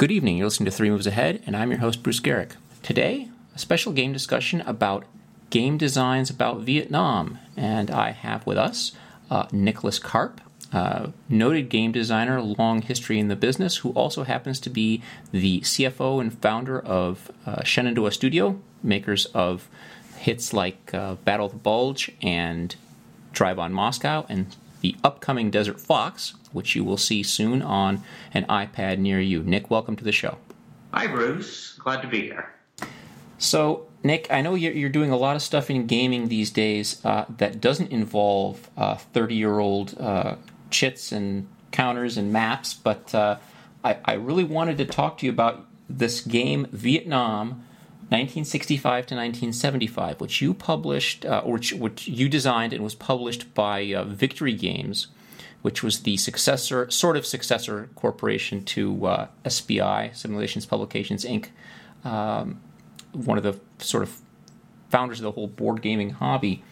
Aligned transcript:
Good 0.00 0.10
evening. 0.10 0.38
You're 0.38 0.46
listening 0.46 0.64
to 0.64 0.70
Three 0.70 0.88
Moves 0.88 1.06
Ahead, 1.06 1.42
and 1.44 1.54
I'm 1.54 1.70
your 1.70 1.80
host, 1.80 2.02
Bruce 2.02 2.20
Geryk. 2.20 2.52
Today, 2.82 3.28
a 3.54 3.58
special 3.58 3.92
game 3.92 4.14
discussion 4.14 4.62
about 4.62 5.04
game 5.50 5.76
designs 5.76 6.30
about 6.30 6.62
Vietnam. 6.62 7.38
And 7.54 7.90
I 7.90 8.12
have 8.12 8.46
with 8.46 8.56
us 8.56 8.92
uh, 9.30 9.46
Nicholas 9.52 9.98
Karp, 9.98 10.40
noted 11.28 11.68
game 11.68 11.92
designer, 11.92 12.40
long 12.40 12.80
history 12.80 13.18
in 13.18 13.28
the 13.28 13.36
business, 13.36 13.76
who 13.76 13.90
also 13.90 14.24
happens 14.24 14.58
to 14.60 14.70
be 14.70 15.02
the 15.32 15.60
CFO 15.60 16.18
and 16.18 16.32
founder 16.32 16.80
of 16.80 17.30
uh, 17.44 17.62
Shenandoah 17.62 18.12
Studio, 18.12 18.58
makers 18.82 19.26
of 19.34 19.68
hits 20.16 20.54
like 20.54 20.94
uh, 20.94 21.16
Battle 21.16 21.44
of 21.44 21.52
the 21.52 21.58
Bulge 21.58 22.10
and 22.22 22.74
Drive 23.34 23.58
on 23.58 23.74
Moscow, 23.74 24.24
and 24.30 24.56
the 24.80 24.96
upcoming 25.04 25.50
Desert 25.50 25.80
Fox, 25.80 26.34
which 26.52 26.74
you 26.74 26.84
will 26.84 26.96
see 26.96 27.22
soon 27.22 27.62
on 27.62 28.02
an 28.32 28.44
iPad 28.46 28.98
near 28.98 29.20
you. 29.20 29.42
Nick, 29.42 29.70
welcome 29.70 29.96
to 29.96 30.04
the 30.04 30.12
show. 30.12 30.38
Hi, 30.92 31.06
Bruce. 31.06 31.74
Glad 31.78 32.02
to 32.02 32.08
be 32.08 32.22
here. 32.22 32.52
So, 33.38 33.86
Nick, 34.02 34.26
I 34.30 34.42
know 34.42 34.54
you're 34.54 34.88
doing 34.88 35.10
a 35.10 35.16
lot 35.16 35.36
of 35.36 35.42
stuff 35.42 35.70
in 35.70 35.86
gaming 35.86 36.28
these 36.28 36.50
days 36.50 37.04
uh, 37.04 37.26
that 37.38 37.60
doesn't 37.60 37.90
involve 37.90 38.58
30 38.76 39.34
uh, 39.34 39.36
year 39.36 39.58
old 39.58 39.98
uh, 40.00 40.36
chits 40.70 41.12
and 41.12 41.48
counters 41.70 42.16
and 42.16 42.32
maps, 42.32 42.74
but 42.74 43.14
uh, 43.14 43.36
I, 43.84 43.98
I 44.04 44.12
really 44.14 44.44
wanted 44.44 44.78
to 44.78 44.84
talk 44.84 45.18
to 45.18 45.26
you 45.26 45.32
about 45.32 45.66
this 45.88 46.20
game, 46.20 46.66
Vietnam. 46.72 47.64
1965 48.10 48.82
to 49.06 49.14
1975, 49.14 50.20
which 50.20 50.42
you 50.42 50.52
published, 50.52 51.24
uh, 51.24 51.42
which, 51.42 51.72
which, 51.72 52.08
you 52.08 52.28
designed 52.28 52.72
and 52.72 52.82
was 52.82 52.96
published 52.96 53.54
by 53.54 53.92
uh, 53.94 54.02
Victory 54.02 54.52
Games, 54.52 55.06
which 55.62 55.84
was 55.84 56.02
the 56.02 56.16
successor, 56.16 56.90
sort 56.90 57.16
of 57.16 57.24
successor 57.24 57.88
corporation 57.94 58.64
to 58.64 59.06
uh, 59.06 59.28
SPI, 59.48 60.10
Simulations 60.12 60.66
Publications 60.66 61.24
Inc., 61.24 61.50
um, 62.04 62.60
one 63.12 63.38
of 63.38 63.44
the 63.44 63.60
sort 63.78 64.02
of 64.02 64.20
founders 64.88 65.20
of 65.20 65.24
the 65.24 65.30
whole 65.30 65.46
board 65.46 65.80
gaming 65.80 66.10
hobby. 66.10 66.64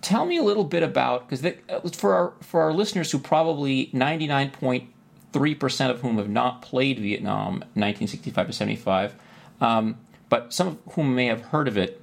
Tell 0.00 0.24
me 0.24 0.38
a 0.38 0.42
little 0.42 0.64
bit 0.64 0.82
about 0.82 1.28
because 1.28 1.44
uh, 1.44 1.80
for 1.90 2.14
our 2.14 2.32
for 2.40 2.62
our 2.62 2.72
listeners 2.72 3.10
who 3.10 3.18
probably 3.18 3.90
ninety 3.92 4.26
nine 4.26 4.50
point 4.50 4.88
three 5.32 5.54
percent 5.54 5.90
of 5.90 6.00
whom 6.00 6.16
have 6.16 6.28
not 6.28 6.62
played 6.62 6.98
Vietnam, 6.98 7.64
nineteen 7.74 8.08
sixty 8.08 8.30
five 8.30 8.46
to 8.46 8.52
seventy 8.52 8.76
five, 8.76 9.14
um, 9.60 9.98
but 10.28 10.52
some 10.52 10.66
of 10.68 10.78
whom 10.92 11.14
may 11.14 11.26
have 11.26 11.42
heard 11.42 11.68
of 11.68 11.76
it. 11.76 12.02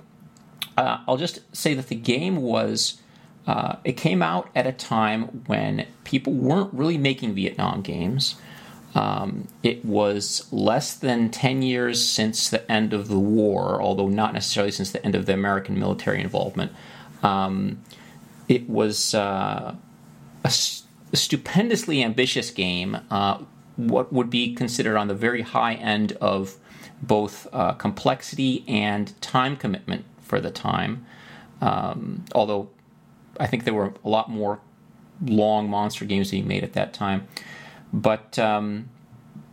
Uh, 0.77 0.99
I'll 1.07 1.17
just 1.17 1.41
say 1.55 1.73
that 1.75 1.88
the 1.88 1.95
game 1.95 2.38
was 2.38 3.02
uh, 3.45 3.75
it 3.83 3.93
came 3.93 4.21
out 4.21 4.49
at 4.55 4.66
a 4.66 4.71
time 4.71 5.43
when 5.47 5.85
people 6.03 6.33
weren't 6.33 6.73
really 6.73 6.97
making 6.97 7.33
Vietnam 7.35 7.81
games. 7.81 8.35
Um, 8.95 9.47
it 9.63 9.83
was 9.83 10.47
less 10.51 10.95
than 10.95 11.29
10 11.29 11.61
years 11.61 12.07
since 12.07 12.49
the 12.49 12.69
end 12.71 12.94
of 12.94 13.07
the 13.07 13.19
war, 13.19 13.81
although 13.81 14.07
not 14.07 14.33
necessarily 14.33 14.71
since 14.71 14.91
the 14.91 15.03
end 15.03 15.16
of 15.16 15.25
the 15.25 15.33
American 15.33 15.79
military 15.79 16.21
involvement. 16.21 16.71
Um, 17.23 17.81
it 18.47 18.69
was 18.69 19.16
uh, 19.16 19.75
a, 20.44 20.47
a, 20.47 21.16
stupendously 21.16 22.03
ambitious 22.03 22.51
game, 22.51 22.97
uh, 23.09 23.39
what 23.77 24.13
would 24.13 24.29
be 24.29 24.53
considered 24.53 24.97
on 24.97 25.07
the 25.07 25.16
very 25.16 25.41
high 25.41 25.73
end 25.73 26.11
of 26.13 26.57
both 27.03 27.47
uh, 27.51 27.73
complexity 27.73 28.63
and 28.67 29.19
time 29.21 29.57
commitment 29.57 30.05
for 30.21 30.39
the 30.39 30.49
time. 30.49 31.05
Um, 31.61 32.25
although 32.33 32.69
I 33.39 33.47
think 33.47 33.65
there 33.65 33.73
were 33.73 33.93
a 34.03 34.09
lot 34.09 34.29
more 34.29 34.59
long 35.25 35.69
monster 35.69 36.05
games 36.05 36.31
being 36.31 36.47
made 36.47 36.63
at 36.63 36.73
that 36.73 36.93
time. 36.93 37.27
But 37.91 38.39
um, 38.39 38.89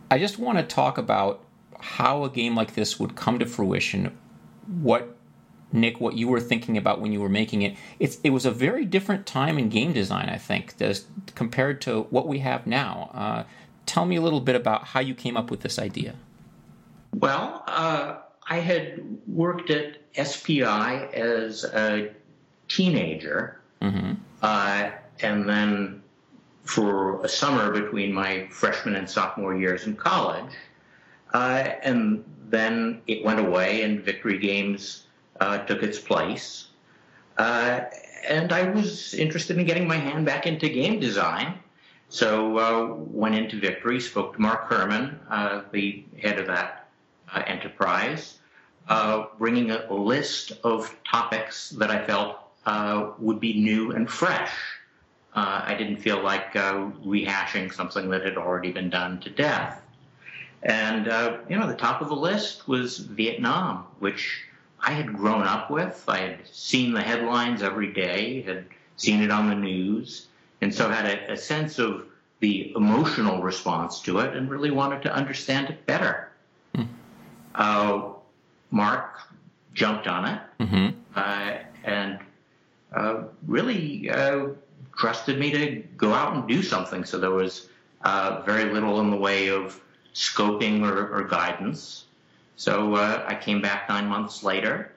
I 0.09 0.17
just 0.17 0.39
want 0.39 0.57
to 0.57 0.63
talk 0.63 0.97
about 0.97 1.43
how 1.79 2.23
a 2.23 2.29
game 2.29 2.55
like 2.55 2.73
this 2.73 2.99
would 2.99 3.15
come 3.15 3.37
to 3.39 3.45
fruition. 3.45 4.17
What 4.67 5.17
Nick, 5.73 6.01
what 6.01 6.15
you 6.15 6.27
were 6.27 6.41
thinking 6.41 6.77
about 6.77 6.99
when 6.99 7.13
you 7.13 7.21
were 7.21 7.29
making 7.29 7.61
it? 7.61 7.77
It's, 7.99 8.19
it 8.23 8.31
was 8.31 8.45
a 8.45 8.51
very 8.51 8.85
different 8.85 9.25
time 9.25 9.57
in 9.57 9.69
game 9.69 9.93
design, 9.93 10.29
I 10.29 10.37
think, 10.37 10.75
as 10.81 11.05
compared 11.35 11.81
to 11.81 12.03
what 12.09 12.27
we 12.27 12.39
have 12.39 12.67
now. 12.67 13.09
Uh, 13.13 13.43
tell 13.85 14.05
me 14.05 14.17
a 14.17 14.21
little 14.21 14.41
bit 14.41 14.55
about 14.55 14.87
how 14.87 14.99
you 14.99 15.15
came 15.15 15.37
up 15.37 15.49
with 15.49 15.61
this 15.61 15.79
idea. 15.79 16.15
Well, 17.13 17.63
uh, 17.67 18.17
I 18.49 18.59
had 18.59 19.01
worked 19.27 19.69
at 19.69 19.97
SPI 20.15 20.63
as 20.63 21.63
a 21.63 22.11
teenager 22.67 23.61
Mm-hmm. 23.81 24.13
Uh, 24.41 24.91
and 25.21 25.47
then 25.49 26.03
for 26.63 27.23
a 27.25 27.29
summer 27.29 27.71
between 27.71 28.13
my 28.13 28.47
freshman 28.49 28.95
and 28.95 29.09
sophomore 29.09 29.55
years 29.55 29.87
in 29.87 29.95
college. 29.95 30.53
Uh, 31.33 31.69
and 31.83 32.23
then 32.49 33.01
it 33.07 33.23
went 33.23 33.39
away, 33.39 33.81
and 33.83 34.01
Victory 34.01 34.37
Games 34.37 35.07
uh, 35.39 35.59
took 35.59 35.81
its 35.81 35.97
place. 35.97 36.67
Uh, 37.37 37.81
and 38.27 38.51
I 38.51 38.69
was 38.69 39.13
interested 39.13 39.57
in 39.57 39.65
getting 39.65 39.87
my 39.87 39.95
hand 39.95 40.25
back 40.25 40.45
into 40.45 40.69
game 40.69 40.99
design. 40.99 41.57
So 42.09 42.57
uh, 42.57 42.93
went 42.95 43.35
into 43.35 43.59
Victory, 43.59 43.99
spoke 43.99 44.33
to 44.33 44.41
Mark 44.41 44.67
Herman, 44.67 45.19
uh, 45.29 45.61
the 45.71 46.03
head 46.21 46.37
of 46.37 46.47
that 46.47 46.80
enterprise, 47.33 48.39
bringing 49.37 49.71
a 49.71 49.93
list 49.93 50.53
of 50.63 50.95
topics 51.03 51.69
that 51.71 51.91
I 51.91 52.05
felt 52.05 52.37
uh, 52.65 53.11
would 53.19 53.39
be 53.39 53.59
new 53.59 53.91
and 53.91 54.09
fresh. 54.09 54.51
Uh, 55.33 55.61
I 55.65 55.75
didn't 55.75 55.97
feel 55.97 56.21
like 56.21 56.55
uh, 56.55 56.89
rehashing 57.05 57.73
something 57.73 58.09
that 58.09 58.23
had 58.25 58.37
already 58.37 58.71
been 58.71 58.89
done 58.89 59.19
to 59.21 59.29
death. 59.29 59.81
And, 60.63 61.07
uh, 61.07 61.37
you 61.49 61.57
know, 61.57 61.67
the 61.67 61.75
top 61.75 62.01
of 62.01 62.09
the 62.09 62.15
list 62.15 62.67
was 62.67 62.97
Vietnam, 62.97 63.85
which 63.99 64.43
I 64.79 64.91
had 64.91 65.13
grown 65.13 65.43
up 65.43 65.71
with. 65.71 66.03
I 66.07 66.17
had 66.17 66.47
seen 66.47 66.93
the 66.93 67.01
headlines 67.01 67.63
every 67.63 67.93
day, 67.93 68.41
had 68.41 68.65
seen 68.97 69.21
it 69.21 69.31
on 69.31 69.47
the 69.49 69.55
news, 69.55 70.27
and 70.61 70.73
so 70.73 70.89
had 70.89 71.05
a, 71.05 71.33
a 71.33 71.37
sense 71.37 71.79
of 71.79 72.05
the 72.41 72.73
emotional 72.75 73.41
response 73.41 74.01
to 74.01 74.19
it 74.19 74.35
and 74.35 74.49
really 74.49 74.71
wanted 74.71 75.01
to 75.03 75.13
understand 75.13 75.69
it 75.69 75.85
better. 75.85 76.30
Uh, 77.55 78.13
Mark 78.71 79.19
jumped 79.73 80.07
on 80.07 80.25
it. 80.25 80.41
Mm-hmm. 80.59 80.99
Uh, 81.15 81.57
and 81.83 82.19
uh, 82.93 83.23
really 83.47 84.09
uh, 84.09 84.47
trusted 84.97 85.39
me 85.39 85.51
to 85.51 85.75
go 85.97 86.13
out 86.13 86.33
and 86.33 86.47
do 86.47 86.61
something. 86.63 87.05
So 87.05 87.19
there 87.19 87.31
was 87.31 87.67
uh, 88.03 88.41
very 88.45 88.65
little 88.65 88.99
in 88.99 89.09
the 89.09 89.17
way 89.17 89.49
of 89.49 89.79
scoping 90.13 90.83
or, 90.83 91.15
or 91.15 91.23
guidance. 91.23 92.05
So 92.55 92.95
uh, 92.95 93.23
I 93.27 93.35
came 93.35 93.61
back 93.61 93.89
nine 93.89 94.07
months 94.07 94.43
later 94.43 94.91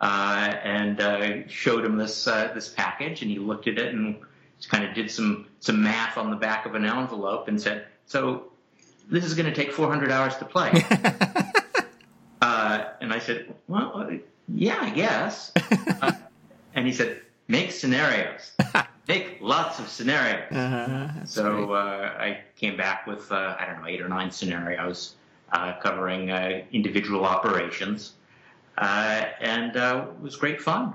uh, 0.00 0.54
and 0.62 1.50
showed 1.50 1.84
him 1.84 1.96
this 1.96 2.24
this 2.24 2.68
package, 2.68 3.22
and 3.22 3.30
he 3.30 3.38
looked 3.38 3.66
at 3.66 3.78
it 3.78 3.92
and 3.92 4.16
kind 4.68 4.84
of 4.84 4.94
did 4.94 5.10
some 5.10 5.46
some 5.58 5.82
math 5.82 6.16
on 6.16 6.30
the 6.30 6.36
back 6.36 6.66
of 6.66 6.74
an 6.76 6.84
envelope 6.84 7.48
and 7.48 7.60
said, 7.60 7.86
"So 8.06 8.52
this 9.08 9.24
is 9.24 9.34
going 9.34 9.46
to 9.46 9.54
take 9.54 9.72
400 9.72 10.12
hours 10.12 10.36
to 10.36 10.44
play." 10.44 10.70
I 13.18 13.20
said, 13.20 13.54
"Well, 13.66 14.10
yeah, 14.48 14.78
I 14.80 14.90
guess." 14.90 15.52
and 16.74 16.86
he 16.86 16.92
said, 16.92 17.20
make 17.48 17.72
scenarios. 17.72 18.52
make 19.08 19.38
lots 19.40 19.78
of 19.80 19.88
scenarios. 19.88 20.52
Uh-huh, 20.52 21.24
so 21.24 21.72
uh, 21.72 22.14
I 22.18 22.40
came 22.56 22.76
back 22.76 23.06
with 23.06 23.32
uh, 23.32 23.56
I 23.58 23.66
don't 23.66 23.80
know 23.80 23.88
eight 23.88 24.00
or 24.00 24.08
nine 24.08 24.30
scenarios 24.30 25.16
uh, 25.50 25.74
covering 25.82 26.30
uh, 26.30 26.62
individual 26.72 27.24
operations, 27.24 28.12
uh, 28.76 29.24
and 29.40 29.76
uh, 29.76 30.06
it 30.08 30.22
was 30.22 30.36
great 30.36 30.60
fun. 30.60 30.94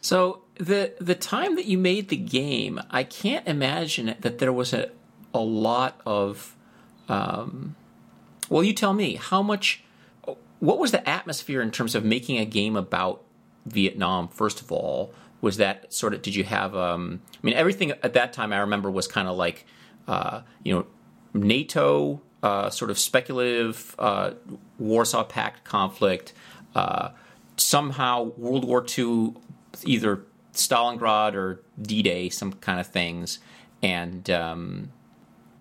So 0.00 0.42
the 0.56 0.94
the 1.00 1.14
time 1.14 1.56
that 1.56 1.66
you 1.66 1.76
made 1.76 2.08
the 2.08 2.16
game, 2.16 2.80
I 2.90 3.04
can't 3.04 3.46
imagine 3.46 4.14
that 4.20 4.38
there 4.38 4.52
was 4.52 4.72
a 4.72 4.90
a 5.34 5.40
lot 5.40 6.00
of. 6.06 6.56
Um, 7.08 7.76
well, 8.48 8.64
you 8.64 8.72
tell 8.72 8.94
me 8.94 9.16
how 9.16 9.42
much. 9.42 9.82
What 10.64 10.78
was 10.78 10.92
the 10.92 11.06
atmosphere 11.08 11.60
in 11.60 11.70
terms 11.70 11.94
of 11.94 12.04
making 12.04 12.38
a 12.38 12.44
game 12.44 12.74
about 12.76 13.22
Vietnam? 13.66 14.28
First 14.28 14.60
of 14.60 14.72
all, 14.72 15.12
was 15.44 15.58
that 15.58 15.92
sort 15.92 16.14
of 16.14 16.22
did 16.22 16.34
you 16.34 16.42
have 16.42 16.74
um, 16.74 17.20
i 17.34 17.38
mean 17.42 17.54
everything 17.54 17.90
at 18.02 18.14
that 18.14 18.32
time 18.32 18.50
i 18.50 18.56
remember 18.56 18.90
was 18.90 19.06
kind 19.06 19.28
of 19.28 19.36
like 19.36 19.66
uh, 20.08 20.40
you 20.62 20.72
know 20.74 20.86
nato 21.34 22.20
uh, 22.42 22.70
sort 22.70 22.90
of 22.90 22.98
speculative 22.98 23.94
uh, 23.98 24.30
warsaw 24.78 25.22
pact 25.22 25.62
conflict 25.64 26.32
uh, 26.74 27.10
somehow 27.58 28.22
world 28.38 28.64
war 28.64 28.84
ii 28.98 29.34
either 29.84 30.22
stalingrad 30.54 31.34
or 31.34 31.60
d-day 31.80 32.30
some 32.30 32.52
kind 32.54 32.80
of 32.80 32.86
things 32.86 33.38
and 33.82 34.30
um, 34.30 34.90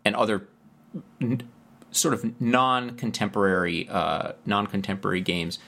and 0.05 0.15
other 0.15 0.47
sort 1.93 2.13
of 2.13 2.41
non-contemporary 2.41 3.87
uh, 3.89 4.33
non-contemporary 4.45 5.21
games 5.21 5.59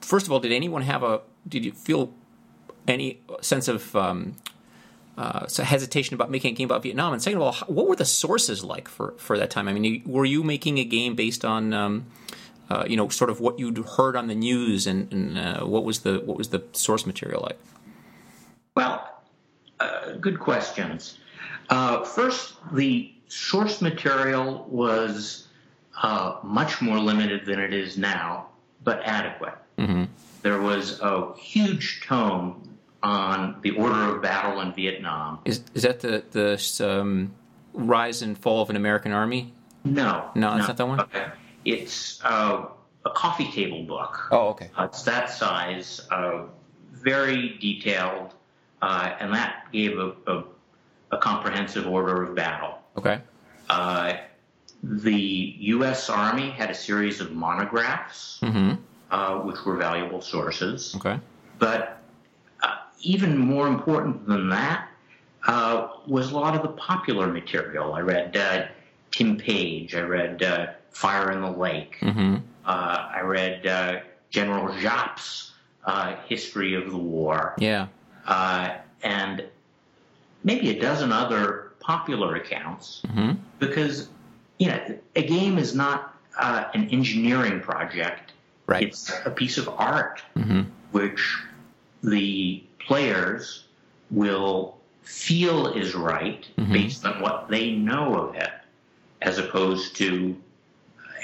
first 0.00 0.26
of 0.26 0.32
all 0.32 0.40
did 0.40 0.52
anyone 0.52 0.82
have 0.82 1.02
a 1.02 1.20
did 1.48 1.64
you 1.64 1.72
feel 1.72 2.12
any 2.88 3.20
sense 3.40 3.68
of 3.68 3.94
um, 3.96 4.36
uh, 5.16 5.46
hesitation 5.62 6.14
about 6.14 6.30
making 6.30 6.54
a 6.54 6.56
game 6.56 6.66
about 6.66 6.82
Vietnam? 6.82 7.12
And 7.12 7.22
second 7.22 7.40
of 7.40 7.42
all, 7.42 7.54
what 7.66 7.88
were 7.88 7.96
the 7.96 8.04
sources 8.04 8.64
like 8.64 8.88
for, 8.88 9.14
for 9.18 9.38
that 9.38 9.50
time? 9.50 9.68
I 9.68 9.72
mean, 9.72 10.02
were 10.06 10.24
you 10.24 10.42
making 10.42 10.78
a 10.78 10.84
game 10.84 11.14
based 11.14 11.44
on, 11.44 11.72
um, 11.72 12.06
uh, 12.70 12.84
you 12.86 12.96
know, 12.96 13.08
sort 13.08 13.30
of 13.30 13.40
what 13.40 13.58
you'd 13.58 13.78
heard 13.78 14.16
on 14.16 14.28
the 14.28 14.34
news, 14.34 14.86
and, 14.86 15.12
and 15.12 15.38
uh, 15.38 15.64
what 15.64 15.84
was 15.84 16.00
the 16.00 16.20
what 16.20 16.38
was 16.38 16.48
the 16.48 16.64
source 16.72 17.04
material 17.04 17.42
like? 17.42 17.58
Well, 18.74 19.22
uh, 19.80 20.12
good 20.12 20.40
questions. 20.40 21.18
Uh, 21.68 22.02
first, 22.04 22.54
the 22.72 23.12
source 23.28 23.82
material 23.82 24.66
was 24.70 25.48
uh, 26.00 26.38
much 26.42 26.80
more 26.80 26.98
limited 26.98 27.44
than 27.44 27.58
it 27.58 27.72
is 27.74 27.98
now, 27.98 28.48
but 28.82 29.02
adequate. 29.04 29.54
Mm-hmm. 29.78 30.04
There 30.42 30.60
was 30.60 31.00
a 31.00 31.34
huge 31.34 32.02
tome 32.04 32.78
on 33.02 33.56
the 33.62 33.72
order 33.72 34.16
of 34.16 34.22
battle 34.22 34.60
in 34.60 34.72
Vietnam. 34.72 35.40
Is 35.44 35.62
is 35.74 35.82
that 35.82 36.00
the 36.00 36.22
the 36.30 37.00
um, 37.00 37.34
rise 37.72 38.22
and 38.22 38.38
fall 38.38 38.62
of 38.62 38.70
an 38.70 38.76
American 38.76 39.12
army? 39.12 39.52
No, 39.84 40.30
no, 40.34 40.50
that's 40.50 40.62
no. 40.62 40.66
not 40.66 40.76
that 40.76 40.88
one. 40.88 41.00
Okay. 41.00 41.26
It's 41.64 42.20
uh, 42.24 42.66
a 43.04 43.10
coffee 43.10 43.50
table 43.50 43.82
book. 43.84 44.28
Oh, 44.30 44.48
okay. 44.48 44.70
Uh, 44.76 44.84
it's 44.84 45.02
that 45.02 45.30
size, 45.30 46.00
uh, 46.10 46.44
very 46.92 47.56
detailed, 47.60 48.34
uh, 48.80 49.14
and 49.18 49.32
that 49.34 49.66
gave 49.72 49.98
a, 49.98 50.12
a, 50.26 50.44
a, 51.12 51.18
comprehensive 51.18 51.86
order 51.86 52.22
of 52.22 52.34
battle. 52.34 52.78
Okay. 52.96 53.20
Uh, 54.84 54.88
the 55.02 55.54
U.S. 55.58 56.10
Army 56.10 56.50
had 56.50 56.70
a 56.70 56.74
series 56.74 57.20
of 57.20 57.32
monographs, 57.32 58.40
mm-hmm. 58.42 58.74
Uh, 59.10 59.40
which 59.40 59.62
were 59.66 59.76
valuable 59.76 60.22
sources. 60.22 60.94
Okay. 60.96 61.20
But 61.58 62.02
even 63.02 63.36
more 63.36 63.66
important 63.66 64.26
than 64.26 64.48
that 64.48 64.88
uh, 65.46 65.88
was 66.06 66.30
a 66.30 66.34
lot 66.38 66.54
of 66.54 66.62
the 66.62 66.68
popular 66.68 67.26
material. 67.26 67.94
I 67.94 68.00
read 68.00 68.36
uh, 68.36 68.66
Tim 69.10 69.36
Page. 69.36 69.94
I 69.94 70.00
read 70.00 70.42
uh, 70.42 70.68
Fire 70.90 71.32
in 71.32 71.40
the 71.40 71.50
Lake. 71.50 71.98
Mm-hmm. 72.00 72.36
Uh, 72.64 73.08
I 73.14 73.20
read 73.20 73.66
uh, 73.66 74.00
General 74.30 74.72
uh, 75.84 76.16
history 76.28 76.74
of 76.74 76.90
the 76.90 76.96
war. 76.96 77.54
Yeah. 77.58 77.88
and 79.02 79.44
maybe 80.44 80.70
a 80.70 80.80
dozen 80.80 81.12
other 81.12 81.72
popular 81.80 82.36
accounts 82.36 83.02
mm-hmm. 83.06 83.32
because 83.58 84.08
you 84.62 84.68
know 84.68 84.98
a 85.16 85.24
game 85.26 85.58
is 85.58 85.74
not 85.74 86.14
an 86.38 86.88
engineering 86.90 87.60
project. 87.60 88.32
Right. 88.66 88.84
It's 88.84 89.12
a 89.24 89.30
piece 89.30 89.58
of 89.58 89.68
art 89.68 90.22
mm-hmm. 90.36 90.62
which 90.92 91.36
the 92.02 92.62
players 92.78 93.64
will 94.10 94.78
feel 95.02 95.66
is 95.66 95.96
right 95.96 96.46
mm-hmm. 96.56 96.72
based 96.72 97.04
on 97.04 97.20
what 97.20 97.48
they 97.48 97.72
know 97.72 98.14
of 98.14 98.36
it, 98.36 98.52
as 99.20 99.38
opposed 99.38 99.96
to 99.96 100.36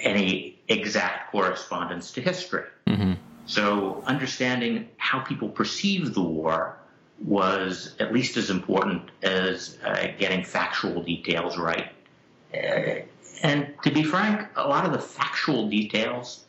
any 0.03 0.59
exact 0.67 1.31
correspondence 1.31 2.11
to 2.13 2.21
history. 2.21 2.65
Mm-hmm. 2.89 3.13
So, 3.47 4.03
understanding 4.05 4.89
how 4.97 5.21
people 5.21 5.49
perceive 5.49 6.13
the 6.13 6.21
war 6.21 6.77
was 7.25 7.95
at 7.99 8.13
least 8.13 8.37
as 8.37 8.51
important 8.51 9.11
as 9.23 9.79
uh, 9.85 10.09
getting 10.19 10.45
factual 10.45 11.03
details 11.03 11.57
right. 11.57 11.91
Uh, 12.53 13.03
and 13.43 13.75
to 13.83 13.91
be 13.91 14.03
frank, 14.03 14.49
a 14.57 14.67
lot 14.67 14.85
of 14.85 14.93
the 14.93 14.99
factual 14.99 15.69
details 15.69 16.45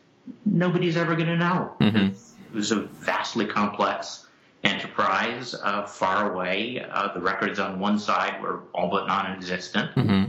nobody's 0.46 0.98
ever 0.98 1.16
going 1.16 1.28
to 1.28 1.38
know. 1.38 1.74
Mm-hmm. 1.80 1.98
It 1.98 2.56
was 2.56 2.72
a 2.72 2.82
vastly 2.82 3.46
complex 3.46 4.28
enterprise 4.64 5.56
uh, 5.56 5.86
far 5.86 6.34
away. 6.34 6.86
Uh, 6.92 7.14
the 7.14 7.22
records 7.22 7.60
on 7.60 7.80
one 7.80 7.98
side 7.98 8.42
were 8.42 8.62
all 8.74 8.90
but 8.90 9.08
non-existent. 9.08 9.96
Mm-hmm. 9.96 10.26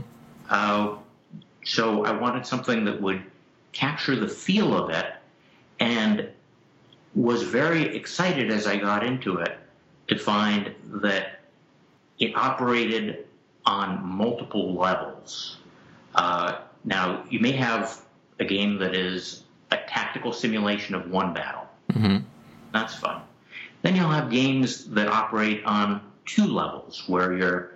Uh, 0.49 0.97
so 1.65 2.05
I 2.05 2.11
wanted 2.11 2.45
something 2.45 2.85
that 2.85 3.01
would 3.01 3.23
capture 3.71 4.15
the 4.15 4.27
feel 4.27 4.75
of 4.75 4.89
it, 4.89 5.13
and 5.79 6.29
was 7.15 7.43
very 7.43 7.95
excited 7.95 8.51
as 8.51 8.67
I 8.67 8.77
got 8.77 9.03
into 9.03 9.37
it 9.37 9.57
to 10.07 10.17
find 10.17 10.73
that 10.85 11.39
it 12.19 12.35
operated 12.35 13.25
on 13.65 14.03
multiple 14.03 14.73
levels. 14.73 15.57
Uh, 16.15 16.59
now 16.83 17.23
you 17.29 17.39
may 17.39 17.51
have 17.51 18.01
a 18.39 18.45
game 18.45 18.77
that 18.79 18.95
is 18.95 19.43
a 19.71 19.77
tactical 19.77 20.33
simulation 20.33 20.95
of 20.95 21.09
one 21.09 21.33
battle. 21.33 21.67
Mm-hmm. 21.93 22.17
That's 22.73 22.95
fun. 22.95 23.21
Then 23.81 23.95
you'll 23.95 24.09
have 24.09 24.29
games 24.29 24.85
that 24.87 25.07
operate 25.07 25.63
on 25.65 26.01
two 26.25 26.45
levels, 26.45 27.03
where 27.07 27.33
you're 27.33 27.71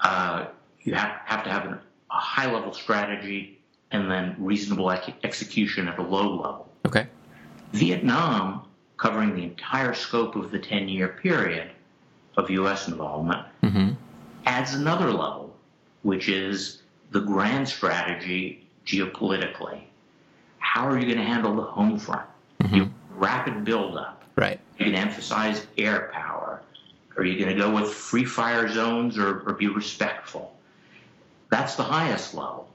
uh, 0.00 0.46
you 0.82 0.94
have, 0.94 1.20
have 1.24 1.44
to 1.44 1.50
have 1.50 1.66
an, 1.66 1.78
a 2.10 2.14
high 2.14 2.50
level 2.50 2.72
strategy 2.72 3.58
and 3.90 4.10
then 4.10 4.34
reasonable 4.38 4.90
ex- 4.90 5.10
execution 5.22 5.88
at 5.88 5.98
a 5.98 6.02
low 6.02 6.36
level. 6.36 6.68
Okay. 6.86 7.06
Vietnam, 7.72 8.66
covering 8.96 9.34
the 9.34 9.42
entire 9.42 9.94
scope 9.94 10.36
of 10.36 10.50
the 10.50 10.58
10 10.58 10.88
year 10.88 11.08
period 11.08 11.70
of 12.36 12.50
U.S. 12.50 12.88
involvement, 12.88 13.46
mm-hmm. 13.62 13.90
adds 14.46 14.74
another 14.74 15.10
level, 15.10 15.54
which 16.02 16.28
is 16.28 16.79
the 17.10 17.20
grand 17.20 17.68
strategy 17.68 18.68
geopolitically. 18.86 19.82
How 20.58 20.86
are 20.86 20.98
you 20.98 21.04
going 21.04 21.18
to 21.18 21.24
handle 21.24 21.54
the 21.56 21.62
home 21.62 21.98
front? 21.98 22.28
Mm-hmm. 22.60 22.74
You 22.74 22.90
rapid 23.16 23.64
buildup 23.64 24.20
Right. 24.40 24.58
You 24.78 24.86
can 24.86 24.94
emphasize 24.94 25.66
air 25.76 26.10
power. 26.14 26.62
Are 27.18 27.24
you 27.24 27.38
going 27.38 27.54
to 27.54 27.62
go 27.62 27.74
with 27.74 27.92
free 27.92 28.24
fire 28.24 28.72
zones 28.72 29.18
or, 29.18 29.40
or 29.40 29.52
be 29.52 29.68
respectful? 29.68 30.56
That's 31.50 31.74
the 31.74 31.82
highest 31.82 32.32
level. 32.32 32.70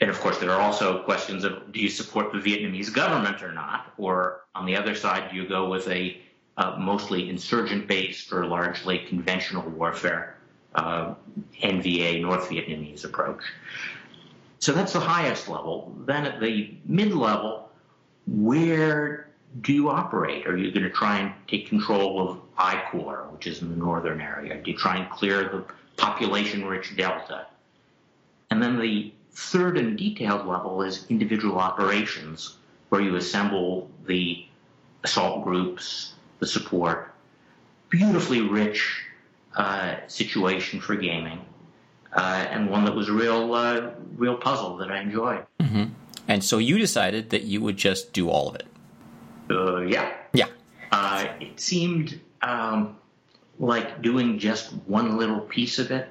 And 0.00 0.10
of 0.10 0.20
course, 0.20 0.38
there 0.38 0.52
are 0.52 0.60
also 0.60 1.02
questions 1.02 1.42
of 1.42 1.72
do 1.72 1.80
you 1.80 1.88
support 1.88 2.32
the 2.32 2.38
Vietnamese 2.38 2.92
government 2.92 3.42
or 3.42 3.50
not? 3.50 3.92
Or 3.96 4.42
on 4.54 4.64
the 4.64 4.76
other 4.76 4.94
side, 4.94 5.30
do 5.30 5.36
you 5.36 5.48
go 5.48 5.68
with 5.68 5.88
a 5.88 6.20
uh, 6.56 6.76
mostly 6.78 7.28
insurgent 7.28 7.88
based 7.88 8.32
or 8.32 8.46
largely 8.46 9.00
conventional 9.00 9.68
warfare, 9.70 10.36
uh, 10.74 11.14
NVA, 11.62 12.20
North 12.20 12.48
Vietnamese 12.48 13.04
approach? 13.04 13.42
So 14.58 14.72
that's 14.72 14.92
the 14.92 15.00
highest 15.00 15.48
level. 15.48 15.94
Then 16.04 16.26
at 16.26 16.40
the 16.40 16.74
mid 16.84 17.12
level, 17.12 17.70
where 18.26 19.28
do 19.60 19.72
you 19.72 19.88
operate? 19.88 20.46
Are 20.46 20.56
you 20.56 20.70
going 20.70 20.84
to 20.84 20.90
try 20.90 21.18
and 21.18 21.32
take 21.46 21.68
control 21.68 22.28
of 22.28 22.40
I 22.56 22.82
Corps, 22.90 23.28
which 23.30 23.46
is 23.46 23.62
in 23.62 23.70
the 23.70 23.76
northern 23.76 24.20
area? 24.20 24.60
Do 24.62 24.70
you 24.70 24.76
try 24.76 24.96
and 24.96 25.10
clear 25.10 25.44
the 25.44 25.64
population 25.96 26.64
rich 26.66 26.96
delta? 26.96 27.46
And 28.50 28.62
then 28.62 28.78
the 28.78 29.12
third 29.32 29.78
and 29.78 29.96
detailed 29.96 30.46
level 30.46 30.82
is 30.82 31.06
individual 31.08 31.58
operations, 31.58 32.56
where 32.88 33.00
you 33.00 33.14
assemble 33.16 33.90
the 34.06 34.44
assault 35.04 35.44
groups, 35.44 36.14
the 36.40 36.46
support. 36.46 37.14
Beautifully 37.90 38.42
rich 38.42 39.04
situation 40.06 40.80
for 40.80 40.96
gaming, 40.96 41.40
uh, 42.12 42.46
and 42.50 42.70
one 42.70 42.84
that 42.84 42.94
was 42.94 43.08
a 43.08 43.12
real, 43.12 43.54
uh, 43.54 43.90
real 44.16 44.36
puzzle 44.36 44.76
that 44.78 44.90
I 44.90 45.00
enjoyed. 45.00 45.44
Mm-hmm. 45.60 45.84
And 46.28 46.44
so 46.44 46.58
you 46.58 46.78
decided 46.78 47.30
that 47.30 47.44
you 47.44 47.60
would 47.62 47.76
just 47.76 48.12
do 48.12 48.28
all 48.28 48.48
of 48.48 48.54
it. 48.56 48.66
Uh, 49.50 49.80
yeah. 49.80 50.12
Yeah. 50.32 50.46
Uh, 50.92 51.26
it 51.40 51.58
seemed 51.58 52.20
um, 52.42 52.96
like 53.58 54.02
doing 54.02 54.38
just 54.38 54.72
one 54.86 55.16
little 55.16 55.40
piece 55.40 55.78
of 55.78 55.90
it 55.90 56.08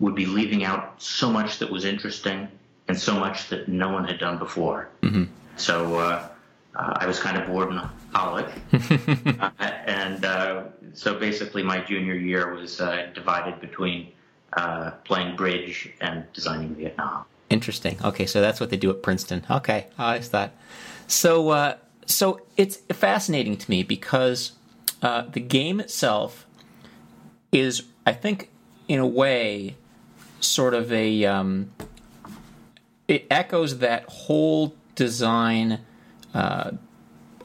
would 0.00 0.14
be 0.14 0.26
leaving 0.26 0.64
out 0.64 1.00
so 1.00 1.30
much 1.30 1.58
that 1.58 1.70
was 1.70 1.84
interesting 1.84 2.48
and 2.88 2.98
so 2.98 3.14
much 3.14 3.48
that 3.48 3.68
no 3.68 3.90
one 3.90 4.04
had 4.04 4.18
done 4.18 4.38
before. 4.38 4.88
Mm-hmm. 5.02 5.24
So 5.56 5.96
uh, 5.96 6.28
uh 6.74 6.94
I 6.96 7.06
was 7.06 7.18
kind 7.18 7.36
of 7.36 7.46
bored 7.46 7.70
in 7.70 7.80
college. 8.12 8.52
Uh, 9.40 9.50
and 9.86 10.24
uh, 10.24 10.64
so 10.92 11.18
basically, 11.18 11.62
my 11.62 11.80
junior 11.80 12.14
year 12.14 12.54
was 12.54 12.76
divided 13.14 13.60
between 13.60 14.12
playing 15.04 15.36
bridge 15.36 15.90
and 16.00 16.24
designing 16.32 16.74
Vietnam. 16.74 17.24
Interesting. 17.48 17.96
Okay, 18.04 18.26
so 18.26 18.40
that's 18.40 18.60
what 18.60 18.70
they 18.70 18.76
do 18.76 18.90
at 18.90 19.02
Princeton. 19.02 19.44
Okay, 19.50 19.86
I 19.98 20.20
thought. 20.20 20.52
So, 21.06 21.76
so 22.06 22.40
it's 22.56 22.76
fascinating 22.92 23.56
to 23.56 23.70
me 23.70 23.82
because 23.82 24.52
uh, 25.02 25.22
the 25.22 25.40
game 25.40 25.80
itself 25.80 26.46
is, 27.52 27.82
I 28.06 28.12
think, 28.12 28.50
in 28.88 28.98
a 28.98 29.06
way, 29.06 29.76
sort 30.40 30.74
of 30.74 30.92
a. 30.92 31.24
Um, 31.24 31.72
it 33.08 33.26
echoes 33.30 33.78
that 33.78 34.04
whole 34.04 34.76
design 34.94 35.80
uh, 36.34 36.72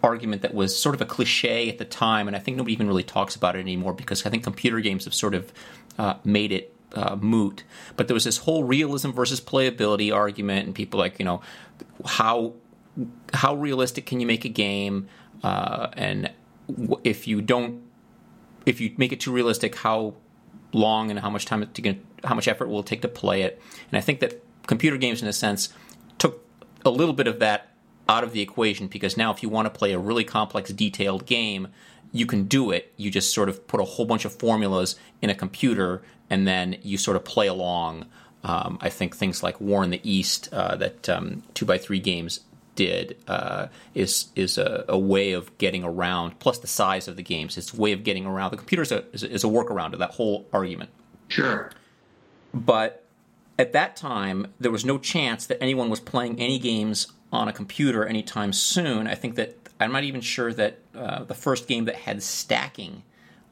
argument 0.03 0.41
that 0.43 0.53
was 0.53 0.79
sort 0.79 0.95
of 0.95 1.01
a 1.01 1.05
cliche 1.05 1.69
at 1.69 1.77
the 1.77 1.85
time, 1.85 2.27
and 2.27 2.35
I 2.35 2.39
think 2.39 2.57
nobody 2.57 2.73
even 2.73 2.87
really 2.87 3.03
talks 3.03 3.35
about 3.35 3.55
it 3.55 3.59
anymore 3.59 3.93
because 3.93 4.25
I 4.25 4.29
think 4.29 4.43
computer 4.43 4.79
games 4.79 5.05
have 5.05 5.13
sort 5.13 5.33
of 5.33 5.51
uh, 5.97 6.15
made 6.23 6.51
it 6.51 6.73
uh, 6.93 7.15
moot. 7.15 7.63
But 7.95 8.07
there 8.07 8.13
was 8.13 8.23
this 8.23 8.37
whole 8.39 8.63
realism 8.63 9.11
versus 9.11 9.41
playability 9.41 10.13
argument, 10.13 10.67
and 10.67 10.75
people 10.75 10.99
like, 10.99 11.19
you 11.19 11.25
know, 11.25 11.41
how 12.05 12.53
how 13.33 13.55
realistic 13.55 14.05
can 14.05 14.19
you 14.19 14.27
make 14.27 14.45
a 14.45 14.49
game, 14.49 15.07
uh, 15.43 15.87
and 15.93 16.31
if 17.03 17.27
you 17.27 17.41
don't, 17.41 17.81
if 18.65 18.79
you 18.79 18.93
make 18.97 19.11
it 19.11 19.19
too 19.19 19.31
realistic, 19.31 19.75
how 19.75 20.13
long 20.71 21.09
and 21.09 21.19
how 21.19 21.29
much 21.29 21.45
time 21.45 21.67
to 21.67 21.81
get, 21.81 21.97
how 22.23 22.35
much 22.35 22.47
effort 22.47 22.67
will 22.67 22.79
it 22.79 22.85
take 22.85 23.01
to 23.01 23.07
play 23.07 23.41
it. 23.41 23.61
And 23.91 23.97
I 23.97 24.01
think 24.01 24.19
that 24.19 24.43
computer 24.67 24.97
games, 24.97 25.21
in 25.21 25.27
a 25.27 25.33
sense, 25.33 25.69
took 26.17 26.45
a 26.85 26.89
little 26.89 27.13
bit 27.13 27.27
of 27.27 27.39
that 27.39 27.74
out 28.07 28.23
of 28.23 28.33
the 28.33 28.41
equation 28.41 28.87
because 28.87 29.17
now 29.17 29.31
if 29.31 29.41
you 29.41 29.49
want 29.49 29.65
to 29.65 29.69
play 29.69 29.93
a 29.93 29.99
really 29.99 30.23
complex, 30.23 30.71
detailed 30.71 31.25
game, 31.25 31.67
you 32.11 32.25
can 32.25 32.45
do 32.45 32.71
it. 32.71 32.93
You 32.97 33.11
just 33.11 33.33
sort 33.33 33.49
of 33.49 33.67
put 33.67 33.79
a 33.79 33.83
whole 33.83 34.05
bunch 34.05 34.25
of 34.25 34.33
formulas 34.33 34.95
in 35.21 35.29
a 35.29 35.35
computer 35.35 36.01
and 36.29 36.47
then 36.47 36.77
you 36.81 36.97
sort 36.97 37.17
of 37.17 37.25
play 37.25 37.47
along. 37.47 38.05
Um, 38.43 38.77
I 38.81 38.89
think 38.89 39.15
things 39.15 39.41
like 39.43 39.59
War 39.59 39.83
in 39.83 39.89
the 39.89 40.01
East 40.03 40.49
uh, 40.53 40.75
that 40.75 41.09
um, 41.09 41.43
two 41.53 41.65
by 41.65 41.77
three 41.77 41.99
games 41.99 42.41
did 42.75 43.17
uh, 43.27 43.67
is 43.93 44.27
is 44.35 44.57
a, 44.57 44.85
a, 44.87 44.97
way 44.97 45.31
of 45.31 45.57
getting 45.57 45.83
around. 45.83 46.39
Plus 46.39 46.59
the 46.59 46.67
size 46.67 47.07
of 47.07 47.15
the 47.15 47.23
games, 47.23 47.57
it's 47.57 47.73
a 47.73 47.77
way 47.77 47.91
of 47.91 48.03
getting 48.03 48.25
around. 48.25 48.51
The 48.51 48.57
computer 48.57 48.83
is 48.83 48.91
a, 48.91 49.03
is 49.13 49.23
a, 49.23 49.31
is 49.31 49.43
a 49.43 49.47
workaround 49.47 49.91
to 49.91 49.97
that 49.97 50.11
whole 50.11 50.45
argument. 50.53 50.89
Sure, 51.27 51.71
but 52.53 53.03
at 53.57 53.73
that 53.73 53.95
time 53.95 54.53
there 54.59 54.71
was 54.71 54.85
no 54.85 54.97
chance 54.97 55.47
that 55.47 55.61
anyone 55.61 55.89
was 55.89 55.99
playing 55.99 56.39
any 56.39 56.59
games 56.59 57.07
on 57.35 57.47
a 57.47 57.53
computer 57.53 58.05
anytime 58.05 58.53
soon. 58.53 59.07
I 59.07 59.15
think 59.15 59.35
that 59.35 59.57
I'm 59.79 59.91
not 59.91 60.03
even 60.03 60.21
sure 60.21 60.53
that 60.53 60.79
uh, 60.95 61.23
the 61.23 61.33
first 61.33 61.67
game 61.67 61.85
that 61.85 61.95
had 61.95 62.23
stacking 62.23 63.03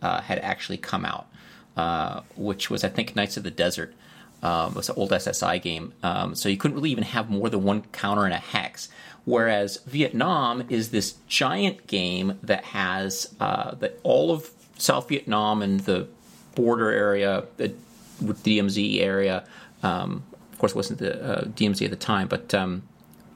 uh, 0.01 0.21
had 0.21 0.39
actually 0.39 0.77
come 0.77 1.05
out, 1.05 1.27
uh, 1.75 2.21
which 2.35 2.69
was 2.69 2.83
I 2.83 2.89
think 2.89 3.15
Knights 3.15 3.37
of 3.37 3.43
the 3.43 3.51
Desert. 3.51 3.93
Um, 4.41 4.71
it 4.71 4.75
was 4.75 4.89
an 4.89 4.95
old 4.97 5.11
SSI 5.11 5.61
game, 5.61 5.93
um, 6.03 6.35
so 6.35 6.49
you 6.49 6.57
couldn't 6.57 6.75
really 6.75 6.91
even 6.91 7.05
have 7.05 7.29
more 7.29 7.49
than 7.49 7.63
one 7.63 7.83
counter 7.93 8.25
in 8.25 8.33
a 8.33 8.37
hex. 8.37 8.89
Whereas 9.23 9.77
Vietnam 9.85 10.65
is 10.67 10.91
this 10.91 11.13
giant 11.27 11.87
game 11.87 12.37
that 12.43 12.65
has 12.65 13.33
uh, 13.39 13.75
that 13.75 13.99
all 14.03 14.31
of 14.31 14.49
South 14.77 15.07
Vietnam 15.07 15.61
and 15.61 15.79
the 15.81 16.07
border 16.55 16.91
area, 16.91 17.45
the 17.57 17.73
DMZ 18.21 18.99
area. 18.99 19.45
Um, 19.81 20.23
of 20.51 20.59
course, 20.59 20.73
it 20.73 20.75
wasn't 20.75 20.99
the 20.99 21.23
uh, 21.23 21.43
DMZ 21.45 21.85
at 21.85 21.89
the 21.89 21.95
time, 21.95 22.27
but 22.27 22.53
um, 22.53 22.83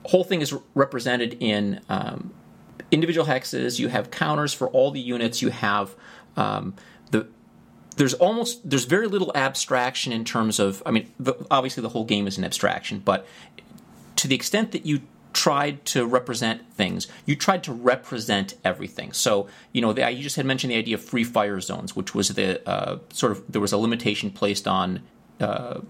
whole 0.07 0.23
thing 0.23 0.41
is 0.41 0.53
represented 0.73 1.37
in 1.39 1.81
um, 1.89 2.33
individual 2.91 3.27
hexes. 3.27 3.79
You 3.79 3.89
have 3.89 4.11
counters 4.11 4.53
for 4.53 4.67
all 4.69 4.91
the 4.91 4.99
units. 4.99 5.41
You 5.41 5.49
have 5.49 5.95
um, 6.35 6.75
the 7.11 7.27
there's 7.97 8.13
almost 8.15 8.69
there's 8.69 8.85
very 8.85 9.07
little 9.07 9.31
abstraction 9.35 10.13
in 10.13 10.23
terms 10.23 10.59
of 10.59 10.83
I 10.85 10.91
mean 10.91 11.11
the, 11.19 11.33
obviously 11.49 11.81
the 11.81 11.89
whole 11.89 12.05
game 12.05 12.27
is 12.27 12.37
an 12.37 12.43
abstraction, 12.43 12.99
but 12.99 13.25
to 14.17 14.27
the 14.27 14.35
extent 14.35 14.71
that 14.71 14.85
you 14.85 15.01
tried 15.37 15.85
to 15.85 16.03
represent 16.03 16.73
things. 16.73 17.07
You 17.27 17.35
tried 17.35 17.63
to 17.65 17.71
represent 17.71 18.55
everything. 18.65 19.13
So, 19.13 19.47
you 19.71 19.81
know, 19.81 19.93
the, 19.93 20.11
you 20.11 20.23
just 20.23 20.35
had 20.35 20.47
mentioned 20.47 20.71
the 20.71 20.77
idea 20.77 20.95
of 20.95 21.03
free 21.03 21.23
fire 21.23 21.61
zones, 21.61 21.95
which 21.95 22.15
was 22.15 22.29
the 22.29 22.67
uh, 22.67 22.97
sort 23.13 23.33
of 23.33 23.43
there 23.47 23.61
was 23.61 23.71
a 23.71 23.77
limitation 23.77 24.31
placed 24.31 24.67
on 24.67 25.03
uh, 25.39 25.81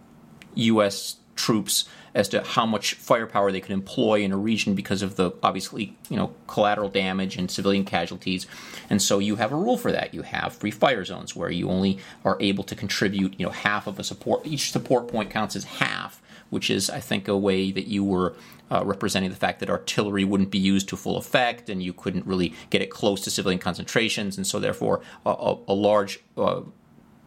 U.S. 0.56 1.16
troops 1.38 1.88
as 2.18 2.28
to 2.30 2.42
how 2.42 2.66
much 2.66 2.96
firepower 2.96 3.52
they 3.52 3.62
could 3.62 3.72
employ 3.72 4.22
in 4.22 4.32
a 4.32 4.38
region 4.38 4.74
because 4.76 5.02
of 5.02 5.16
the 5.16 5.32
obviously 5.44 5.96
you 6.10 6.18
know 6.18 6.34
collateral 6.48 6.90
damage 6.90 7.38
and 7.38 7.50
civilian 7.50 7.86
casualties. 7.86 8.48
And 8.90 9.02
so 9.02 9.20
you 9.20 9.36
have 9.38 9.52
a 9.52 9.56
rule 9.56 9.78
for 9.78 9.92
that. 9.92 10.14
You 10.14 10.24
have 10.24 10.56
free 10.56 10.72
fire 10.72 11.06
zones 11.06 11.36
where 11.36 11.52
you 11.52 11.70
only 11.70 12.00
are 12.26 12.38
able 12.40 12.64
to 12.66 12.76
contribute 12.76 13.40
you 13.40 13.46
know 13.46 13.52
half 13.52 13.88
of 13.88 14.00
a 14.00 14.04
support 14.04 14.46
each 14.46 14.72
support 14.72 15.08
point 15.08 15.30
counts 15.30 15.56
as 15.56 15.64
half 15.64 16.22
which 16.50 16.70
is 16.70 16.90
i 16.90 17.00
think 17.00 17.28
a 17.28 17.38
way 17.38 17.72
that 17.72 17.88
you 17.88 18.04
were 18.04 18.34
uh, 18.72 18.84
representing 18.86 19.30
the 19.30 19.36
fact 19.36 19.60
that 19.60 19.70
artillery 19.70 20.24
wouldn't 20.24 20.52
be 20.52 20.58
used 20.58 20.90
to 20.90 20.98
full 20.98 21.18
effect 21.18 21.70
and 21.70 21.82
you 21.82 21.94
couldn't 21.94 22.26
really 22.26 22.54
get 22.70 22.82
it 22.82 22.90
close 22.90 23.22
to 23.22 23.32
civilian 23.32 23.60
concentrations. 23.60 24.38
And 24.38 24.46
so 24.46 24.60
therefore 24.60 25.02
a, 25.26 25.30
a, 25.30 25.58
a 25.70 25.74
large 25.74 26.20
uh, 26.38 26.62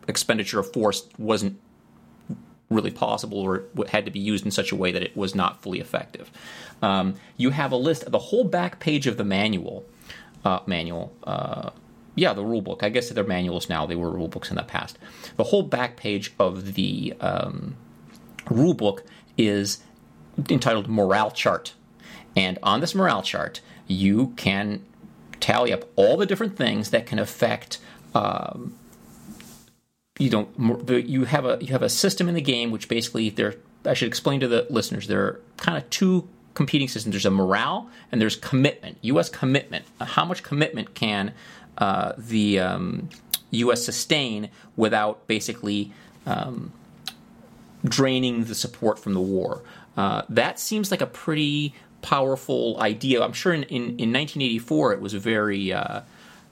expenditure 0.07 0.59
of 0.59 0.73
force 0.73 1.09
wasn't 1.19 1.59
really 2.71 2.91
possible 2.91 3.39
or 3.39 3.65
it 3.77 3.89
had 3.89 4.05
to 4.05 4.11
be 4.11 4.21
used 4.21 4.45
in 4.45 4.51
such 4.51 4.73
a 4.73 4.77
way 4.77 4.93
that 4.93 5.03
it 5.03 5.17
was 5.17 5.35
not 5.35 5.61
fully 5.61 5.81
effective. 5.81 6.31
Um, 6.81 7.17
you 7.37 7.51
have 7.51 7.73
a 7.73 7.77
list, 7.77 8.11
the 8.11 8.19
whole 8.19 8.45
back 8.45 8.81
page 8.81 9.07
of 9.07 9.17
the 9.17 9.25
manual, 9.25 9.85
uh, 10.45 10.61
manual, 10.67 11.13
uh, 11.25 11.71
yeah, 12.15 12.33
the 12.33 12.45
rule 12.45 12.63
book. 12.63 12.83
I 12.83 12.89
guess 12.89 13.11
they're 13.11 13.25
manuals 13.25 13.69
now. 13.69 13.87
They 13.87 13.97
were 13.97 14.11
rule 14.11 14.29
books 14.29 14.51
in 14.51 14.57
the 14.57 14.63
past. 14.63 14.99
The 15.37 15.45
whole 15.45 15.63
back 15.63 15.97
page 15.97 16.33
of 16.39 16.75
the 16.75 17.15
um, 17.21 17.77
rule 18.49 18.75
book 18.75 19.05
is 19.37 19.83
entitled 20.49 20.89
Morale 20.89 21.31
Chart. 21.31 21.75
And 22.37 22.59
on 22.63 22.81
this 22.81 22.95
morale 22.95 23.23
chart, 23.23 23.61
you 23.87 24.29
can 24.37 24.85
tally 25.41 25.73
up 25.73 25.85
all 25.97 26.17
the 26.17 26.27
different 26.27 26.57
things 26.57 26.91
that 26.91 27.07
can 27.07 27.19
affect 27.19 27.79
um, 28.15 28.77
you 30.21 30.31
don't 30.31 30.89
you 30.89 31.25
have 31.25 31.45
a 31.45 31.59
you 31.61 31.69
have 31.69 31.83
a 31.83 31.89
system 31.89 32.29
in 32.29 32.35
the 32.35 32.41
game 32.41 32.71
which 32.71 32.89
basically 32.89 33.31
there 33.31 33.55
I 33.85 33.95
should 33.95 34.09
explain 34.09 34.41
to 34.41 34.49
the 34.49 34.67
listeners 34.69 35.07
there 35.07 35.21
are 35.21 35.41
kind 35.57 35.79
of 35.79 35.89
two 35.91 36.29
competing 36.55 36.89
systems. 36.89 37.15
There's 37.15 37.27
a 37.27 37.31
morale 37.31 37.89
and 38.11 38.21
there's 38.21 38.37
commitment. 38.37 38.99
U.S. 39.03 39.29
commitment. 39.29 39.85
How 40.01 40.25
much 40.25 40.43
commitment 40.43 40.95
can 40.95 41.33
uh, 41.79 42.13
the 42.19 42.61
um, 42.61 43.09
U.S. 43.51 43.85
sustain 43.85 44.51
without 44.77 45.27
basically 45.27 45.93
um, 46.27 46.73
draining 47.85 48.45
the 48.45 48.55
support 48.55 48.99
from 48.99 49.15
the 49.15 49.21
war? 49.21 49.63
Uh, 49.97 50.23
that 50.29 50.59
seems 50.59 50.91
like 50.91 51.01
a 51.01 51.07
pretty 51.07 51.75
powerful 52.03 52.79
idea. 52.81 53.23
I'm 53.23 53.33
sure 53.33 53.53
in, 53.53 53.65
in, 53.65 53.83
in 53.83 54.13
1984 54.13 54.95
it 54.95 55.01
was 55.01 55.13
very 55.15 55.73
uh, 55.73 56.03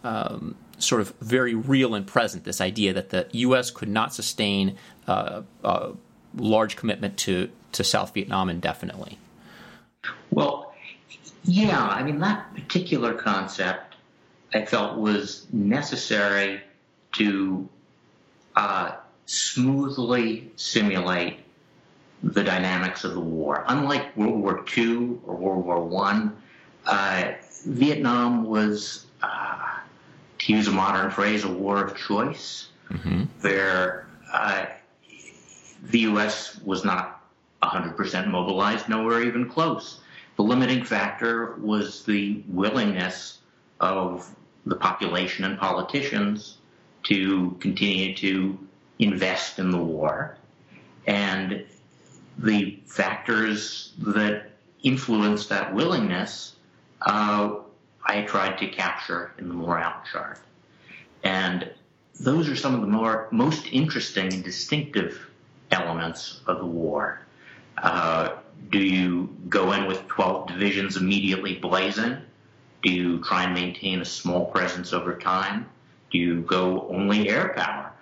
um, 0.05 0.55
sort 0.79 1.01
of 1.01 1.15
very 1.21 1.55
real 1.55 1.95
and 1.95 2.07
present. 2.07 2.45
This 2.45 2.61
idea 2.61 2.93
that 2.93 3.11
the 3.11 3.29
U.S. 3.33 3.71
could 3.71 3.89
not 3.89 4.15
sustain 4.15 4.77
uh, 5.07 5.43
a 5.65 5.93
large 6.37 6.77
commitment 6.77 7.17
to 7.19 7.51
to 7.73 7.85
South 7.85 8.15
Vietnam 8.15 8.49
indefinitely. 8.49 9.19
Well, 10.31 10.75
yeah, 11.45 11.87
I 11.87 12.03
mean 12.03 12.19
that 12.21 12.55
particular 12.55 13.15
concept 13.15 13.97
I 14.55 14.65
felt 14.65 14.99
was 14.99 15.47
necessary 15.53 16.63
to 17.13 17.69
uh, 18.57 18.93
smoothly 19.27 20.51
simulate 20.57 21.41
the 22.23 22.43
dynamics 22.43 23.05
of 23.05 23.15
the 23.15 23.21
war. 23.21 23.65
Unlike 23.69 24.17
World 24.17 24.41
War 24.41 24.65
II 24.77 25.19
or 25.25 25.37
World 25.37 25.65
War 25.65 25.85
One, 25.85 26.37
uh, 26.87 27.33
Vietnam 27.67 28.45
was 28.45 29.07
uh, 29.23 29.78
to 30.49 30.55
use 30.55 30.67
a 30.67 30.73
modern 30.73 31.11
phrase, 31.11 31.45
a 31.45 31.49
war 31.49 31.85
of 31.85 31.95
choice, 31.95 32.69
mm-hmm. 32.91 33.25
where 33.43 34.09
uh, 34.33 34.65
the 35.83 36.01
U.S. 36.01 36.59
was 36.65 36.85
not 36.85 37.23
100% 37.63 38.29
mobilized, 38.29 38.89
nowhere 38.89 39.23
even 39.23 39.49
close. 39.49 40.01
The 40.37 40.43
limiting 40.43 40.85
factor 40.85 41.57
was 41.57 42.05
the 42.05 42.43
willingness 42.49 43.39
of 43.79 44.35
the 44.65 44.77
population 44.77 45.45
and 45.45 45.59
politicians 45.59 46.57
to 47.05 47.57
continue 47.61 48.15
to 48.17 48.59
invest 48.99 49.59
in 49.59 49.71
the 49.71 49.79
war. 49.79 50.39
And 51.07 51.67
the 52.39 52.81
factors 52.87 53.93
that 53.99 54.51
influenced 54.83 55.51
that 55.51 55.75
willingness 55.75 56.55
uh, 57.03 57.57
I 58.09 58.23
tried 58.23 58.57
to 58.59 58.67
capture 58.67 59.33
in 59.39 59.49
the 59.49 59.55
morale 59.55 60.03
chart. 60.11 60.41
And 61.23 61.71
those 62.19 62.49
are 62.49 62.57
some 62.57 62.75
of 62.75 62.81
the 62.81 62.87
more 62.87 63.29
most 63.31 63.67
interesting 63.71 64.33
and 64.33 64.43
distinctive 64.43 65.29
elements 65.71 66.41
of 66.47 66.59
the 66.59 66.67
war. 66.67 67.21
Uh, 67.77 68.31
do 68.71 68.79
you 68.79 69.29
go 69.49 69.73
in 69.73 69.87
with 69.87 70.07
12 70.09 70.49
divisions 70.49 70.97
immediately 70.97 71.57
blazing? 71.57 72.17
Do 72.83 72.91
you 72.91 73.23
try 73.23 73.45
and 73.45 73.55
maintain 73.55 74.01
a 74.01 74.05
small 74.05 74.47
presence 74.47 74.93
over 74.93 75.15
time? 75.15 75.69
Do 76.11 76.19
you 76.19 76.41
go 76.41 76.89
only 76.89 77.29
air 77.29 77.53
power? 77.57 77.93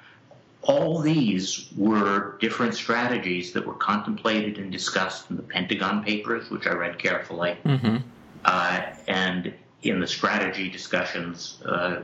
All 0.63 1.01
these 1.01 1.69
were 1.77 2.39
different 2.41 2.75
strategies 2.75 3.53
that 3.53 3.67
were 3.67 3.75
contemplated 3.75 4.59
and 4.59 4.71
discussed 4.71 5.31
in 5.31 5.37
the 5.37 5.43
Pentagon 5.43 6.03
Papers, 6.03 6.51
which 6.51 6.67
I 6.67 6.73
read 6.73 6.99
carefully. 6.99 7.57
Mm-hmm. 7.65 7.97
Uh, 8.45 8.83
and 9.07 9.55
in 9.91 10.01
the 10.01 10.07
strategy 10.07 10.69
discussions, 10.69 11.63
uh, 11.65 12.03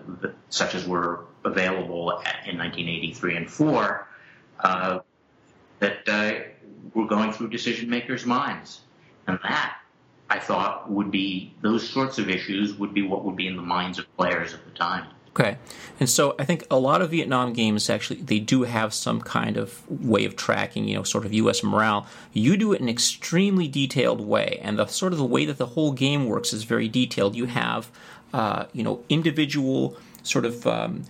such 0.51 0.75
as 0.75 0.87
were 0.87 1.25
available 1.45 2.11
in 2.47 2.59
1983 2.59 3.37
and 3.37 3.51
4, 3.51 4.09
uh, 4.61 4.99
that 5.81 6.09
uh, 6.09 6.33
were 6.95 7.07
going 7.07 7.33
through 7.33 7.49
decision 7.49 7.91
makers' 7.91 8.25
minds. 8.25 8.81
And 9.27 9.39
that, 9.43 9.79
I 10.31 10.39
thought, 10.39 10.91
would 10.91 11.11
be 11.11 11.55
those 11.61 11.89
sorts 11.89 12.19
of 12.19 12.29
issues 12.29 12.75
would 12.75 12.95
be 12.95 13.03
what 13.03 13.25
would 13.25 13.37
be 13.37 13.47
in 13.47 13.57
the 13.57 13.62
minds 13.62 13.99
of 13.99 14.17
players 14.17 14.55
at 14.55 14.65
the 14.65 14.71
time. 14.73 15.09
Okay, 15.35 15.57
and 15.99 16.11
so 16.11 16.35
I 16.39 16.45
think 16.45 16.67
a 16.71 16.79
lot 16.79 17.01
of 17.01 17.11
Vietnam 17.11 17.55
games 17.55 17.89
actually 17.89 18.21
they 18.21 18.39
do 18.39 18.65
have 18.65 18.93
some 18.93 19.23
kind 19.23 19.57
of 19.57 19.83
way 19.91 20.27
of 20.27 20.37
tracking, 20.37 20.87
you 20.89 20.97
know, 20.97 21.05
sort 21.05 21.25
of 21.25 21.33
U.S. 21.33 21.62
morale. 21.62 22.07
You 22.35 22.59
do 22.59 22.75
it 22.75 22.81
in 22.81 22.83
an 22.83 22.89
extremely 22.91 23.67
detailed 23.67 24.21
way, 24.21 24.59
and 24.62 24.79
the 24.79 24.87
sort 24.87 25.12
of 25.12 25.19
the 25.19 25.25
way 25.25 25.47
that 25.47 25.57
the 25.57 25.69
whole 25.69 25.93
game 25.93 26.27
works 26.27 26.53
is 26.53 26.65
very 26.65 26.87
detailed. 26.87 27.35
You 27.35 27.47
have, 27.47 27.91
uh, 28.35 28.67
you 28.75 28.83
know, 28.83 29.05
individual 29.09 29.97
sort 30.23 30.45
of 30.45 30.67
um, 30.67 31.05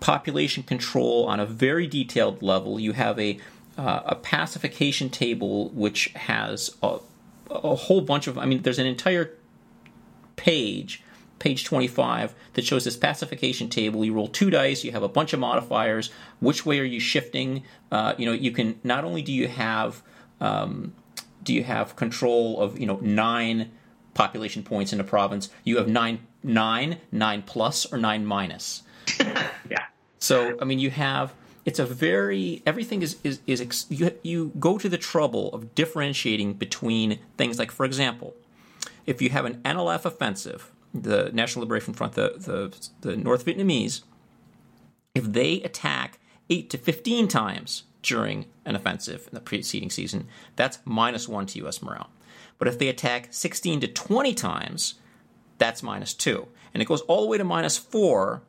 population 0.00 0.62
control 0.62 1.24
on 1.24 1.40
a 1.40 1.46
very 1.46 1.86
detailed 1.86 2.42
level. 2.42 2.78
You 2.78 2.92
have 2.92 3.18
a 3.18 3.38
uh, 3.78 4.02
a 4.04 4.14
pacification 4.16 5.08
table 5.08 5.70
which 5.70 6.08
has 6.16 6.76
a, 6.82 6.98
a 7.50 7.74
whole 7.76 8.02
bunch 8.02 8.26
of. 8.26 8.36
I 8.36 8.44
mean, 8.44 8.60
there's 8.60 8.78
an 8.78 8.86
entire 8.86 9.32
page 10.36 11.02
page 11.38 11.64
25 11.64 12.34
that 12.54 12.64
shows 12.64 12.84
this 12.84 12.96
pacification 12.96 13.68
table. 13.68 14.04
You 14.04 14.14
roll 14.14 14.28
two 14.28 14.50
dice 14.50 14.84
you 14.84 14.92
have 14.92 15.02
a 15.02 15.08
bunch 15.08 15.32
of 15.32 15.40
modifiers. 15.40 16.10
Which 16.40 16.66
way 16.66 16.80
are 16.80 16.84
you 16.84 17.00
shifting? 17.00 17.62
Uh, 17.90 18.14
you 18.18 18.26
know 18.26 18.32
you 18.32 18.50
can 18.50 18.78
not 18.84 19.04
only 19.04 19.22
do 19.22 19.32
you 19.32 19.48
have 19.48 20.02
um, 20.40 20.94
do 21.42 21.54
you 21.54 21.64
have 21.64 21.96
control 21.96 22.60
of 22.60 22.78
you 22.78 22.86
know 22.86 22.98
nine 23.00 23.70
population 24.14 24.62
points 24.62 24.92
in 24.92 24.98
a 24.98 25.04
province 25.04 25.48
you 25.62 25.76
have 25.76 25.86
nine 25.88 26.20
nine 26.42 26.98
nine 27.12 27.42
plus 27.42 27.90
or 27.92 27.98
nine 27.98 28.24
minus. 28.24 28.82
Yeah. 29.70 29.84
So 30.18 30.56
i 30.62 30.64
mean 30.64 30.78
you 30.78 30.90
have 30.90 31.34
it's 31.66 31.78
a 31.78 31.84
very 31.84 32.62
everything 32.64 33.02
is 33.02 33.16
is, 33.22 33.40
is 33.46 33.60
ex, 33.60 33.86
you, 33.90 34.12
you 34.22 34.52
go 34.58 34.78
to 34.78 34.88
the 34.88 34.96
trouble 34.96 35.52
of 35.52 35.74
differentiating 35.74 36.54
between 36.54 37.18
things. 37.36 37.58
Like 37.58 37.70
for 37.70 37.84
example 37.84 38.34
if 39.06 39.20
you 39.20 39.30
have 39.30 39.44
an 39.44 39.56
nlf 39.62 40.04
offensive 40.04 40.70
the 40.94 41.30
National 41.32 41.62
Liberation 41.62 41.94
Front, 41.94 42.14
the, 42.14 42.34
the, 42.36 43.08
the 43.08 43.16
North 43.16 43.44
Vietnamese, 43.44 44.02
if 45.14 45.24
they 45.24 45.62
attack 45.62 46.18
8 46.50 46.70
to 46.70 46.78
15 46.78 47.28
times 47.28 47.84
during 48.02 48.46
an 48.64 48.76
offensive 48.76 49.28
in 49.28 49.34
the 49.34 49.40
preceding 49.40 49.90
season, 49.90 50.26
that's 50.56 50.78
minus 50.84 51.28
1 51.28 51.46
to 51.46 51.58
U.S. 51.60 51.82
morale. 51.82 52.10
But 52.58 52.68
if 52.68 52.78
they 52.78 52.88
attack 52.88 53.28
16 53.30 53.80
to 53.80 53.88
20 53.88 54.34
times, 54.34 54.94
that's 55.58 55.82
minus 55.82 56.14
2. 56.14 56.46
And 56.74 56.82
it 56.82 56.86
goes 56.86 57.02
all 57.02 57.22
the 57.22 57.28
way 57.28 57.38
to 57.38 57.44
minus 57.44 57.76
4 57.76 58.42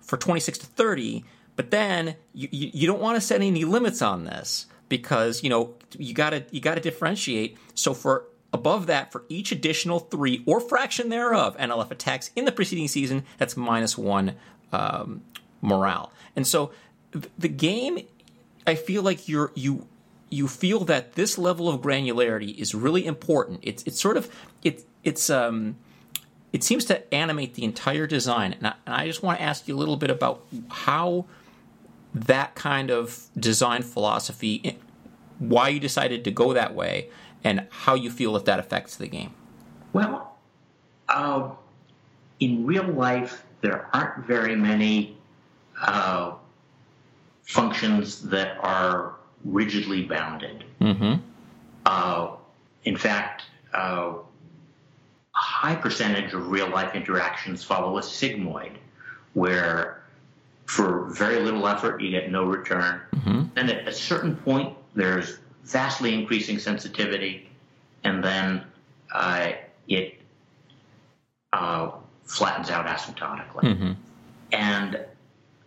for 0.00 0.16
26 0.16 0.58
to 0.58 0.66
30, 0.66 1.24
but 1.56 1.70
then 1.70 2.16
you, 2.32 2.48
you, 2.50 2.70
you 2.74 2.86
don't 2.86 3.00
want 3.00 3.16
to 3.16 3.20
set 3.20 3.40
any 3.40 3.64
limits 3.64 4.02
on 4.02 4.24
this 4.24 4.66
because 4.88 5.42
you 5.42 5.48
know 5.48 5.74
you 5.98 6.12
got 6.12 6.30
to 6.30 6.44
you 6.50 6.60
got 6.60 6.74
to 6.74 6.80
differentiate 6.80 7.56
so 7.74 7.94
for 7.94 8.26
Above 8.54 8.86
that, 8.86 9.10
for 9.10 9.24
each 9.28 9.50
additional 9.50 9.98
three 9.98 10.44
or 10.46 10.60
fraction 10.60 11.08
thereof 11.08 11.56
NLF 11.58 11.90
attacks 11.90 12.30
in 12.36 12.44
the 12.44 12.52
preceding 12.52 12.86
season, 12.86 13.24
that's 13.36 13.56
minus 13.56 13.98
one 13.98 14.36
um, 14.72 15.22
morale. 15.60 16.12
And 16.36 16.46
so 16.46 16.70
th- 17.12 17.28
the 17.36 17.48
game, 17.48 18.06
I 18.64 18.76
feel 18.76 19.02
like 19.02 19.28
you're 19.28 19.50
you 19.56 19.88
you 20.30 20.46
feel 20.46 20.84
that 20.84 21.14
this 21.14 21.36
level 21.36 21.68
of 21.68 21.80
granularity 21.80 22.56
is 22.56 22.76
really 22.76 23.04
important. 23.04 23.58
It's 23.62 23.82
it's 23.82 24.00
sort 24.00 24.16
of 24.16 24.32
it 24.62 24.84
it's 25.02 25.28
um 25.28 25.74
it 26.52 26.62
seems 26.62 26.84
to 26.84 27.12
animate 27.12 27.54
the 27.54 27.64
entire 27.64 28.06
design. 28.06 28.52
And 28.52 28.68
I, 28.68 28.74
and 28.86 28.94
I 28.94 29.06
just 29.06 29.24
want 29.24 29.40
to 29.40 29.44
ask 29.44 29.66
you 29.66 29.74
a 29.74 29.78
little 29.78 29.96
bit 29.96 30.10
about 30.10 30.46
how 30.70 31.26
that 32.14 32.54
kind 32.54 32.92
of 32.92 33.26
design 33.36 33.82
philosophy, 33.82 34.78
why 35.40 35.70
you 35.70 35.80
decided 35.80 36.22
to 36.22 36.30
go 36.30 36.52
that 36.52 36.72
way, 36.72 37.08
and 37.44 37.66
how 37.70 37.94
you 37.94 38.10
feel 38.10 38.32
that 38.32 38.46
that 38.46 38.58
affects 38.58 38.96
the 38.96 39.06
game. 39.06 39.34
Well, 39.92 40.36
uh, 41.08 41.50
in 42.40 42.66
real 42.66 42.86
life, 42.86 43.44
there 43.60 43.88
aren't 43.92 44.26
very 44.26 44.56
many 44.56 45.16
uh, 45.80 46.32
functions 47.44 48.22
that 48.22 48.56
are 48.60 49.16
rigidly 49.44 50.04
bounded. 50.04 50.64
Mm-hmm. 50.80 51.14
Uh, 51.86 52.30
in 52.84 52.96
fact, 52.96 53.42
uh, 53.74 54.14
a 55.34 55.38
high 55.38 55.74
percentage 55.74 56.32
of 56.32 56.48
real 56.48 56.68
life 56.70 56.94
interactions 56.94 57.62
follow 57.62 57.98
a 57.98 58.00
sigmoid, 58.00 58.72
where 59.34 60.02
for 60.66 61.10
very 61.10 61.40
little 61.40 61.66
effort 61.66 62.00
you 62.00 62.10
get 62.10 62.30
no 62.30 62.44
return. 62.44 63.00
Mm-hmm. 63.14 63.42
And 63.56 63.70
at 63.70 63.86
a 63.86 63.92
certain 63.92 64.36
point, 64.36 64.76
there's 64.94 65.38
vastly 65.64 66.14
increasing 66.14 66.58
sensitivity, 66.58 67.48
and 68.04 68.22
then 68.22 68.64
uh, 69.12 69.52
it 69.88 70.14
uh, 71.52 71.90
flattens 72.24 72.70
out 72.70 72.86
asymptotically. 72.86 73.62
Mm-hmm. 73.62 73.92
And 74.52 75.04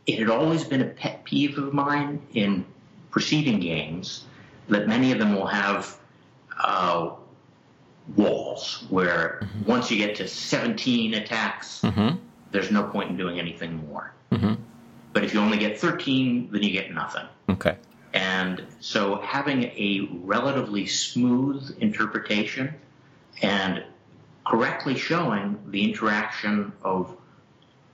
it 0.06 0.20
had 0.20 0.30
always 0.30 0.64
been 0.64 0.82
a 0.82 0.86
pet 0.86 1.24
peeve 1.26 1.58
of 1.58 1.74
mine 1.74 2.22
in 2.34 2.66
preceding 3.12 3.60
games 3.60 4.26
that 4.70 4.88
many 4.88 5.12
of 5.12 5.20
them 5.20 5.36
will 5.36 5.48
have 5.48 5.98
uh, 6.62 7.12
walls 8.16 8.86
where 8.90 9.40
mm-hmm. 9.42 9.70
once 9.70 9.92
you 9.92 9.98
get 9.98 10.16
to 10.16 10.28
17 10.28 11.14
attacks, 11.16 11.82
mm-hmm. 11.82 12.18
there's 12.52 12.72
no 12.72 12.84
point 12.84 13.10
in 13.10 13.18
doing 13.18 13.40
anything 13.40 13.88
more. 13.88 14.14
Mm-hmm. 14.32 14.56
But 15.14 15.24
if 15.24 15.34
you 15.34 15.40
only 15.40 15.58
get 15.58 15.80
13, 15.80 16.50
then 16.52 16.64
you 16.64 16.72
get 16.72 16.94
nothing. 16.94 17.26
Okay. 17.50 17.78
And 18.28 18.66
so 18.82 19.22
having 19.22 19.64
a 19.64 20.10
relatively 20.24 20.86
smooth 20.86 21.78
interpretation 21.80 22.74
and 23.42 23.84
correctly 24.46 24.98
showing 24.98 25.60
the 25.68 25.82
interaction 25.90 26.74
of 26.84 27.16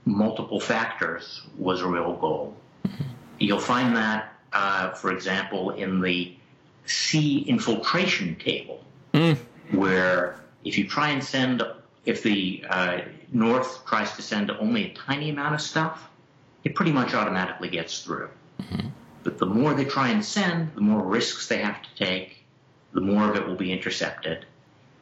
multiple 0.05 0.59
factors 0.59 1.43
was 1.57 1.81
a 1.81 1.87
real 1.87 2.13
goal. 2.15 2.55
You'll 3.37 3.59
find 3.59 3.95
that, 3.95 4.33
uh, 4.51 4.91
for 4.91 5.11
example, 5.11 5.69
in 5.71 6.01
the 6.01 6.35
sea 6.85 7.39
infiltration 7.39 8.35
table, 8.35 8.83
mm. 9.13 9.37
where 9.71 10.39
if 10.63 10.77
you 10.79 10.87
try 10.87 11.09
and 11.09 11.23
send, 11.23 11.61
if 12.05 12.23
the 12.23 12.65
uh, 12.69 13.01
North 13.31 13.85
tries 13.85 14.15
to 14.15 14.21
send 14.21 14.49
only 14.49 14.91
a 14.91 14.93
tiny 14.95 15.29
amount 15.29 15.53
of 15.53 15.61
stuff, 15.61 16.09
it 16.63 16.73
pretty 16.73 16.91
much 16.91 17.13
automatically 17.13 17.69
gets 17.69 18.03
through. 18.03 18.29
Mm-hmm. 18.61 18.87
But 19.23 19.37
the 19.37 19.45
more 19.45 19.73
they 19.73 19.85
try 19.85 20.09
and 20.09 20.23
send, 20.23 20.73
the 20.75 20.81
more 20.81 21.03
risks 21.03 21.47
they 21.47 21.57
have 21.57 21.81
to 21.81 21.95
take, 21.95 22.43
the 22.93 23.01
more 23.01 23.29
of 23.29 23.35
it 23.35 23.47
will 23.47 23.55
be 23.55 23.71
intercepted. 23.71 24.45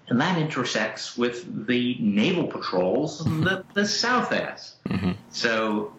And 0.08 0.20
that 0.20 0.38
intersects 0.38 1.18
with 1.18 1.68
the 1.68 1.96
naval 2.00 2.48
patrols 2.48 3.24
that 3.44 3.66
the 3.74 3.86
South 3.88 4.30
has. 4.30 4.76
Mm-hmm. 4.88 5.12
So 5.30 5.94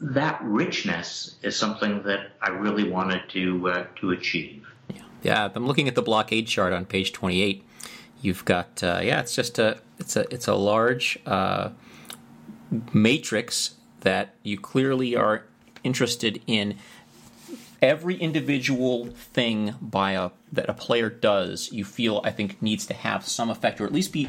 that 0.00 0.40
richness 0.42 1.36
is 1.42 1.56
something 1.56 2.02
that 2.02 2.32
I 2.40 2.50
really 2.50 2.90
wanted 2.90 3.28
to 3.30 3.68
uh, 3.68 3.86
to 3.96 4.10
achieve. 4.10 4.66
Yeah. 4.92 5.02
yeah, 5.22 5.48
I'm 5.54 5.66
looking 5.66 5.88
at 5.88 5.94
the 5.94 6.02
blockade 6.02 6.46
chart 6.46 6.72
on 6.72 6.84
page 6.84 7.12
28. 7.12 7.64
You've 8.20 8.44
got 8.44 8.82
uh, 8.82 9.00
yeah, 9.02 9.20
it's 9.20 9.34
just 9.34 9.58
a 9.58 9.78
it's 9.98 10.16
a 10.16 10.32
it's 10.32 10.48
a 10.48 10.54
large 10.54 11.18
uh, 11.24 11.70
matrix 12.92 13.76
that 14.00 14.34
you 14.42 14.58
clearly 14.58 15.16
are 15.16 15.44
interested 15.82 16.42
in 16.46 16.76
every 17.82 18.16
individual 18.16 19.06
thing 19.06 19.74
by 19.80 20.12
a 20.12 20.30
that 20.52 20.68
a 20.68 20.74
player 20.74 21.10
does, 21.10 21.72
you 21.72 21.84
feel 21.84 22.20
I 22.24 22.30
think 22.30 22.60
needs 22.62 22.86
to 22.86 22.94
have 22.94 23.26
some 23.26 23.50
effect, 23.50 23.80
or 23.80 23.84
at 23.84 23.92
least 23.92 24.12
be 24.12 24.28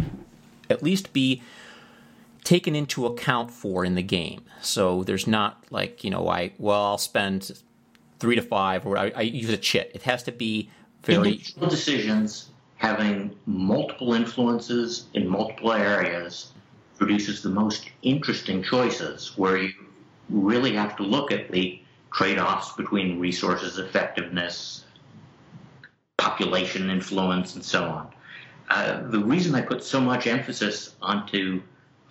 at 0.69 0.83
least 0.83 1.13
be 1.13 1.41
taken 2.43 2.75
into 2.75 3.05
account 3.05 3.51
for 3.51 3.83
in 3.83 3.95
the 3.95 4.03
game. 4.03 4.41
So 4.61 5.03
there's 5.03 5.27
not 5.27 5.63
like 5.69 6.03
you 6.03 6.09
know 6.09 6.27
I 6.27 6.53
well 6.57 6.83
I'll 6.83 6.97
spend 6.97 7.51
three 8.19 8.35
to 8.35 8.41
five, 8.41 8.85
or 8.85 8.97
I, 8.97 9.11
I 9.15 9.21
use 9.21 9.49
a 9.49 9.57
chit. 9.57 9.91
It 9.93 10.03
has 10.03 10.23
to 10.23 10.31
be 10.31 10.69
very 11.03 11.31
individual 11.33 11.67
decisions 11.67 12.49
having 12.77 13.35
multiple 13.45 14.13
influences 14.13 15.07
in 15.13 15.27
multiple 15.27 15.73
areas 15.73 16.51
produces 16.97 17.41
the 17.41 17.49
most 17.49 17.89
interesting 18.03 18.63
choices 18.63 19.37
where 19.37 19.57
you 19.57 19.73
really 20.29 20.73
have 20.73 20.95
to 20.97 21.03
look 21.03 21.31
at 21.31 21.51
the 21.51 21.81
trade-offs 22.17 22.71
between 22.71 23.19
resources 23.19 23.77
effectiveness, 23.77 24.85
population 26.17 26.89
influence, 26.89 27.53
and 27.53 27.63
so 27.63 27.83
on. 27.83 28.07
Uh, 28.69 29.07
the 29.09 29.19
reason 29.19 29.53
I 29.53 29.61
put 29.61 29.83
so 29.83 30.01
much 30.01 30.25
emphasis 30.25 30.95
onto 30.99 31.61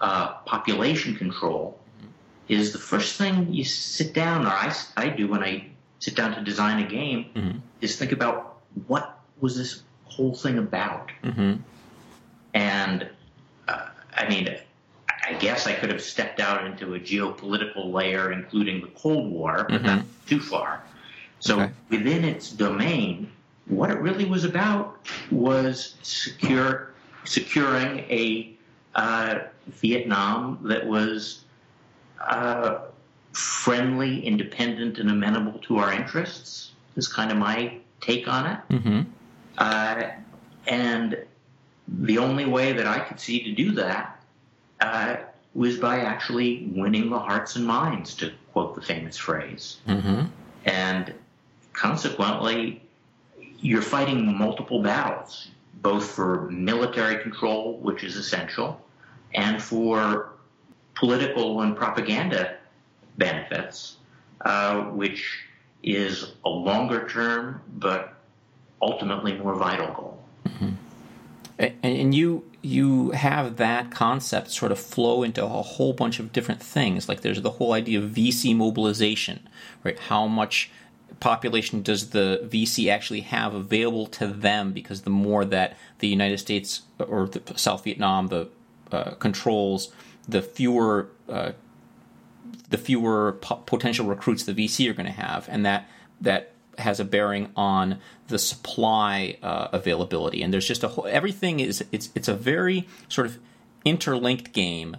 uh, 0.00 0.34
population 0.46 1.16
control 1.16 1.80
is 2.46 2.72
the 2.72 2.78
first 2.78 3.16
thing 3.16 3.52
you 3.52 3.64
sit 3.64 4.14
down, 4.14 4.46
or 4.46 4.50
I, 4.50 4.72
I 4.96 5.08
do 5.08 5.26
when 5.26 5.42
I 5.42 5.66
sit 5.98 6.14
down 6.14 6.36
to 6.36 6.40
design 6.40 6.84
a 6.84 6.88
game, 6.88 7.26
mm-hmm. 7.34 7.58
is 7.80 7.96
think 7.96 8.12
about 8.12 8.58
what 8.86 9.18
was 9.40 9.56
this 9.56 9.82
whole 10.04 10.34
thing 10.34 10.58
about? 10.58 11.10
Mm-hmm. 11.24 11.54
And 12.54 13.10
uh, 13.66 13.88
I 14.14 14.28
mean, 14.28 14.56
I 15.28 15.34
guess 15.34 15.66
I 15.66 15.72
could 15.72 15.90
have 15.90 16.00
stepped 16.00 16.40
out 16.40 16.64
into 16.64 16.94
a 16.94 17.00
geopolitical 17.00 17.92
layer, 17.92 18.32
including 18.32 18.80
the 18.80 18.86
Cold 18.88 19.30
War, 19.30 19.66
but 19.68 19.82
mm-hmm. 19.82 19.86
not 19.86 20.04
too 20.26 20.40
far. 20.40 20.84
So 21.40 21.60
okay. 21.60 21.72
within 21.90 22.24
its 22.24 22.52
domain, 22.52 23.30
what 23.66 23.90
it 23.90 23.98
really 23.98 24.24
was 24.24 24.44
about 24.44 25.00
was 25.30 25.96
secure, 26.02 26.92
securing 27.24 27.98
a 28.10 28.54
uh, 28.94 29.38
Vietnam 29.66 30.60
that 30.62 30.86
was 30.86 31.44
uh, 32.20 32.78
friendly, 33.32 34.24
independent, 34.24 34.98
and 34.98 35.10
amenable 35.10 35.58
to 35.60 35.78
our 35.78 35.92
interests. 35.92 36.70
Is 36.94 37.08
kind 37.08 37.30
of 37.30 37.36
my 37.36 37.76
take 38.00 38.26
on 38.26 38.46
it. 38.46 38.58
Mm-hmm. 38.70 39.00
Uh, 39.58 40.02
and 40.66 41.24
the 41.88 42.18
only 42.18 42.46
way 42.46 42.72
that 42.72 42.86
I 42.86 43.00
could 43.00 43.20
see 43.20 43.42
to 43.44 43.52
do 43.52 43.72
that 43.72 44.15
uh, 44.80 45.16
was 45.54 45.78
by 45.78 46.00
actually 46.00 46.70
winning 46.74 47.10
the 47.10 47.18
hearts 47.18 47.56
and 47.56 47.66
minds, 47.66 48.14
to 48.14 48.32
quote 48.52 48.74
the 48.74 48.82
famous 48.82 49.16
phrase. 49.16 49.78
Mm-hmm. 49.88 50.26
And 50.66 51.14
consequently, 51.72 52.82
you're 53.60 53.82
fighting 53.82 54.36
multiple 54.36 54.82
battles, 54.82 55.48
both 55.82 56.10
for 56.10 56.50
military 56.50 57.22
control, 57.22 57.78
which 57.78 58.04
is 58.04 58.16
essential, 58.16 58.80
and 59.34 59.62
for 59.62 60.32
political 60.94 61.62
and 61.62 61.76
propaganda 61.76 62.56
benefits, 63.18 63.96
uh, 64.42 64.82
which 64.84 65.38
is 65.82 66.32
a 66.44 66.48
longer 66.48 67.08
term 67.08 67.60
but 67.78 68.14
ultimately 68.82 69.36
more 69.38 69.54
vital 69.54 69.88
goal. 69.94 70.24
Mm-hmm. 70.46 70.70
And 71.58 72.14
you 72.14 72.44
you 72.60 73.12
have 73.12 73.56
that 73.56 73.90
concept 73.90 74.50
sort 74.50 74.72
of 74.72 74.78
flow 74.78 75.22
into 75.22 75.42
a 75.42 75.48
whole 75.48 75.92
bunch 75.92 76.18
of 76.18 76.32
different 76.32 76.62
things. 76.62 77.08
Like 77.08 77.20
there's 77.20 77.40
the 77.40 77.52
whole 77.52 77.72
idea 77.72 78.00
of 78.00 78.10
VC 78.10 78.54
mobilization, 78.54 79.48
right? 79.84 79.98
How 79.98 80.26
much 80.26 80.70
population 81.20 81.82
does 81.82 82.10
the 82.10 82.40
VC 82.44 82.90
actually 82.90 83.20
have 83.20 83.54
available 83.54 84.06
to 84.06 84.26
them? 84.26 84.72
Because 84.72 85.02
the 85.02 85.10
more 85.10 85.44
that 85.46 85.76
the 86.00 86.08
United 86.08 86.38
States 86.38 86.82
or 86.98 87.30
South 87.54 87.84
Vietnam 87.84 88.26
the 88.26 88.48
uh, 88.92 89.12
controls, 89.12 89.92
the 90.28 90.42
fewer 90.42 91.08
uh, 91.28 91.52
the 92.68 92.78
fewer 92.78 93.32
po- 93.40 93.62
potential 93.66 94.06
recruits 94.06 94.44
the 94.44 94.52
VC 94.52 94.90
are 94.90 94.92
going 94.92 95.06
to 95.06 95.12
have, 95.12 95.48
and 95.48 95.64
that 95.64 95.88
that 96.20 96.52
has 96.78 97.00
a 97.00 97.04
bearing 97.04 97.50
on 97.56 97.98
the 98.28 98.38
supply 98.38 99.36
uh, 99.42 99.68
availability. 99.72 100.42
And 100.42 100.52
there's 100.52 100.66
just 100.66 100.82
a 100.82 100.88
whole 100.88 101.06
everything 101.06 101.60
is 101.60 101.84
it's 101.92 102.10
it's 102.14 102.28
a 102.28 102.34
very 102.34 102.86
sort 103.08 103.26
of 103.26 103.38
interlinked 103.84 104.52
game 104.52 104.96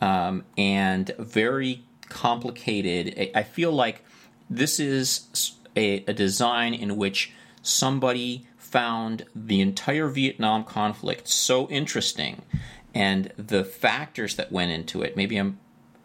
um, 0.00 0.44
and 0.56 1.10
very 1.18 1.84
complicated. 2.08 3.30
I 3.34 3.42
feel 3.42 3.72
like 3.72 4.04
this 4.48 4.80
is 4.80 5.52
a, 5.76 6.04
a 6.06 6.12
design 6.12 6.74
in 6.74 6.96
which 6.96 7.32
somebody 7.62 8.46
found 8.56 9.24
the 9.34 9.60
entire 9.60 10.08
Vietnam 10.08 10.64
conflict 10.64 11.28
so 11.28 11.68
interesting 11.68 12.42
and 12.94 13.32
the 13.36 13.64
factors 13.64 14.36
that 14.36 14.50
went 14.50 14.72
into 14.72 15.02
it. 15.02 15.16
Maybe 15.16 15.36
I'm, 15.36 15.58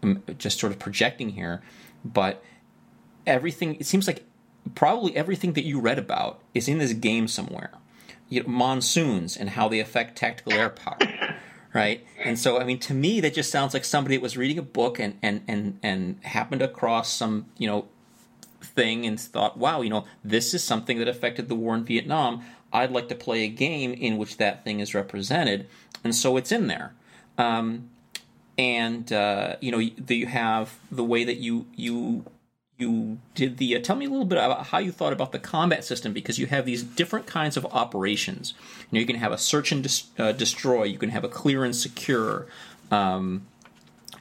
I'm, 0.04 0.24
just 0.38 0.60
sort 0.60 0.72
of 0.72 0.80
projecting 0.80 1.30
here, 1.30 1.62
but 2.04 2.44
everything, 3.26 3.76
it 3.76 3.86
seems 3.86 4.08
like 4.08 4.24
probably 4.74 5.16
everything 5.16 5.54
that 5.54 5.66
you 5.66 5.80
read 5.80 6.00
about 6.00 6.42
is 6.54 6.68
in 6.68 6.80
this 6.80 6.94
game 6.94 7.28
somewhere. 7.28 7.72
You 8.30 8.42
know, 8.42 8.50
monsoons 8.50 9.38
and 9.38 9.52
how 9.52 9.68
they 9.68 9.80
affect 9.80 10.18
tactical 10.18 10.54
air 10.54 10.70
power. 10.70 10.98
Right, 11.74 12.08
and 12.24 12.40
so 12.40 12.58
I 12.58 12.64
mean, 12.64 12.80
to 12.80 12.94
me, 12.94 13.20
that 13.20 13.34
just 13.34 13.52
sounds 13.52 13.74
like 13.74 13.84
somebody 13.84 14.16
that 14.16 14.22
was 14.22 14.38
reading 14.38 14.58
a 14.58 14.62
book 14.62 14.98
and 14.98 15.20
and 15.22 15.42
and 15.46 15.78
and 15.84 16.18
happened 16.24 16.62
across 16.62 17.12
some 17.12 17.48
you 17.58 17.68
know 17.68 17.90
thing 18.62 19.06
and 19.06 19.20
thought, 19.20 19.58
wow, 19.58 19.82
you 19.82 19.90
know, 19.90 20.06
this 20.24 20.54
is 20.54 20.64
something 20.64 21.00
that 21.00 21.10
affected 21.10 21.50
the 21.50 21.56
war 21.56 21.76
in 21.76 21.84
Vietnam. 21.84 22.46
I'd 22.72 22.92
like 22.92 23.10
to 23.10 23.16
play 23.16 23.44
a 23.44 23.50
game 23.50 23.92
in 23.92 24.18
which 24.18 24.38
that 24.38 24.64
thing 24.64 24.80
is 24.80 24.96
represented, 24.96 25.68
and 26.02 26.16
so 26.16 26.38
it's 26.38 26.54
in 26.54 26.68
there. 26.68 26.94
Um, 27.38 27.90
and 28.58 29.12
uh, 29.12 29.58
you 29.60 29.72
know, 29.72 29.80
you 29.80 30.28
have 30.28 30.78
the 30.90 31.04
way 31.04 31.26
that 31.26 31.38
you 31.38 31.68
you 31.76 32.24
you 32.78 33.20
did 33.34 33.58
the. 33.58 33.76
Uh, 33.76 33.80
tell 33.80 33.96
me 33.96 34.06
a 34.06 34.10
little 34.10 34.26
bit 34.26 34.38
about 34.38 34.68
how 34.68 34.80
you 34.80 34.92
thought 34.92 35.14
about 35.14 35.32
the 35.32 35.40
combat 35.40 35.84
system 35.84 36.14
because 36.14 36.38
you 36.38 36.48
have 36.48 36.66
these 36.66 36.84
different 36.84 37.26
kinds 37.26 37.56
of 37.56 37.66
operations. 37.68 38.54
You 38.92 38.98
know, 38.98 39.00
you 39.00 39.06
can 39.06 39.16
have 39.16 39.32
a 39.32 39.38
search 39.38 39.72
and 39.72 40.04
uh, 40.18 40.32
destroy. 40.34 40.84
You 40.84 40.98
can 40.98 41.10
have 41.10 41.24
a 41.24 41.30
clear 41.30 41.64
and 41.64 41.76
secure. 41.76 42.48
Um, 42.92 43.48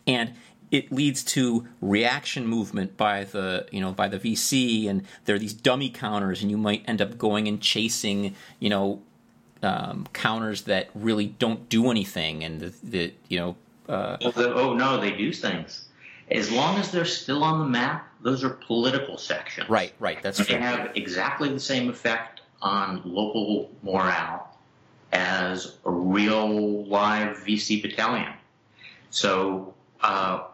and 0.06 0.34
it 0.70 0.90
leads 0.90 1.22
to 1.22 1.68
reaction 1.80 2.46
movement 2.46 2.96
by 2.96 3.24
the 3.24 3.66
you 3.70 3.80
know 3.80 3.92
by 3.92 4.08
the 4.08 4.18
VC, 4.18 4.88
and 4.88 5.04
there 5.24 5.36
are 5.36 5.38
these 5.38 5.54
dummy 5.54 5.90
counters, 5.90 6.42
and 6.42 6.50
you 6.50 6.56
might 6.56 6.84
end 6.86 7.02
up 7.02 7.18
going 7.18 7.48
and 7.48 7.60
chasing 7.60 8.34
you 8.60 8.70
know 8.70 9.02
um, 9.62 10.06
counters 10.12 10.62
that 10.62 10.90
really 10.94 11.26
don't 11.26 11.68
do 11.68 11.90
anything, 11.90 12.44
and 12.44 12.60
the, 12.60 12.74
the 12.82 13.14
you 13.28 13.38
know. 13.38 13.56
Uh, 13.88 14.16
oh, 14.22 14.30
the, 14.30 14.54
oh 14.54 14.74
no, 14.74 15.00
they 15.00 15.10
do 15.10 15.32
things. 15.32 15.86
As 16.30 16.50
long 16.50 16.78
as 16.78 16.90
they're 16.90 17.04
still 17.04 17.44
on 17.44 17.58
the 17.58 17.66
map, 17.66 18.08
those 18.24 18.42
are 18.42 18.48
political 18.48 19.18
sections. 19.18 19.68
Right, 19.68 19.92
right. 20.00 20.20
That's 20.22 20.38
they 20.38 20.44
true. 20.44 20.56
have 20.56 20.92
exactly 20.96 21.50
the 21.50 21.60
same 21.60 21.90
effect 21.90 22.40
on 22.62 23.02
local 23.04 23.70
morale 23.82 24.58
as 25.12 25.76
a 25.84 25.90
real 25.90 26.86
live 26.86 27.36
VC 27.36 27.82
battalion. 27.82 28.32
So 29.10 29.74
uh, 30.00 30.44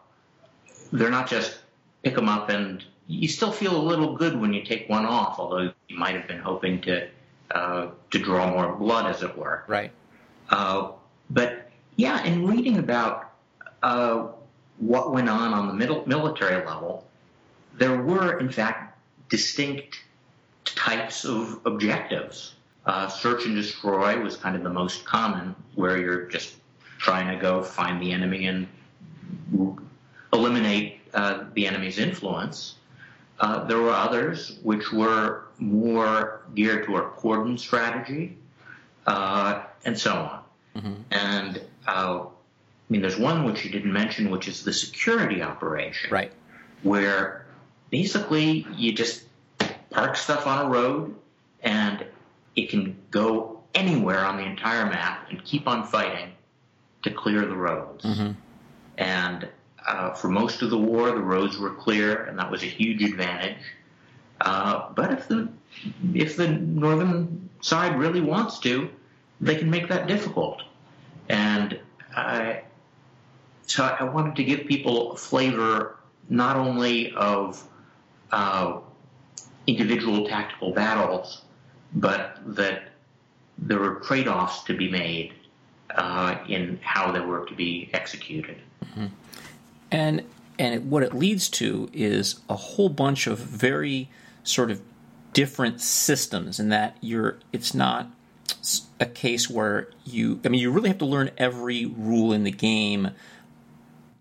they're 0.92 1.10
not 1.10 1.28
just 1.30 1.60
pick 2.02 2.16
them 2.16 2.28
up 2.28 2.48
and 2.48 2.84
you 3.06 3.28
still 3.28 3.52
feel 3.52 3.76
a 3.76 3.82
little 3.82 4.16
good 4.16 4.38
when 4.38 4.52
you 4.52 4.64
take 4.64 4.88
one 4.88 5.06
off, 5.06 5.38
although 5.38 5.72
you 5.88 5.96
might 5.96 6.16
have 6.16 6.26
been 6.26 6.40
hoping 6.40 6.80
to 6.82 7.08
uh, 7.52 7.88
to 8.10 8.18
draw 8.18 8.50
more 8.50 8.74
blood, 8.76 9.06
as 9.06 9.22
it 9.22 9.36
were. 9.36 9.64
Right. 9.66 9.92
Uh, 10.50 10.92
but 11.30 11.70
yeah, 11.96 12.22
in 12.24 12.46
reading 12.46 12.78
about 12.78 13.32
uh, 13.82 14.28
what 14.78 15.12
went 15.12 15.28
on 15.28 15.52
on 15.52 15.66
the 15.68 15.74
middle, 15.74 16.06
military 16.06 16.64
level, 16.64 17.09
there 17.76 18.00
were 18.02 18.38
in 18.38 18.50
fact 18.50 18.98
distinct 19.28 20.00
types 20.64 21.24
of 21.24 21.60
objectives. 21.64 22.54
Uh, 22.86 23.08
search 23.08 23.44
and 23.44 23.54
destroy 23.54 24.18
was 24.20 24.36
kind 24.36 24.56
of 24.56 24.62
the 24.62 24.70
most 24.70 25.04
common, 25.04 25.54
where 25.74 25.98
you're 25.98 26.24
just 26.24 26.54
trying 26.98 27.28
to 27.28 27.40
go 27.40 27.62
find 27.62 28.00
the 28.02 28.10
enemy 28.12 28.46
and 28.46 28.66
eliminate 30.32 31.00
uh, 31.14 31.44
the 31.54 31.66
enemy's 31.66 31.98
influence. 31.98 32.76
Uh, 33.38 33.64
there 33.64 33.78
were 33.78 33.92
others 33.92 34.58
which 34.62 34.92
were 34.92 35.44
more 35.58 36.42
geared 36.54 36.84
to 36.86 36.96
a 36.96 37.02
cordon 37.10 37.56
strategy, 37.56 38.36
uh, 39.06 39.62
and 39.84 39.98
so 39.98 40.12
on. 40.12 40.42
Mm-hmm. 40.76 41.02
And 41.10 41.62
uh, 41.86 42.20
I 42.20 42.28
mean, 42.88 43.02
there's 43.02 43.18
one 43.18 43.44
which 43.44 43.64
you 43.64 43.70
didn't 43.70 43.92
mention, 43.92 44.30
which 44.30 44.48
is 44.48 44.64
the 44.64 44.72
security 44.72 45.42
operation, 45.42 46.10
right? 46.10 46.32
Where 46.82 47.46
basically 47.90 48.66
you 48.76 48.92
just 48.92 49.24
park 49.90 50.16
stuff 50.16 50.46
on 50.46 50.66
a 50.66 50.68
road, 50.68 51.14
and 51.62 52.06
it 52.56 52.70
can 52.70 52.96
go 53.10 53.60
anywhere 53.74 54.24
on 54.24 54.36
the 54.36 54.44
entire 54.44 54.86
map 54.86 55.26
and 55.30 55.44
keep 55.44 55.68
on 55.68 55.86
fighting 55.86 56.32
to 57.02 57.10
clear 57.10 57.46
the 57.46 57.56
roads. 57.56 58.04
Mm-hmm. 58.04 58.32
And 58.98 59.48
uh, 59.86 60.12
for 60.12 60.28
most 60.28 60.62
of 60.62 60.70
the 60.70 60.78
war, 60.78 61.10
the 61.10 61.22
roads 61.22 61.58
were 61.58 61.74
clear, 61.74 62.24
and 62.24 62.38
that 62.38 62.50
was 62.50 62.62
a 62.62 62.66
huge 62.66 63.02
advantage. 63.02 63.58
Uh, 64.40 64.90
but 64.94 65.12
if 65.12 65.28
the 65.28 65.48
if 66.14 66.36
the 66.36 66.48
northern 66.48 67.48
side 67.60 67.98
really 67.98 68.20
wants 68.20 68.58
to, 68.60 68.90
they 69.40 69.56
can 69.56 69.70
make 69.70 69.88
that 69.88 70.06
difficult. 70.06 70.62
And 71.28 71.78
I, 72.16 72.62
so 73.66 73.84
I 73.84 74.04
wanted 74.04 74.36
to 74.36 74.44
give 74.44 74.66
people 74.66 75.12
a 75.12 75.16
flavor 75.16 75.96
not 76.28 76.56
only 76.56 77.12
of 77.12 77.62
uh, 78.32 78.78
individual 79.66 80.26
tactical 80.26 80.72
battles, 80.72 81.42
but 81.94 82.38
that 82.46 82.82
there 83.58 83.78
were 83.78 83.96
trade-offs 83.96 84.64
to 84.64 84.76
be 84.76 84.90
made 84.90 85.34
uh, 85.94 86.36
in 86.48 86.78
how 86.82 87.12
they 87.12 87.20
were 87.20 87.44
to 87.46 87.54
be 87.54 87.90
executed. 87.92 88.56
Mm-hmm 88.84 89.06
and 89.90 90.24
and 90.58 90.90
what 90.90 91.02
it 91.02 91.14
leads 91.14 91.48
to 91.48 91.88
is 91.92 92.40
a 92.48 92.56
whole 92.56 92.88
bunch 92.88 93.26
of 93.26 93.38
very 93.38 94.10
sort 94.44 94.70
of 94.70 94.80
different 95.32 95.80
systems 95.80 96.60
in 96.60 96.68
that 96.68 96.96
you're 97.00 97.38
it's 97.52 97.74
not 97.74 98.10
a 98.98 99.06
case 99.06 99.48
where 99.48 99.88
you 100.04 100.40
I 100.44 100.48
mean 100.48 100.60
you 100.60 100.70
really 100.70 100.88
have 100.88 100.98
to 100.98 101.06
learn 101.06 101.30
every 101.38 101.86
rule 101.86 102.32
in 102.32 102.44
the 102.44 102.50
game 102.50 103.10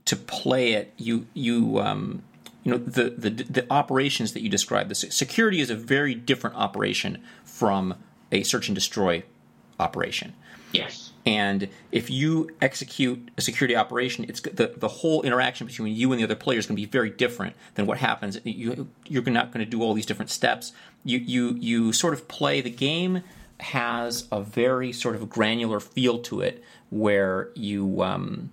to 0.05 0.15
play 0.15 0.73
it 0.73 0.93
you 0.97 1.27
you 1.33 1.79
um, 1.79 2.23
you 2.63 2.71
know 2.71 2.77
the, 2.77 3.09
the 3.09 3.29
the 3.29 3.67
operations 3.71 4.33
that 4.33 4.41
you 4.41 4.49
described 4.49 4.89
the 4.89 4.95
security 4.95 5.61
is 5.61 5.69
a 5.69 5.75
very 5.75 6.13
different 6.13 6.55
operation 6.55 7.23
from 7.43 7.95
a 8.31 8.43
search 8.43 8.67
and 8.67 8.75
destroy 8.75 9.23
operation 9.79 10.33
yes 10.71 11.09
and 11.25 11.69
if 11.91 12.09
you 12.09 12.49
execute 12.59 13.29
a 13.37 13.41
security 13.41 13.75
operation, 13.75 14.25
it's 14.27 14.41
the, 14.41 14.73
the 14.75 14.87
whole 14.87 15.21
interaction 15.21 15.67
between 15.67 15.93
you 15.93 16.11
and 16.11 16.19
the 16.19 16.23
other 16.23 16.35
player 16.35 16.57
is 16.57 16.65
going 16.65 16.75
to 16.75 16.81
be 16.81 16.89
very 16.89 17.11
different 17.11 17.55
than 17.75 17.85
what 17.85 17.99
happens. 17.99 18.39
You, 18.43 18.89
you're 19.05 19.23
not 19.23 19.51
going 19.51 19.63
to 19.63 19.69
do 19.69 19.83
all 19.83 19.93
these 19.93 20.07
different 20.07 20.31
steps. 20.31 20.71
You, 21.03 21.19
you, 21.19 21.55
you 21.59 21.93
sort 21.93 22.13
of 22.13 22.27
play 22.27 22.61
the 22.61 22.71
game 22.71 23.21
has 23.59 24.27
a 24.31 24.41
very 24.41 24.91
sort 24.91 25.15
of 25.15 25.29
granular 25.29 25.79
feel 25.79 26.19
to 26.19 26.41
it 26.41 26.63
where 26.89 27.49
you 27.55 28.01
um, 28.01 28.49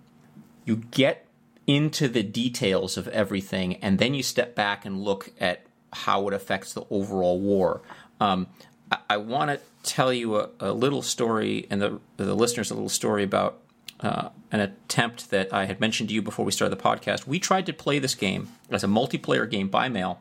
you 0.65 0.77
get 0.91 1.26
into 1.67 2.09
the 2.09 2.23
details 2.23 2.97
of 2.97 3.09
everything 3.09 3.77
and 3.77 3.99
then 3.99 4.15
you 4.15 4.23
step 4.23 4.55
back 4.55 4.85
and 4.85 5.03
look 5.03 5.31
at 5.41 5.67
how 5.93 6.29
it 6.29 6.35
affects 6.35 6.73
the 6.73 6.85
overall 6.91 7.41
war. 7.41 7.83
Um, 8.21 8.47
I, 8.91 8.99
I 9.11 9.17
want 9.17 9.51
to 9.51 9.61
tell 9.83 10.13
you 10.13 10.37
a, 10.37 10.51
a, 10.61 10.73
little 10.73 11.03
story 11.03 11.67
and 11.71 11.81
the, 11.81 12.01
the 12.17 12.35
listeners 12.35 12.71
a 12.71 12.75
little 12.75 12.89
story 12.89 13.23
about 13.23 13.59
uh, 14.01 14.29
an 14.53 14.61
attempt 14.61 15.31
that 15.31 15.53
I 15.53 15.65
had 15.65 15.81
mentioned 15.81 16.09
to 16.11 16.15
you 16.15 16.23
before 16.23 16.45
we 16.45 16.53
started 16.53 16.77
the 16.77 16.83
podcast. 16.83 17.27
We 17.27 17.39
tried 17.39 17.67
to 17.67 17.73
play 17.73 17.99
this 17.99 18.15
game 18.15 18.49
as 18.71 18.85
a 18.85 18.89
multiplayer 18.89 19.49
game 19.49 19.69
by 19.69 19.89
mail 19.89 20.21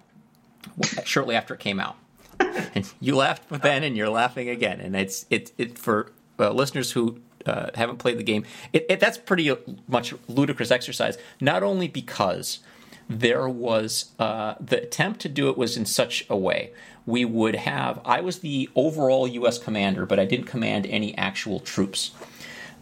shortly 1.03 1.35
after 1.35 1.53
it 1.53 1.59
came 1.59 1.79
out. 1.79 1.97
and 2.39 2.91
you 2.99 3.15
laughed 3.15 3.49
then, 3.49 3.83
and 3.83 3.95
you're 3.95 4.09
laughing 4.09 4.49
again. 4.49 4.79
And 4.81 4.95
it's 4.95 5.25
it 5.29 5.51
it 5.57 5.77
for 5.77 6.11
uh, 6.39 6.51
listeners 6.51 6.91
who 6.91 7.19
uh, 7.45 7.69
haven't 7.75 7.97
played 7.97 8.17
the 8.17 8.23
game. 8.23 8.43
It, 8.73 8.85
it, 8.89 8.99
that's 8.99 9.17
pretty 9.17 9.55
much 9.87 10.13
ludicrous 10.27 10.71
exercise. 10.71 11.17
Not 11.39 11.63
only 11.63 11.87
because 11.87 12.59
there 13.07 13.47
was 13.47 14.11
uh, 14.17 14.55
the 14.59 14.81
attempt 14.81 15.21
to 15.21 15.29
do 15.29 15.49
it 15.49 15.57
was 15.57 15.77
in 15.77 15.85
such 15.85 16.25
a 16.29 16.35
way 16.35 16.71
we 17.05 17.23
would 17.23 17.55
have 17.55 17.99
I 18.05 18.21
was 18.21 18.39
the 18.39 18.69
overall 18.75 19.27
U.S. 19.27 19.57
commander, 19.57 20.05
but 20.05 20.19
I 20.19 20.25
didn't 20.25 20.45
command 20.45 20.85
any 20.87 21.17
actual 21.17 21.59
troops. 21.59 22.11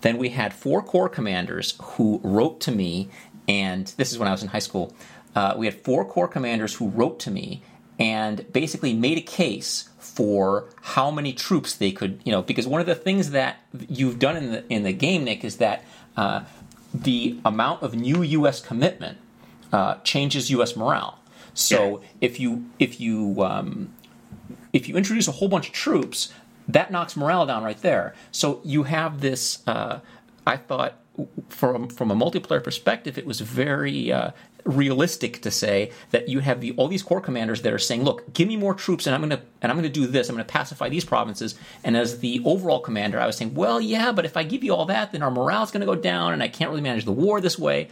Then 0.01 0.17
we 0.17 0.29
had 0.29 0.53
four 0.53 0.81
corps 0.81 1.09
commanders 1.09 1.75
who 1.81 2.19
wrote 2.23 2.59
to 2.61 2.71
me, 2.71 3.09
and 3.47 3.87
this 3.97 4.11
is 4.11 4.19
when 4.19 4.27
I 4.27 4.31
was 4.31 4.43
in 4.43 4.49
high 4.49 4.59
school. 4.59 4.93
Uh, 5.35 5.55
we 5.57 5.65
had 5.65 5.75
four 5.75 6.05
corps 6.05 6.27
commanders 6.27 6.75
who 6.75 6.89
wrote 6.89 7.19
to 7.21 7.31
me 7.31 7.61
and 7.99 8.51
basically 8.51 8.93
made 8.93 9.17
a 9.17 9.21
case 9.21 9.89
for 10.13 10.65
how 10.81 11.09
many 11.09 11.33
troops 11.33 11.73
they 11.73 11.91
could, 11.91 12.21
you 12.23 12.31
know, 12.31 12.41
because 12.41 12.67
one 12.67 12.79
of 12.79 12.87
the 12.87 12.95
things 12.95 13.31
that 13.31 13.57
you've 13.89 14.19
done 14.19 14.37
in 14.37 14.51
the 14.51 14.73
in 14.73 14.83
the 14.83 14.93
game, 14.93 15.23
Nick, 15.23 15.43
is 15.43 15.57
that 15.57 15.83
uh, 16.15 16.43
the 16.93 17.39
amount 17.43 17.81
of 17.81 17.95
new 17.95 18.21
U.S. 18.21 18.61
commitment 18.61 19.17
uh, 19.71 19.95
changes 20.03 20.51
U.S. 20.51 20.75
morale. 20.75 21.19
So 21.55 22.01
yeah. 22.01 22.07
if 22.21 22.39
you 22.39 22.65
if 22.77 23.01
you 23.01 23.43
um, 23.43 23.91
if 24.71 24.87
you 24.87 24.95
introduce 24.95 25.27
a 25.27 25.31
whole 25.31 25.47
bunch 25.47 25.67
of 25.67 25.73
troops, 25.73 26.31
that 26.67 26.91
knocks 26.91 27.15
morale 27.15 27.45
down 27.45 27.63
right 27.63 27.81
there. 27.81 28.13
So 28.31 28.61
you 28.63 28.83
have 28.83 29.21
this. 29.21 29.67
Uh, 29.67 29.99
I 30.45 30.57
thought 30.57 30.99
from 31.49 31.89
from 31.89 32.11
a 32.11 32.15
multiplayer 32.15 32.63
perspective, 32.63 33.17
it 33.17 33.25
was 33.25 33.41
very 33.41 34.11
uh, 34.11 34.31
realistic 34.65 35.41
to 35.41 35.51
say 35.51 35.91
that 36.11 36.29
you 36.29 36.39
have 36.39 36.61
the 36.61 36.71
all 36.73 36.87
these 36.87 37.03
corps 37.03 37.21
commanders 37.21 37.61
that 37.61 37.73
are 37.73 37.79
saying, 37.79 38.03
"Look, 38.03 38.33
give 38.33 38.47
me 38.47 38.55
more 38.55 38.73
troops, 38.73 39.05
and 39.05 39.15
I'm 39.15 39.21
going 39.21 39.31
to 39.31 39.41
and 39.61 39.71
I'm 39.71 39.81
to 39.81 39.89
do 39.89 40.07
this. 40.07 40.29
I'm 40.29 40.35
going 40.35 40.45
to 40.45 40.51
pacify 40.51 40.89
these 40.89 41.05
provinces." 41.05 41.55
And 41.83 41.97
as 41.97 42.19
the 42.19 42.41
overall 42.45 42.79
commander, 42.79 43.19
I 43.19 43.27
was 43.27 43.37
saying, 43.37 43.53
"Well, 43.53 43.81
yeah, 43.81 44.11
but 44.11 44.25
if 44.25 44.37
I 44.37 44.43
give 44.43 44.63
you 44.63 44.73
all 44.73 44.85
that, 44.85 45.11
then 45.11 45.21
our 45.21 45.31
morale 45.31 45.63
is 45.63 45.71
going 45.71 45.81
to 45.81 45.87
go 45.87 45.95
down, 45.95 46.33
and 46.33 46.41
I 46.41 46.47
can't 46.47 46.69
really 46.69 46.81
manage 46.81 47.05
the 47.05 47.11
war 47.11 47.41
this 47.41 47.59
way." 47.59 47.89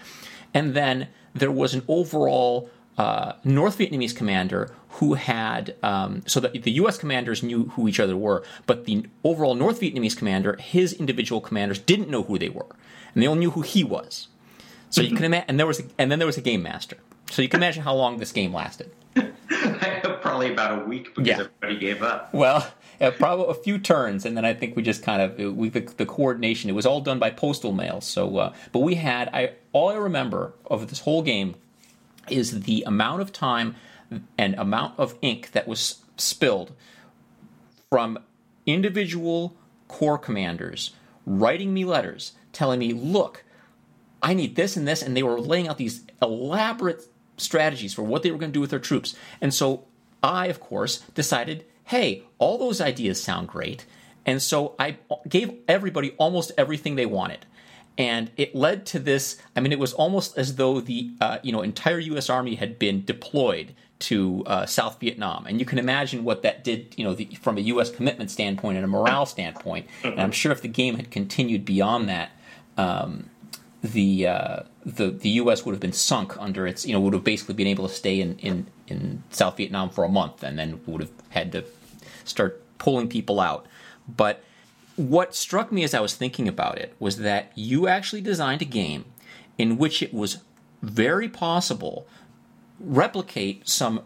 And 0.53 0.73
then 0.73 1.07
there 1.33 1.51
was 1.51 1.73
an 1.73 1.83
overall 1.87 2.69
uh, 2.97 3.33
North 3.43 3.77
Vietnamese 3.77 4.15
commander 4.15 4.73
who 4.95 5.13
had 5.13 5.75
um, 5.81 6.21
so 6.27 6.39
that 6.39 6.63
the 6.63 6.71
U.S. 6.71 6.97
commanders 6.97 7.41
knew 7.41 7.65
who 7.69 7.87
each 7.87 7.99
other 7.99 8.17
were, 8.17 8.43
but 8.65 8.85
the 8.85 9.05
overall 9.23 9.55
North 9.55 9.79
Vietnamese 9.79 10.17
commander, 10.17 10.57
his 10.57 10.93
individual 10.93 11.41
commanders 11.41 11.79
didn't 11.79 12.09
know 12.09 12.23
who 12.23 12.37
they 12.37 12.49
were, 12.49 12.67
and 13.13 13.23
they 13.23 13.27
all 13.27 13.35
knew 13.35 13.51
who 13.51 13.61
he 13.61 13.83
was. 13.83 14.27
So 14.91 15.01
you 15.01 15.15
can 15.15 15.25
imagine, 15.25 15.45
and 15.47 15.59
there 15.59 15.67
was, 15.67 15.79
a, 15.79 15.83
and 15.97 16.11
then 16.11 16.19
there 16.19 16.25
was 16.27 16.37
a 16.37 16.41
game 16.41 16.61
master. 16.61 16.97
So 17.31 17.41
you 17.41 17.49
can 17.49 17.59
imagine 17.59 17.83
how 17.83 17.95
long 17.95 18.17
this 18.17 18.31
game 18.31 18.53
lasted. 18.53 18.91
probably 20.21 20.51
about 20.51 20.81
a 20.81 20.85
week 20.85 21.05
because 21.15 21.27
yeah. 21.27 21.33
everybody 21.39 21.77
gave 21.77 22.03
up. 22.03 22.33
Well, 22.33 22.71
probably 23.17 23.47
a 23.49 23.53
few 23.53 23.77
turns, 23.79 24.25
and 24.25 24.37
then 24.37 24.45
I 24.45 24.53
think 24.53 24.75
we 24.75 24.81
just 24.81 25.03
kind 25.03 25.21
of 25.21 25.55
we 25.57 25.69
the, 25.69 25.81
the 25.81 26.05
coordination. 26.05 26.69
It 26.69 26.73
was 26.73 26.85
all 26.85 27.01
done 27.01 27.19
by 27.19 27.31
postal 27.31 27.73
mail. 27.73 28.01
So, 28.01 28.37
uh, 28.37 28.53
but 28.71 28.79
we 28.79 28.95
had 28.95 29.29
I 29.33 29.53
all 29.73 29.89
I 29.89 29.95
remember 29.95 30.53
of 30.65 30.89
this 30.89 31.01
whole 31.01 31.21
game 31.21 31.55
is 32.29 32.61
the 32.61 32.83
amount 32.85 33.21
of 33.21 33.33
time 33.33 33.75
and 34.37 34.55
amount 34.55 34.97
of 34.99 35.15
ink 35.21 35.51
that 35.51 35.67
was 35.67 36.01
spilled 36.17 36.71
from 37.89 38.19
individual 38.65 39.55
corps 39.87 40.17
commanders 40.17 40.91
writing 41.25 41.73
me 41.73 41.83
letters 41.83 42.33
telling 42.53 42.79
me, 42.79 42.93
look, 42.93 43.43
I 44.21 44.33
need 44.33 44.55
this 44.55 44.77
and 44.77 44.87
this, 44.87 45.01
and 45.01 45.15
they 45.15 45.23
were 45.23 45.39
laying 45.39 45.67
out 45.67 45.77
these 45.77 46.03
elaborate 46.21 47.07
strategies 47.37 47.93
for 47.93 48.03
what 48.03 48.23
they 48.23 48.31
were 48.31 48.37
going 48.37 48.51
to 48.51 48.53
do 48.53 48.61
with 48.61 48.69
their 48.69 48.79
troops. 48.79 49.15
And 49.39 49.53
so 49.53 49.85
I, 50.23 50.47
of 50.47 50.59
course, 50.59 50.99
decided, 51.15 51.65
hey, 51.85 52.23
all 52.37 52.57
those 52.57 52.79
ideas 52.79 53.21
sound 53.21 53.47
great. 53.47 53.85
And 54.25 54.41
so 54.41 54.75
I 54.77 54.97
gave 55.27 55.53
everybody 55.67 56.11
almost 56.17 56.51
everything 56.57 56.95
they 56.95 57.05
wanted. 57.05 57.45
And 57.97 58.31
it 58.37 58.55
led 58.55 58.85
to 58.87 58.99
this. 58.99 59.37
I 59.55 59.59
mean, 59.59 59.71
it 59.71 59.79
was 59.79 59.93
almost 59.93 60.37
as 60.37 60.55
though 60.55 60.79
the 60.79 61.11
uh, 61.19 61.39
you 61.43 61.51
know 61.51 61.61
entire 61.61 61.99
U.S. 61.99 62.29
Army 62.29 62.55
had 62.55 62.79
been 62.79 63.03
deployed 63.03 63.73
to 63.99 64.43
uh, 64.47 64.65
South 64.65 64.99
Vietnam, 64.99 65.45
and 65.45 65.59
you 65.59 65.65
can 65.65 65.77
imagine 65.77 66.23
what 66.23 66.41
that 66.43 66.63
did. 66.63 66.93
You 66.97 67.03
know, 67.03 67.13
the, 67.13 67.25
from 67.41 67.57
a 67.57 67.61
U.S. 67.61 67.91
commitment 67.91 68.31
standpoint 68.31 68.77
and 68.77 68.85
a 68.85 68.87
morale 68.87 69.25
standpoint. 69.25 69.87
And 70.03 70.21
I'm 70.21 70.31
sure 70.31 70.53
if 70.53 70.61
the 70.61 70.69
game 70.69 70.95
had 70.95 71.11
continued 71.11 71.65
beyond 71.65 72.07
that, 72.07 72.31
um, 72.77 73.29
the 73.83 74.27
uh, 74.27 74.59
the 74.85 75.11
the 75.11 75.29
U.S. 75.29 75.65
would 75.65 75.73
have 75.73 75.79
been 75.79 75.93
sunk 75.93 76.37
under 76.37 76.67
its 76.67 76.85
you 76.85 76.93
know 76.93 76.99
would 76.99 77.13
have 77.13 77.23
basically 77.23 77.55
been 77.55 77.67
able 77.67 77.87
to 77.87 77.93
stay 77.93 78.21
in, 78.21 78.37
in, 78.39 78.67
in 78.87 79.23
South 79.31 79.57
Vietnam 79.57 79.89
for 79.89 80.03
a 80.03 80.09
month 80.09 80.43
and 80.43 80.57
then 80.57 80.81
would 80.85 81.01
have 81.01 81.11
had 81.29 81.51
to 81.53 81.65
start 82.23 82.61
pulling 82.77 83.07
people 83.07 83.39
out. 83.39 83.65
But 84.07 84.43
what 84.95 85.33
struck 85.33 85.71
me 85.71 85.83
as 85.83 85.93
I 85.93 85.99
was 85.99 86.13
thinking 86.13 86.47
about 86.47 86.77
it 86.77 86.95
was 86.99 87.17
that 87.17 87.51
you 87.55 87.87
actually 87.87 88.21
designed 88.21 88.61
a 88.61 88.65
game 88.65 89.05
in 89.57 89.77
which 89.77 90.03
it 90.03 90.13
was 90.13 90.39
very 90.81 91.29
possible 91.29 92.07
replicate 92.79 93.67
some 93.67 94.01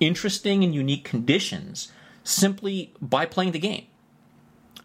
interesting 0.00 0.62
and 0.62 0.74
unique 0.74 1.04
conditions 1.04 1.92
simply 2.24 2.92
by 3.00 3.26
playing 3.26 3.52
the 3.52 3.58
game. 3.58 3.86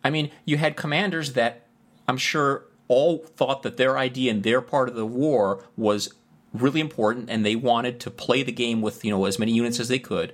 I 0.04 0.10
mean, 0.10 0.32
you 0.45 0.58
had 0.58 0.76
commanders 0.76 1.34
that 1.34 1.67
I'm 2.08 2.17
sure 2.17 2.65
all 2.91 3.19
thought 3.19 3.63
that 3.63 3.77
their 3.77 3.97
idea 3.97 4.30
and 4.30 4.43
their 4.43 4.60
part 4.60 4.89
of 4.89 4.95
the 4.95 5.06
war 5.06 5.63
was 5.77 6.13
really 6.54 6.82
important, 6.82 7.30
and 7.30 7.45
they 7.45 7.56
wanted 7.56 8.01
to 8.01 8.12
play 8.12 8.43
the 8.43 8.51
game 8.51 8.82
with 8.82 9.06
you 9.06 9.12
know 9.12 9.23
as 9.25 9.39
many 9.39 9.54
units 9.54 9.80
as 9.80 9.88
they 9.88 9.97
could. 9.97 10.34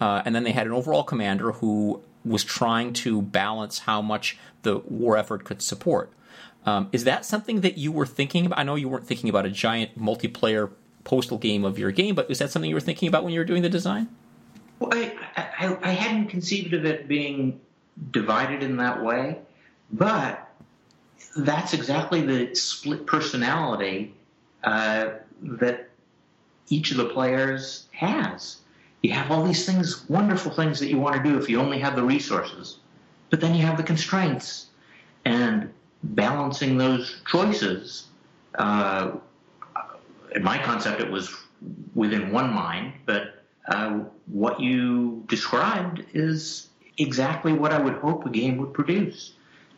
Uh, 0.00 0.22
and 0.24 0.34
then 0.34 0.44
they 0.44 0.52
had 0.52 0.66
an 0.66 0.72
overall 0.72 1.02
commander 1.02 1.52
who 1.52 2.00
was 2.24 2.44
trying 2.44 2.92
to 2.92 3.20
balance 3.20 3.80
how 3.80 4.00
much 4.00 4.38
the 4.62 4.78
war 4.78 5.16
effort 5.16 5.44
could 5.44 5.60
support. 5.60 6.12
Um, 6.64 6.88
is 6.92 7.02
that 7.04 7.24
something 7.24 7.62
that 7.62 7.76
you 7.78 7.90
were 7.90 8.06
thinking 8.06 8.46
about? 8.46 8.60
I 8.60 8.62
know 8.62 8.76
you 8.76 8.88
weren't 8.88 9.06
thinking 9.06 9.28
about 9.28 9.44
a 9.44 9.50
giant 9.50 9.98
multiplayer 9.98 10.70
postal 11.02 11.36
game 11.36 11.64
of 11.64 11.80
your 11.80 11.90
game, 11.90 12.14
but 12.14 12.30
is 12.30 12.38
that 12.38 12.52
something 12.52 12.68
you 12.68 12.76
were 12.76 12.80
thinking 12.80 13.08
about 13.08 13.24
when 13.24 13.32
you 13.32 13.40
were 13.40 13.44
doing 13.44 13.62
the 13.62 13.68
design? 13.68 14.08
Well, 14.78 14.90
I, 14.92 15.16
I, 15.36 15.78
I 15.82 15.90
hadn't 15.90 16.28
conceived 16.28 16.74
of 16.74 16.84
it 16.84 17.08
being 17.08 17.60
divided 18.12 18.62
in 18.62 18.76
that 18.76 19.02
way, 19.02 19.38
but 19.90 20.51
that's 21.36 21.72
exactly 21.74 22.20
the 22.22 22.54
split 22.54 23.06
personality 23.06 24.14
uh, 24.64 25.10
that 25.42 25.88
each 26.68 26.90
of 26.90 26.96
the 26.96 27.06
players 27.06 27.86
has. 27.92 28.58
You 29.02 29.12
have 29.12 29.30
all 29.30 29.44
these 29.44 29.66
things, 29.66 30.08
wonderful 30.08 30.52
things 30.52 30.78
that 30.80 30.88
you 30.88 30.98
want 30.98 31.16
to 31.16 31.22
do 31.22 31.36
if 31.38 31.48
you 31.48 31.60
only 31.60 31.78
have 31.80 31.96
the 31.96 32.02
resources, 32.02 32.78
but 33.30 33.40
then 33.40 33.54
you 33.54 33.66
have 33.66 33.76
the 33.76 33.82
constraints 33.82 34.66
and 35.24 35.72
balancing 36.02 36.78
those 36.78 37.20
choices. 37.28 38.06
Uh, 38.54 39.12
in 40.34 40.42
my 40.42 40.58
concept, 40.58 41.00
it 41.00 41.10
was 41.10 41.34
within 41.94 42.32
one 42.32 42.52
mind, 42.52 42.92
but 43.06 43.44
uh, 43.68 44.00
what 44.26 44.60
you 44.60 45.24
described 45.28 46.04
is 46.14 46.68
exactly 46.98 47.52
what 47.52 47.72
I 47.72 47.80
would 47.80 47.94
hope 47.94 48.26
a 48.26 48.30
game 48.30 48.56
would 48.58 48.72
produce. 48.72 49.34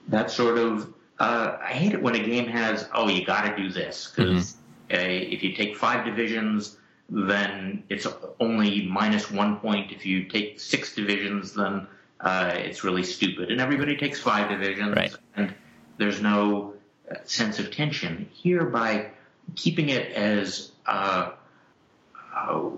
That 0.09 0.31
sort 0.31 0.59
of 0.59 0.93
uh, 1.19 1.59
I 1.63 1.73
hate 1.73 1.93
it 1.93 2.03
when 2.03 2.15
a 2.15 2.25
game 2.25 2.49
has, 2.49 2.89
oh, 2.93 3.09
you 3.09 3.25
got 3.25 3.43
to 3.43 3.57
do 3.57 3.71
this 3.71 4.13
because 4.15 4.57
mm-hmm. 4.91 4.97
uh, 4.97 5.33
if 5.33 5.43
you 5.43 5.55
take 5.55 5.77
five 5.77 6.05
divisions, 6.05 6.77
then 7.09 7.85
it's 7.89 8.07
only 8.41 8.87
minus 8.87 9.31
one 9.31 9.59
point. 9.59 9.93
If 9.93 10.07
you 10.07 10.25
take 10.25 10.59
six 10.59 10.95
divisions, 10.95 11.55
then 11.55 11.87
uh, 12.21 12.53
it's 12.55 12.83
really 12.83 13.05
stupid. 13.05 13.51
And 13.51 13.61
everybody 13.61 13.97
takes 13.97 14.21
five 14.21 14.49
divisions, 14.49 14.97
right. 14.97 15.15
and 15.37 15.55
there's 15.99 16.21
no 16.21 16.75
uh, 17.11 17.17
sense 17.25 17.59
of 17.59 17.71
tension. 17.71 18.29
Here, 18.33 18.65
by 18.65 19.11
keeping 19.55 19.91
it 19.91 20.13
as 20.13 20.73
uh, 20.87 21.33
uh, 22.35 22.71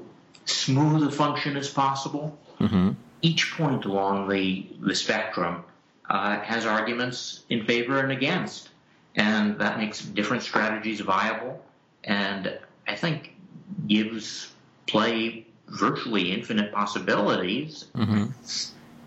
smooth 0.45 1.09
a 1.09 1.13
function 1.13 1.57
as 1.57 1.71
possible, 1.71 2.37
mm-hmm. 2.61 2.91
each 3.23 3.53
point 3.53 3.85
along 3.85 4.29
the, 4.29 4.67
the 4.81 4.95
spectrum 4.95 5.65
uh, 6.09 6.41
has 6.41 6.67
arguments 6.67 7.45
in 7.49 7.65
favor 7.65 7.99
and 7.99 8.13
against, 8.13 8.71
and 9.15 9.59
that 9.59 9.79
makes 9.79 10.01
different 10.01 10.43
strategies 10.43 11.01
viable, 11.01 11.63
and 12.05 12.59
I 12.87 12.95
think 12.95 13.35
gives 13.87 14.53
play 14.87 15.47
virtually 15.69 16.33
infinite 16.33 16.73
possibilities, 16.73 17.87
mm-hmm. 17.95 18.27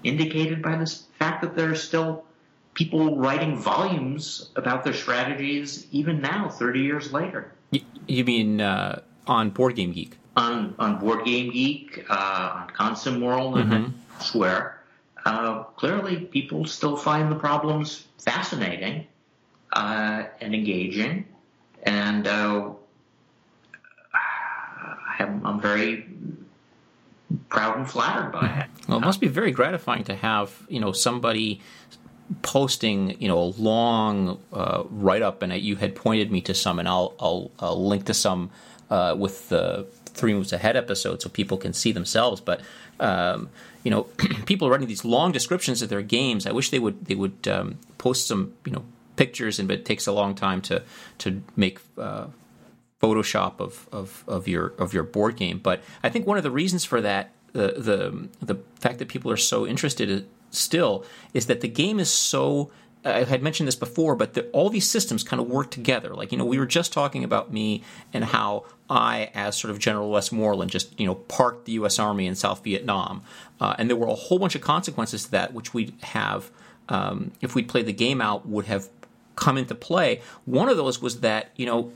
indicated 0.03 0.62
by 0.62 0.75
the 0.75 0.99
fact 1.17 1.41
that 1.41 1.55
there 1.55 1.71
are 1.71 1.75
still 1.75 2.25
people 2.73 3.17
writing 3.17 3.57
volumes 3.57 4.49
about 4.55 4.83
their 4.83 4.93
strategies 4.93 5.88
even 5.91 6.21
now, 6.21 6.49
30 6.49 6.79
years 6.81 7.13
later. 7.13 7.51
You 8.07 8.25
mean 8.25 8.59
uh, 8.62 9.01
on 9.27 9.51
Board 9.51 9.75
Game 9.75 9.91
Geek? 9.93 10.17
On, 10.35 10.75
on 10.79 10.99
Board 10.99 11.25
Game 11.25 11.51
Geek, 11.51 12.05
uh, 12.09 12.51
on 12.62 12.67
Consim 12.69 13.21
World, 13.21 13.55
mm-hmm. 13.55 13.71
and 13.71 13.93
elsewhere 14.15 14.78
uh, 15.25 15.63
clearly 15.75 16.17
people 16.17 16.65
still 16.65 16.95
find 16.95 17.32
the 17.32 17.36
problems 17.36 18.08
fascinating, 18.17 19.08
uh, 19.73 20.23
and 20.41 20.53
engaging, 20.53 21.25
and 21.84 22.27
uh, 22.27 22.71
I'm, 25.19 25.45
I'm 25.45 25.62
very 25.62 26.08
proud 27.49 27.77
and 27.77 27.89
flattered 27.89 28.32
by 28.32 28.47
it. 28.47 28.88
Well, 28.88 28.97
it 28.97 29.01
must 29.01 29.21
be 29.21 29.27
very 29.27 29.51
gratifying 29.51 30.03
to 30.05 30.15
have 30.15 30.65
you 30.69 30.79
know 30.79 30.91
somebody 30.91 31.62
posting 32.41 33.19
you 33.21 33.27
know 33.27 33.39
a 33.39 33.51
long 33.58 34.39
uh, 34.53 34.84
write 34.89 35.21
up, 35.21 35.41
and 35.41 35.53
you 35.53 35.75
had 35.75 35.95
pointed 35.95 36.32
me 36.32 36.41
to 36.41 36.53
some, 36.53 36.79
and 36.79 36.88
I'll 36.88 37.13
I'll, 37.19 37.51
I'll 37.60 37.88
link 37.88 38.05
to 38.05 38.13
some 38.13 38.49
uh, 38.89 39.15
with 39.17 39.49
the 39.49 39.86
three 40.05 40.34
moves 40.34 40.51
ahead 40.51 40.75
episode 40.75 41.21
so 41.21 41.29
people 41.29 41.58
can 41.58 41.73
see 41.73 41.91
themselves. 41.91 42.41
But 42.41 42.62
um, 42.99 43.49
you 43.89 43.95
know, 43.95 44.04
people 44.45 44.67
are 44.67 44.71
writing 44.71 44.88
these 44.88 45.04
long 45.04 45.32
descriptions 45.32 45.82
of 45.82 45.89
their 45.89 46.04
games. 46.04 46.45
I 46.45 46.52
wish 46.52 46.69
they 46.69 46.78
would 46.78 47.06
they 47.06 47.15
would 47.15 47.47
um, 47.47 47.80
post 47.97 48.28
some 48.28 48.54
you 48.63 48.71
know 48.71 48.86
pictures, 49.15 49.58
and 49.58 49.67
but 49.67 49.80
it 49.80 49.86
takes 49.86 50.06
a 50.06 50.12
long 50.12 50.36
time 50.36 50.62
to 50.63 50.84
to 51.19 51.41
make. 51.56 51.80
Uh, 51.97 52.28
Photoshop 53.02 53.62
of, 53.62 53.88
of, 53.93 54.25
of 54.28 54.45
your 54.45 54.73
of 54.78 54.93
your 54.93 55.04
board 55.04 55.38
game, 55.38 55.58
but 55.58 55.82
I 56.04 56.10
think 56.10 56.28
one 56.28 56.36
of 56.36 56.43
the 56.43 56.52
reasons 56.52 56.84
for 56.84 56.99
that 56.99 57.32
the 57.54 57.67
the 57.78 58.28
the 58.45 58.56
fact 58.82 58.99
that 58.99 59.08
people 59.08 59.32
are 59.32 59.38
so 59.38 59.65
interested 59.65 60.28
still 60.52 61.06
is 61.34 61.45
that 61.45 61.62
the 61.62 61.69
game 61.69 61.97
is 61.97 62.12
so 62.12 62.71
I 63.05 63.23
had 63.23 63.41
mentioned 63.41 63.67
this 63.67 63.75
before, 63.75 64.15
but 64.15 64.33
the, 64.33 64.49
all 64.49 64.69
these 64.69 64.89
systems 64.89 65.23
kind 65.23 65.41
of 65.41 65.47
work 65.47 65.71
together. 65.71 66.13
Like, 66.13 66.31
you 66.31 66.38
know, 66.38 66.45
we 66.45 66.59
were 66.59 66.65
just 66.65 66.91
talking 66.91 67.23
about 67.23 67.51
me 67.51 67.81
and 68.13 68.25
how 68.25 68.65
I, 68.89 69.31
as 69.33 69.55
sort 69.57 69.71
of 69.71 69.79
General 69.79 70.12
Westmoreland, 70.12 70.69
just, 70.69 70.99
you 70.99 71.05
know, 71.05 71.15
parked 71.15 71.65
the 71.65 71.73
U.S. 71.73 71.97
Army 71.97 72.27
in 72.27 72.35
South 72.35 72.63
Vietnam. 72.63 73.21
Uh, 73.62 73.75
and 73.77 73.89
there 73.89 73.95
were 73.95 74.07
a 74.07 74.15
whole 74.15 74.38
bunch 74.38 74.55
of 74.55 74.62
consequences 74.62 75.25
to 75.25 75.31
that, 75.31 75.53
which 75.53 75.73
we'd 75.73 75.93
have, 76.01 76.51
um, 76.89 77.31
if 77.39 77.55
we'd 77.55 77.69
played 77.69 77.85
the 77.85 77.93
game 77.93 78.19
out, 78.19 78.45
would 78.45 78.65
have 78.65 78.89
come 79.35 79.57
into 79.57 79.75
play. 79.75 80.21
One 80.43 80.67
of 80.67 80.75
those 80.75 81.01
was 81.01 81.21
that, 81.21 81.51
you 81.55 81.65
know, 81.65 81.93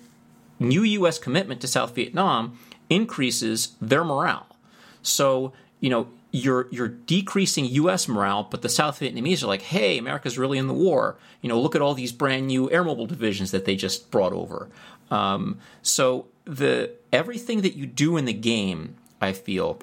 new 0.60 0.84
U.S. 0.84 1.20
commitment 1.20 1.60
to 1.62 1.68
South 1.68 1.94
Vietnam 1.96 2.58
increases 2.90 3.76
their 3.82 4.06
morale. 4.06 4.56
So, 5.02 5.52
you 5.82 5.90
know, 5.90 6.08
you're 6.34 6.68
you're 6.72 6.88
decreasing 6.90 7.66
U.S. 7.66 8.08
morale, 8.08 8.48
but 8.50 8.64
the 8.64 8.70
South 8.70 9.00
Vietnamese 9.00 9.44
are 9.44 9.48
like, 9.48 9.62
"Hey, 9.62 10.00
America's 10.00 10.38
really 10.38 10.58
in 10.58 10.68
the 10.68 10.74
war. 10.74 11.16
You 11.42 11.48
know, 11.48 11.62
look 11.62 11.76
at 11.76 11.82
all 11.82 11.94
these 11.94 12.12
brand 12.12 12.48
new 12.48 12.70
air 12.72 12.84
mobile 12.84 13.06
divisions 13.06 13.52
that 13.52 13.66
they 13.66 13.76
just 13.76 14.10
brought 14.10 14.34
over." 14.34 14.68
Um, 15.12 15.60
so 15.84 16.26
the 16.46 16.92
everything 17.14 17.62
that 17.62 17.76
you 17.76 17.86
do 17.86 18.18
in 18.18 18.26
the 18.26 18.34
game, 18.34 18.96
I 19.22 19.32
feel, 19.32 19.80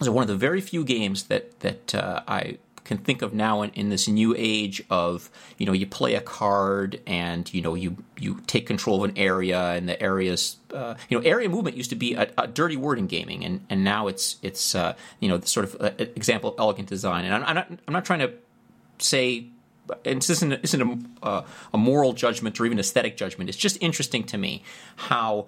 is 0.00 0.10
one 0.10 0.22
of 0.22 0.28
the 0.28 0.36
very 0.36 0.60
few 0.60 0.84
games 0.84 1.24
that 1.24 1.60
that 1.60 1.94
uh, 1.94 2.22
I 2.26 2.58
can 2.84 2.98
think 2.98 3.22
of 3.22 3.34
now 3.34 3.62
in, 3.62 3.70
in 3.70 3.88
this 3.88 4.06
new 4.06 4.34
age 4.36 4.82
of 4.90 5.30
you 5.58 5.66
know 5.66 5.72
you 5.72 5.86
play 5.86 6.14
a 6.14 6.20
card 6.20 7.00
and 7.06 7.52
you 7.52 7.60
know 7.60 7.74
you 7.74 7.96
you 8.18 8.40
take 8.46 8.66
control 8.66 9.02
of 9.02 9.10
an 9.10 9.18
area 9.18 9.70
and 9.72 9.88
the 9.88 10.00
areas 10.02 10.56
uh, 10.72 10.94
you 11.08 11.18
know 11.18 11.24
area 11.24 11.48
movement 11.48 11.76
used 11.76 11.90
to 11.90 11.96
be 11.96 12.14
a, 12.14 12.30
a, 12.38 12.46
dirty 12.46 12.76
word 12.76 12.98
in 12.98 13.06
gaming 13.06 13.44
and 13.44 13.64
and 13.70 13.82
now 13.82 14.06
it's 14.06 14.36
it's 14.42 14.74
uh, 14.74 14.94
you 15.20 15.28
know 15.28 15.40
sort 15.40 15.64
of 15.64 15.80
an 15.80 16.08
example 16.14 16.50
of 16.50 16.56
elegant 16.58 16.88
design 16.88 17.24
and 17.24 17.34
I'm, 17.34 17.44
I'm, 17.44 17.54
not 17.54 17.68
I'm 17.88 17.92
not 17.94 18.04
trying 18.04 18.20
to 18.20 18.32
say 18.98 19.48
and 20.04 20.20
this 20.20 20.30
isn't, 20.30 20.52
isn't 20.64 20.82
a, 20.82 21.26
uh, 21.26 21.46
a 21.72 21.78
moral 21.78 22.12
judgment 22.12 22.58
or 22.58 22.64
even 22.64 22.78
aesthetic 22.78 23.18
judgment. 23.18 23.50
It's 23.50 23.58
just 23.58 23.76
interesting 23.82 24.24
to 24.24 24.38
me 24.38 24.62
how 24.96 25.46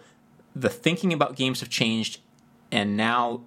the 0.54 0.68
thinking 0.68 1.12
about 1.12 1.36
games 1.36 1.60
have 1.60 1.70
changed, 1.70 2.20
and 2.70 2.96
now 2.96 3.42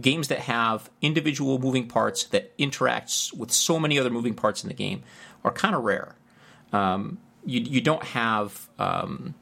games 0.00 0.28
that 0.28 0.40
have 0.40 0.90
individual 1.00 1.58
moving 1.58 1.88
parts 1.88 2.24
that 2.24 2.56
interacts 2.58 3.32
with 3.36 3.50
so 3.50 3.78
many 3.78 3.98
other 3.98 4.10
moving 4.10 4.34
parts 4.34 4.62
in 4.62 4.68
the 4.68 4.74
game 4.74 5.02
are 5.44 5.52
kind 5.52 5.74
of 5.74 5.84
rare. 5.84 6.14
Um, 6.72 7.18
you, 7.44 7.60
you 7.60 7.80
don't 7.80 8.02
have 8.02 8.68
um, 8.78 9.34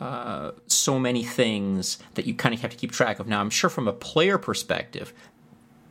uh, 0.00 0.52
so 0.66 0.98
many 0.98 1.22
things 1.22 1.98
that 2.14 2.26
you 2.26 2.34
kind 2.34 2.54
of 2.54 2.60
have 2.60 2.70
to 2.70 2.76
keep 2.76 2.92
track 2.92 3.18
of. 3.20 3.28
Now, 3.28 3.40
I'm 3.40 3.50
sure 3.50 3.70
from 3.70 3.88
a 3.88 3.92
player 3.92 4.38
perspective, 4.38 5.12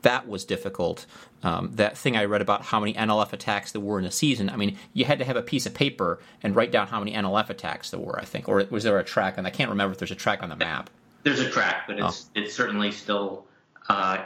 that 0.02 0.28
was 0.28 0.45
difficult. 0.45 1.06
Um, 1.43 1.71
that 1.75 1.97
thing 1.97 2.17
I 2.17 2.25
read 2.25 2.41
about 2.41 2.63
how 2.63 2.80
many 2.80 2.93
NLF 2.93 3.34
attacks 3.34 3.71
there 3.71 3.82
were 3.82 3.99
in 3.99 4.06
a 4.06 4.12
season. 4.12 4.49
I 4.49 4.56
mean, 4.56 4.78
you 4.93 5.06
had 5.06 5.19
to 5.19 5.25
have 5.25 5.36
a 5.36 5.41
piece 5.41 5.65
of 5.65 5.73
paper 5.73 6.19
and 6.43 6.56
write 6.56 6.71
down 6.71 6.88
how 6.88 6.99
many 6.99 7.13
NLF 7.13 7.49
attacks 7.49 7.91
there 7.91 7.99
were. 7.99 8.19
I 8.19 8.25
think, 8.25 8.49
or 8.49 8.63
was 8.69 8.84
there 8.84 8.99
a 8.99 9.04
track? 9.04 9.38
And 9.38 9.47
I 9.47 9.49
can't 9.49 9.69
remember 9.69 9.93
if 9.93 9.99
there's 9.99 10.12
a 10.12 10.15
track 10.15 10.43
on 10.43 10.49
the 10.49 10.56
map. 10.56 10.89
There's 11.23 11.39
a 11.39 11.49
track, 11.49 11.84
but 11.88 11.99
it's 11.99 12.25
oh. 12.28 12.41
it's 12.41 12.56
certainly 12.56 12.91
still 12.91 13.45
uh, 13.89 14.25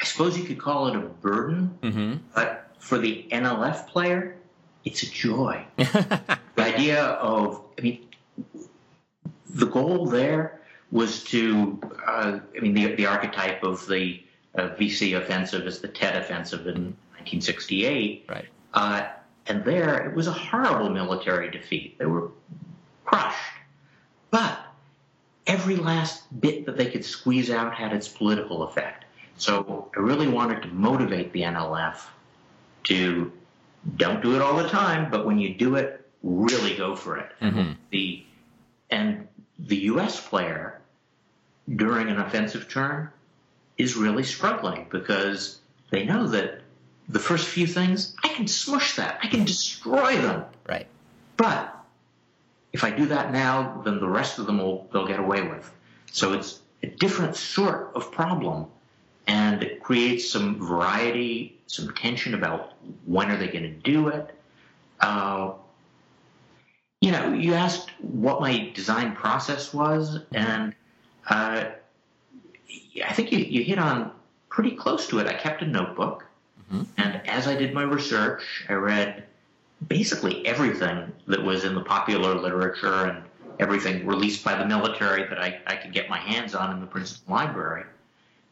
I 0.00 0.04
suppose 0.04 0.36
you 0.36 0.44
could 0.44 0.60
call 0.60 0.88
it 0.88 0.96
a 0.96 1.00
burden, 1.00 1.78
mm-hmm. 1.82 2.14
but 2.34 2.70
for 2.78 2.98
the 2.98 3.26
NLF 3.32 3.88
player, 3.88 4.36
it's 4.84 5.02
a 5.02 5.10
joy. 5.10 5.64
the 5.76 6.38
idea 6.58 7.02
of, 7.02 7.62
I 7.78 7.82
mean, 7.82 8.06
the 9.48 9.66
goal 9.66 10.06
there 10.06 10.60
was 10.90 11.24
to, 11.24 11.80
uh, 12.06 12.38
I 12.56 12.60
mean, 12.60 12.74
the, 12.74 12.94
the 12.94 13.06
archetype 13.06 13.62
of 13.62 13.86
the 13.86 14.22
uh, 14.54 14.68
VC 14.78 15.16
offensive 15.16 15.66
is 15.66 15.80
the 15.80 15.88
Tet 15.88 16.16
offensive 16.16 16.66
in 16.66 16.96
1968. 17.16 18.26
Right. 18.28 18.44
Uh, 18.74 19.08
and 19.46 19.64
there, 19.64 20.08
it 20.08 20.14
was 20.14 20.26
a 20.26 20.32
horrible 20.32 20.90
military 20.90 21.50
defeat. 21.50 21.98
They 21.98 22.06
were 22.06 22.30
crushed. 23.04 23.38
But 24.30 24.58
every 25.64 25.76
last 25.76 26.22
bit 26.40 26.66
that 26.66 26.76
they 26.76 26.90
could 26.90 27.04
squeeze 27.04 27.48
out 27.48 27.74
had 27.74 27.94
its 27.94 28.06
political 28.06 28.64
effect. 28.64 29.06
So 29.38 29.90
I 29.96 30.00
really 30.00 30.28
wanted 30.28 30.62
to 30.62 30.68
motivate 30.68 31.32
the 31.32 31.40
NLF 31.40 32.02
to 32.84 33.32
don't 33.96 34.22
do 34.22 34.36
it 34.36 34.42
all 34.42 34.56
the 34.58 34.68
time, 34.68 35.10
but 35.10 35.24
when 35.24 35.38
you 35.38 35.54
do 35.54 35.76
it, 35.76 36.06
really 36.22 36.76
go 36.76 36.94
for 36.94 37.16
it. 37.16 37.32
Mm-hmm. 37.40 37.72
The 37.90 38.24
and 38.90 39.26
the 39.58 39.76
U.S. 39.92 40.20
player 40.20 40.80
during 41.74 42.08
an 42.08 42.18
offensive 42.18 42.68
turn 42.68 43.08
is 43.78 43.96
really 43.96 44.22
struggling 44.22 44.86
because 44.90 45.58
they 45.90 46.04
know 46.04 46.26
that 46.28 46.60
the 47.08 47.18
first 47.18 47.48
few 47.48 47.66
things 47.66 48.14
I 48.22 48.28
can 48.28 48.46
smush 48.46 48.96
that, 48.96 49.18
I 49.22 49.28
can 49.28 49.44
destroy 49.46 50.16
them. 50.16 50.44
Right. 50.68 50.86
But 51.38 51.74
if 52.74 52.82
I 52.82 52.90
do 52.90 53.06
that 53.06 53.32
now, 53.32 53.80
then 53.84 54.00
the 54.00 54.08
rest 54.08 54.40
of 54.40 54.46
them 54.46 54.58
will 54.58 54.88
they'll 54.92 55.06
get 55.06 55.20
away 55.20 55.42
with. 55.42 55.72
So 56.10 56.32
it's 56.32 56.60
a 56.82 56.88
different 56.88 57.36
sort 57.36 57.92
of 57.94 58.10
problem, 58.10 58.66
and 59.28 59.62
it 59.62 59.80
creates 59.80 60.28
some 60.28 60.58
variety, 60.58 61.56
some 61.68 61.94
tension 61.94 62.34
about 62.34 62.74
when 63.06 63.30
are 63.30 63.36
they 63.36 63.46
going 63.46 63.62
to 63.62 63.70
do 63.70 64.08
it. 64.08 64.36
Uh, 65.00 65.52
you 67.00 67.12
know, 67.12 67.32
you 67.32 67.54
asked 67.54 67.90
what 68.00 68.40
my 68.40 68.72
design 68.74 69.14
process 69.14 69.72
was, 69.72 70.18
and 70.32 70.74
uh, 71.30 71.66
I 73.06 73.12
think 73.12 73.30
you, 73.30 73.38
you 73.38 73.62
hit 73.62 73.78
on 73.78 74.10
pretty 74.48 74.72
close 74.72 75.06
to 75.08 75.20
it. 75.20 75.28
I 75.28 75.34
kept 75.34 75.62
a 75.62 75.66
notebook, 75.66 76.26
mm-hmm. 76.72 76.82
and 76.96 77.28
as 77.28 77.46
I 77.46 77.54
did 77.54 77.72
my 77.72 77.82
research, 77.82 78.64
I 78.68 78.72
read 78.72 79.26
basically 79.88 80.46
everything 80.46 81.12
that 81.26 81.42
was 81.42 81.64
in 81.64 81.74
the 81.74 81.80
popular 81.80 82.34
literature 82.34 83.06
and 83.06 83.24
everything 83.58 84.06
released 84.06 84.44
by 84.44 84.56
the 84.56 84.66
military 84.66 85.28
that 85.28 85.40
I, 85.40 85.60
I 85.66 85.76
could 85.76 85.92
get 85.92 86.08
my 86.08 86.18
hands 86.18 86.54
on 86.54 86.72
in 86.72 86.80
the 86.80 86.86
Princeton 86.86 87.32
Library. 87.32 87.84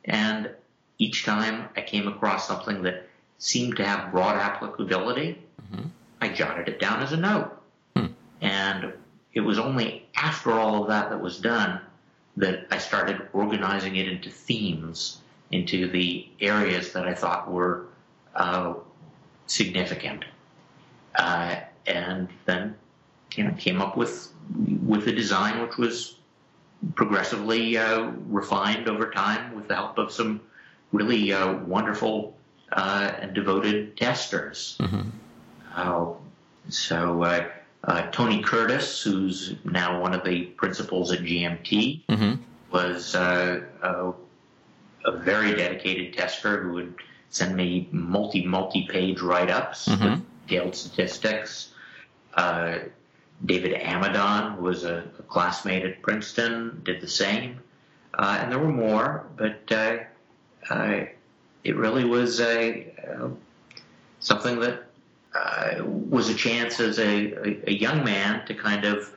And 0.04 0.50
each 0.98 1.24
time 1.24 1.68
I 1.76 1.80
came 1.80 2.08
across 2.08 2.46
something 2.46 2.82
that 2.82 3.08
seemed 3.38 3.76
to 3.76 3.84
have 3.84 4.12
broad 4.12 4.36
applicability, 4.36 5.38
mm-hmm. 5.62 5.88
I 6.20 6.28
jotted 6.28 6.68
it 6.68 6.78
down 6.78 7.02
as 7.02 7.12
a 7.12 7.16
note. 7.16 7.60
Hmm. 7.96 8.06
And 8.40 8.92
it 9.34 9.40
was 9.40 9.58
only 9.58 10.06
after 10.14 10.52
all 10.52 10.82
of 10.82 10.88
that 10.88 11.10
that 11.10 11.20
was 11.20 11.38
done 11.38 11.80
that 12.36 12.66
I 12.70 12.78
started 12.78 13.28
organizing 13.32 13.96
it 13.96 14.08
into 14.08 14.30
themes, 14.30 15.18
into 15.50 15.88
the 15.88 16.28
areas 16.40 16.92
that 16.92 17.06
I 17.06 17.14
thought 17.14 17.50
were 17.50 17.86
uh, 18.34 18.74
significant 19.46 20.24
uh, 21.16 21.56
and 21.86 22.28
then 22.46 22.74
you 23.36 23.44
know 23.44 23.52
came 23.52 23.80
up 23.80 23.96
with 23.96 24.32
with 24.84 25.06
a 25.06 25.12
design 25.12 25.60
which 25.62 25.76
was 25.76 26.16
progressively 26.94 27.78
uh, 27.78 28.10
refined 28.28 28.88
over 28.88 29.10
time 29.10 29.54
with 29.54 29.68
the 29.68 29.74
help 29.74 29.98
of 29.98 30.10
some 30.12 30.40
really 30.92 31.32
uh, 31.32 31.54
wonderful 31.58 32.36
uh, 32.72 33.12
and 33.20 33.34
devoted 33.34 33.96
testers. 33.96 34.76
Mm-hmm. 34.80 35.08
Uh, 35.74 36.06
so 36.68 37.22
uh, 37.84 38.10
Tony 38.10 38.42
Curtis, 38.42 39.02
who's 39.02 39.54
now 39.64 40.00
one 40.00 40.12
of 40.12 40.24
the 40.24 40.42
principals 40.42 41.12
at 41.12 41.20
GMT, 41.20 42.04
mm-hmm. 42.06 42.42
was 42.70 43.14
a, 43.14 43.64
a, 43.82 44.12
very 45.18 45.54
dedicated 45.54 46.14
tester 46.14 46.62
who 46.62 46.72
would 46.74 46.94
send 47.30 47.56
me 47.56 47.88
multi 47.92 48.44
multi 48.44 48.86
page 48.88 49.20
write 49.20 49.50
ups. 49.50 49.88
Mm-hmm 49.88 50.22
detailed 50.46 50.74
statistics. 50.74 51.72
Uh, 52.34 52.78
David 53.44 53.74
Amidon 53.74 54.60
was 54.60 54.84
a, 54.84 55.04
a, 55.18 55.22
classmate 55.22 55.84
at 55.84 56.02
Princeton, 56.02 56.80
did 56.84 57.00
the 57.00 57.08
same. 57.08 57.60
Uh, 58.14 58.38
and 58.40 58.52
there 58.52 58.58
were 58.58 58.72
more, 58.72 59.26
but 59.36 59.60
uh, 59.70 59.98
uh 60.70 61.04
it 61.64 61.76
really 61.76 62.04
was 62.04 62.40
a, 62.40 62.92
uh, 63.08 63.28
something 64.18 64.58
that 64.60 64.82
uh, 65.34 65.84
was 65.84 66.28
a 66.28 66.34
chance 66.34 66.80
as 66.80 66.98
a, 66.98 67.04
a, 67.04 67.70
a, 67.70 67.72
young 67.72 68.04
man 68.04 68.44
to 68.46 68.54
kind 68.54 68.84
of 68.84 69.16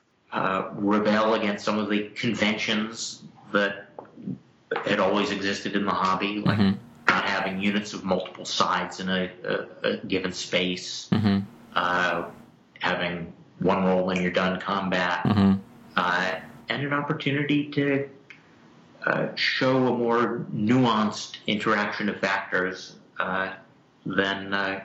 rebel 0.75 1.33
against 1.33 1.65
some 1.65 1.79
of 1.79 1.89
the 1.89 2.09
conventions 2.09 3.23
that 3.51 3.89
had 4.85 4.99
always 4.99 5.31
existed 5.31 5.75
in 5.75 5.85
the 5.85 5.91
hobby, 5.91 6.39
like 6.39 6.59
mm-hmm. 6.59 6.77
Not 7.15 7.25
having 7.29 7.61
units 7.61 7.93
of 7.93 8.03
multiple 8.03 8.45
sides 8.45 8.99
in 8.99 9.09
a, 9.09 9.29
a 9.83 9.97
given 10.05 10.33
space, 10.33 11.07
mm-hmm. 11.11 11.39
uh, 11.73 12.25
having 12.79 13.31
one 13.59 13.85
roll 13.85 14.09
and 14.09 14.21
you're 14.21 14.31
done 14.31 14.59
combat, 14.59 15.23
mm-hmm. 15.23 15.53
Uh, 15.97 16.31
and 16.67 16.83
an 16.83 16.91
opportunity 16.91 17.69
to 17.69 18.09
uh, 19.05 19.33
show 19.35 19.87
a 19.87 19.97
more 19.97 20.45
nuanced 20.53 21.37
interaction 21.47 22.09
of 22.09 22.19
factors 22.19 22.97
uh, 23.17 23.53
than 24.05 24.53
uh, 24.53 24.81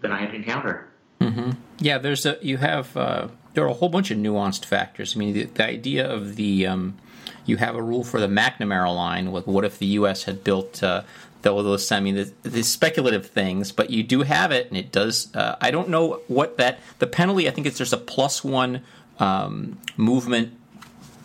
than 0.00 0.10
I 0.10 0.18
had 0.18 0.34
encountered. 0.34 0.88
Mm-hmm. 1.20 1.50
Yeah, 1.78 1.98
there's 1.98 2.26
a 2.26 2.38
you 2.42 2.56
have 2.56 2.96
uh, 2.96 3.28
there 3.54 3.62
are 3.62 3.68
a 3.68 3.74
whole 3.74 3.88
bunch 3.88 4.10
of 4.10 4.18
nuanced 4.18 4.64
factors. 4.64 5.14
I 5.14 5.20
mean, 5.20 5.32
the, 5.32 5.44
the 5.44 5.64
idea 5.64 6.10
of 6.10 6.34
the 6.34 6.66
um, 6.66 6.98
you 7.44 7.56
have 7.56 7.74
a 7.74 7.82
rule 7.82 8.04
for 8.04 8.20
the 8.20 8.26
McNamara 8.26 8.94
line. 8.94 9.32
With 9.32 9.46
what 9.46 9.64
if 9.64 9.78
the 9.78 9.86
U.S. 9.86 10.24
had 10.24 10.44
built 10.44 10.82
uh, 10.82 11.02
those? 11.42 11.90
I 11.90 12.00
mean, 12.00 12.14
the, 12.14 12.32
the, 12.42 12.62
speculative 12.62 13.26
things, 13.26 13.72
but 13.72 13.90
you 13.90 14.02
do 14.02 14.22
have 14.22 14.52
it, 14.52 14.68
and 14.68 14.76
it 14.76 14.92
does. 14.92 15.34
Uh, 15.34 15.56
I 15.60 15.70
don't 15.70 15.88
know 15.88 16.20
what 16.28 16.56
that 16.58 16.78
the 16.98 17.06
penalty. 17.06 17.48
I 17.48 17.50
think 17.50 17.66
it's 17.66 17.78
there's 17.78 17.92
a 17.92 17.98
plus 17.98 18.44
one 18.44 18.82
um, 19.18 19.78
movement 19.96 20.56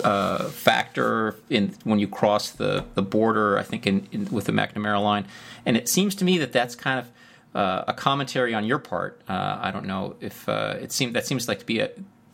uh, 0.04 0.46
factor 0.50 1.36
in 1.50 1.76
when 1.84 2.00
you 2.00 2.08
cross 2.08 2.52
the, 2.52 2.86
the 2.96 3.02
border. 3.02 3.58
I 3.58 3.64
think 3.64 3.88
in, 3.88 4.08
in, 4.12 4.26
with 4.26 4.46
the 4.46 4.52
McNamara 4.52 5.02
line, 5.02 5.26
and 5.66 5.78
it 5.78 5.88
seems 5.90 6.16
to 6.16 6.26
me 6.26 6.38
that 6.40 6.52
that's 6.52 6.76
kind 6.76 7.00
of 7.00 7.12
uh, 7.56 7.86
a 7.88 7.94
commentary 7.94 8.54
on 8.54 8.66
your 8.66 8.80
part. 8.80 9.22
Uh, 9.28 9.58
I 9.62 9.72
don't 9.72 9.86
know 9.86 10.16
if 10.22 10.48
uh, 10.48 10.76
it 10.80 10.92
seems 10.92 11.14
that 11.14 11.26
seems 11.26 11.48
like 11.48 11.60
to 11.60 11.66
be 11.66 11.80
a 11.80 11.92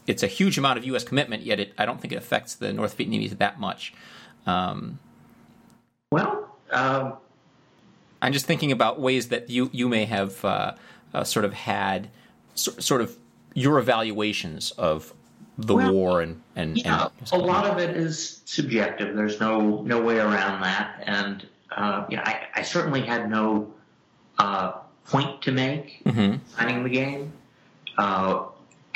it's 0.07 0.23
a 0.23 0.27
huge 0.27 0.57
amount 0.57 0.77
of 0.77 0.85
U.S. 0.85 1.03
commitment, 1.03 1.43
yet 1.43 1.59
it, 1.59 1.73
I 1.77 1.85
don't 1.85 2.01
think 2.01 2.11
it 2.13 2.17
affects 2.17 2.55
the 2.55 2.73
North 2.73 2.97
Vietnamese 2.97 3.37
that 3.37 3.59
much. 3.59 3.93
Um, 4.45 4.99
well, 6.11 6.55
um, 6.71 7.13
I'm 8.21 8.33
just 8.33 8.45
thinking 8.45 8.71
about 8.71 8.99
ways 8.99 9.29
that 9.29 9.49
you 9.49 9.69
you 9.73 9.87
may 9.87 10.05
have 10.05 10.43
uh, 10.43 10.73
uh, 11.13 11.23
sort 11.23 11.45
of 11.45 11.53
had 11.53 12.09
so, 12.55 12.71
sort 12.73 13.01
of 13.01 13.17
your 13.53 13.79
evaluations 13.79 14.71
of 14.71 15.13
the 15.57 15.75
well, 15.75 15.93
war 15.93 16.21
and 16.21 16.41
and, 16.55 16.77
yeah, 16.77 17.09
and 17.19 17.31
a 17.31 17.37
lot 17.37 17.65
of 17.65 17.77
it 17.77 17.95
is 17.95 18.41
subjective. 18.45 19.15
There's 19.15 19.39
no 19.39 19.81
no 19.81 20.01
way 20.01 20.19
around 20.19 20.61
that, 20.61 21.03
and 21.05 21.45
uh, 21.71 22.05
know, 22.09 22.23
I, 22.23 22.47
I 22.55 22.61
certainly 22.63 23.01
had 23.01 23.29
no 23.29 23.73
uh, 24.37 24.73
point 25.05 25.41
to 25.43 25.51
make 25.51 26.01
mm-hmm. 26.05 26.37
signing 26.55 26.83
the 26.83 26.89
game. 26.89 27.33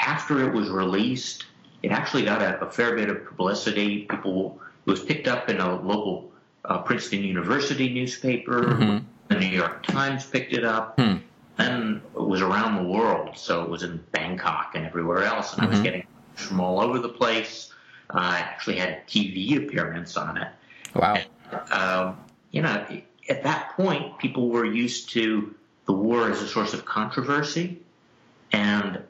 After 0.07 0.47
it 0.47 0.53
was 0.53 0.69
released, 0.69 1.45
it 1.83 1.91
actually 1.91 2.23
got 2.23 2.41
a, 2.41 2.65
a, 2.65 2.71
fair 2.71 2.95
bit 2.95 3.09
of 3.09 3.25
publicity. 3.25 4.05
People 4.05 4.57
it 4.85 4.89
was 4.89 5.03
picked 5.03 5.27
up 5.27 5.49
in 5.49 5.59
a 5.59 5.81
local 5.81 6.31
uh, 6.63 6.77
Princeton 6.77 7.25
University 7.25 7.93
newspaper. 7.93 8.61
Mm-hmm. 8.63 9.05
The 9.27 9.35
New 9.35 9.47
York 9.47 9.83
Times 9.83 10.25
picked 10.25 10.53
it 10.53 10.63
up. 10.63 10.97
Mm. 10.97 11.19
Then 11.57 12.01
it 12.15 12.21
was 12.21 12.41
around 12.41 12.77
the 12.77 12.89
world, 12.89 13.37
so 13.37 13.63
it 13.63 13.69
was 13.69 13.83
in 13.83 14.01
Bangkok 14.13 14.75
and 14.75 14.85
everywhere 14.85 15.23
else, 15.23 15.53
and 15.53 15.63
mm-hmm. 15.63 15.65
I 15.65 15.69
was 15.69 15.75
mm-hmm. 15.75 15.83
getting 15.83 16.07
from 16.35 16.61
all 16.61 16.79
over 16.79 16.99
the 16.99 17.09
place. 17.09 17.73
Uh, 18.09 18.19
I 18.19 18.37
actually 18.37 18.77
had 18.77 18.89
a 18.89 19.01
TV 19.09 19.57
appearance 19.57 20.15
on 20.15 20.37
it. 20.37 20.47
Wow. 20.95 21.17
And, 21.51 21.71
um, 21.73 22.17
you 22.51 22.61
know, 22.61 22.85
at 23.27 23.43
that 23.43 23.73
point, 23.75 24.17
people 24.19 24.47
were 24.47 24.65
used 24.65 25.09
to 25.09 25.53
the 25.85 25.91
war 25.91 26.31
as 26.31 26.41
a 26.41 26.47
source 26.47 26.73
of 26.73 26.85
controversy, 26.85 27.81
and 28.53 29.01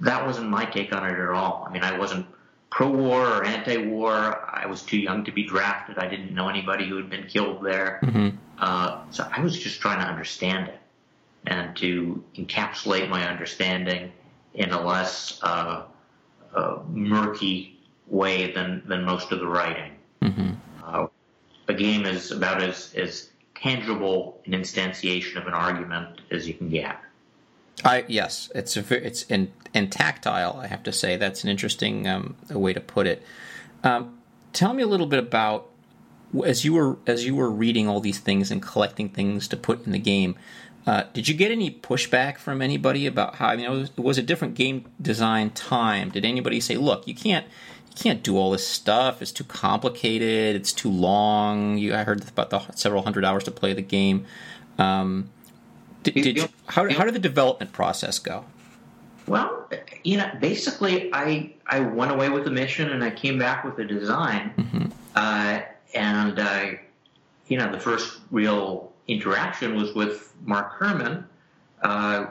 that 0.00 0.26
wasn't 0.26 0.48
my 0.48 0.64
take 0.64 0.94
on 0.94 1.04
it 1.04 1.18
at 1.18 1.30
all. 1.30 1.64
I 1.68 1.72
mean, 1.72 1.82
I 1.82 1.98
wasn't 1.98 2.26
pro-war 2.70 3.26
or 3.26 3.44
anti-war. 3.44 4.12
I 4.12 4.66
was 4.66 4.82
too 4.82 4.98
young 4.98 5.24
to 5.24 5.32
be 5.32 5.44
drafted. 5.44 5.98
I 5.98 6.08
didn't 6.08 6.34
know 6.34 6.48
anybody 6.48 6.88
who 6.88 6.96
had 6.96 7.10
been 7.10 7.26
killed 7.26 7.64
there. 7.64 8.00
Mm-hmm. 8.02 8.36
Uh, 8.58 9.02
so 9.10 9.28
I 9.30 9.40
was 9.40 9.58
just 9.58 9.80
trying 9.80 10.00
to 10.00 10.06
understand 10.06 10.68
it 10.68 10.78
and 11.46 11.76
to 11.76 12.22
encapsulate 12.36 13.08
my 13.08 13.28
understanding 13.28 14.12
in 14.54 14.70
a 14.70 14.80
less 14.80 15.40
uh, 15.42 15.84
uh, 16.54 16.78
murky 16.88 17.78
way 18.06 18.52
than, 18.52 18.82
than 18.86 19.04
most 19.04 19.32
of 19.32 19.38
the 19.38 19.46
writing. 19.46 19.92
Mm-hmm. 20.22 20.50
Uh, 20.84 21.06
a 21.68 21.74
game 21.74 22.06
is 22.06 22.32
about 22.32 22.62
as, 22.62 22.94
as 22.94 23.30
tangible 23.54 24.40
an 24.46 24.52
instantiation 24.52 25.36
of 25.36 25.46
an 25.46 25.54
argument 25.54 26.20
as 26.30 26.46
you 26.46 26.54
can 26.54 26.68
get. 26.68 27.00
I 27.84 28.04
yes, 28.08 28.50
it's 28.54 28.76
a, 28.76 29.06
it's 29.06 29.24
and 29.30 29.50
and 29.74 29.90
tactile. 29.92 30.58
I 30.60 30.66
have 30.66 30.82
to 30.84 30.92
say 30.92 31.16
that's 31.16 31.44
an 31.44 31.50
interesting 31.50 32.06
um, 32.08 32.36
way 32.50 32.72
to 32.72 32.80
put 32.80 33.06
it. 33.06 33.22
Um, 33.84 34.18
tell 34.52 34.72
me 34.72 34.82
a 34.82 34.86
little 34.86 35.06
bit 35.06 35.18
about 35.18 35.68
as 36.44 36.64
you 36.64 36.74
were 36.74 36.98
as 37.06 37.24
you 37.24 37.34
were 37.34 37.50
reading 37.50 37.88
all 37.88 38.00
these 38.00 38.18
things 38.18 38.50
and 38.50 38.62
collecting 38.62 39.08
things 39.08 39.48
to 39.48 39.56
put 39.56 39.86
in 39.86 39.92
the 39.92 39.98
game. 39.98 40.36
Uh, 40.86 41.04
did 41.12 41.28
you 41.28 41.34
get 41.34 41.50
any 41.50 41.70
pushback 41.70 42.38
from 42.38 42.62
anybody 42.62 43.06
about 43.06 43.36
how? 43.36 43.48
I 43.48 43.56
mean, 43.56 43.66
it 43.66 43.70
was, 43.70 43.90
it 43.90 44.00
was 44.00 44.18
a 44.18 44.22
different 44.22 44.54
game 44.54 44.86
design 45.00 45.50
time. 45.50 46.10
Did 46.10 46.24
anybody 46.24 46.60
say, 46.60 46.76
"Look, 46.76 47.06
you 47.06 47.14
can't 47.14 47.46
you 47.90 47.96
can't 47.96 48.22
do 48.22 48.36
all 48.36 48.50
this 48.50 48.66
stuff. 48.66 49.20
It's 49.20 49.32
too 49.32 49.44
complicated. 49.44 50.56
It's 50.56 50.72
too 50.72 50.90
long." 50.90 51.76
You, 51.78 51.94
I 51.94 52.04
heard 52.04 52.26
about 52.26 52.50
the 52.50 52.60
several 52.72 53.02
hundred 53.02 53.24
hours 53.24 53.44
to 53.44 53.50
play 53.50 53.74
the 53.74 53.82
game. 53.82 54.24
Um, 54.78 55.30
did, 56.02 56.14
did 56.14 56.36
you, 56.36 56.48
how, 56.66 56.88
how 56.90 57.04
did 57.04 57.14
the 57.14 57.18
development 57.20 57.72
process 57.72 58.18
go? 58.18 58.44
Well, 59.26 59.68
you 60.04 60.16
know, 60.16 60.30
basically, 60.40 61.10
I 61.12 61.52
I 61.66 61.80
went 61.80 62.10
away 62.10 62.30
with 62.30 62.44
the 62.44 62.50
mission 62.50 62.90
and 62.90 63.04
I 63.04 63.10
came 63.10 63.38
back 63.38 63.62
with 63.62 63.78
a 63.78 63.84
design, 63.84 64.52
mm-hmm. 64.56 64.86
uh, 65.14 65.60
and 65.94 66.38
uh, 66.38 66.66
you 67.48 67.58
know, 67.58 67.70
the 67.70 67.78
first 67.78 68.20
real 68.30 68.92
interaction 69.06 69.76
was 69.76 69.94
with 69.94 70.34
Mark 70.44 70.72
Herman, 70.72 71.26
uh, 71.82 72.26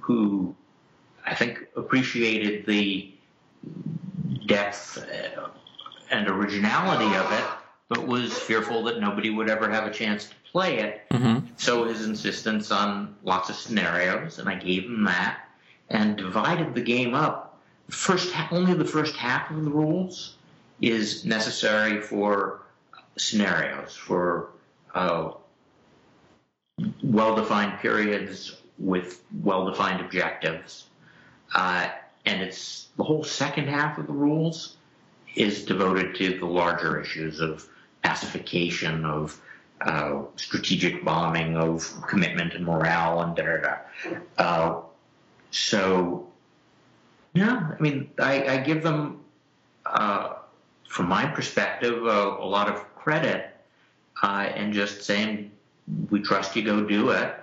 who 0.00 0.54
I 1.24 1.34
think 1.34 1.66
appreciated 1.76 2.66
the 2.66 3.12
depth 4.46 4.98
uh, 4.98 5.48
and 6.10 6.28
originality 6.28 7.14
of 7.16 7.30
it, 7.32 7.44
but 7.88 8.06
was 8.06 8.36
fearful 8.36 8.82
that 8.84 9.00
nobody 9.00 9.30
would 9.30 9.50
ever 9.50 9.70
have 9.70 9.84
a 9.84 9.92
chance 9.92 10.26
to 10.26 10.34
play 10.58 10.78
it. 10.80 11.08
Mm-hmm. 11.10 11.46
So 11.56 11.84
his 11.84 12.04
insistence 12.04 12.72
on 12.72 13.14
lots 13.22 13.48
of 13.48 13.54
scenarios, 13.54 14.40
and 14.40 14.48
I 14.48 14.56
gave 14.56 14.86
him 14.86 15.04
that, 15.04 15.38
and 15.88 16.16
divided 16.16 16.74
the 16.74 16.80
game 16.80 17.14
up. 17.14 17.60
First, 17.90 18.34
only 18.50 18.74
the 18.74 18.84
first 18.84 19.14
half 19.14 19.52
of 19.52 19.64
the 19.64 19.70
rules 19.70 20.34
is 20.80 21.24
necessary 21.24 22.00
for 22.00 22.62
scenarios, 23.16 23.94
for 23.94 24.50
uh, 24.96 25.30
well-defined 27.04 27.78
periods 27.78 28.56
with 28.78 29.22
well-defined 29.44 30.00
objectives, 30.00 30.88
uh, 31.54 31.86
and 32.26 32.42
it's 32.42 32.88
the 32.96 33.04
whole 33.04 33.22
second 33.22 33.68
half 33.68 33.96
of 33.96 34.08
the 34.08 34.12
rules 34.12 34.76
is 35.36 35.64
devoted 35.64 36.16
to 36.16 36.36
the 36.36 36.46
larger 36.46 37.00
issues 37.00 37.38
of 37.38 37.64
pacification, 38.02 39.04
of 39.04 39.40
uh, 39.80 40.22
strategic 40.36 41.04
bombing, 41.04 41.56
of 41.56 41.86
commitment 42.06 42.54
and 42.54 42.64
morale, 42.64 43.20
and 43.20 43.36
da 43.36 43.44
da 43.44 43.56
da. 43.60 43.76
Uh, 44.36 44.80
so, 45.50 46.26
yeah, 47.34 47.70
I 47.76 47.80
mean, 47.80 48.10
I, 48.18 48.44
I 48.46 48.56
give 48.58 48.82
them, 48.82 49.20
uh, 49.86 50.34
from 50.88 51.08
my 51.08 51.26
perspective, 51.26 52.02
a 52.02 52.44
lot 52.44 52.68
of 52.68 52.94
credit 52.94 53.54
uh, 54.22 54.48
and 54.54 54.72
just 54.72 55.02
saying, 55.02 55.50
we 56.10 56.20
trust 56.20 56.56
you, 56.56 56.62
go 56.62 56.84
do 56.84 57.10
it. 57.10 57.34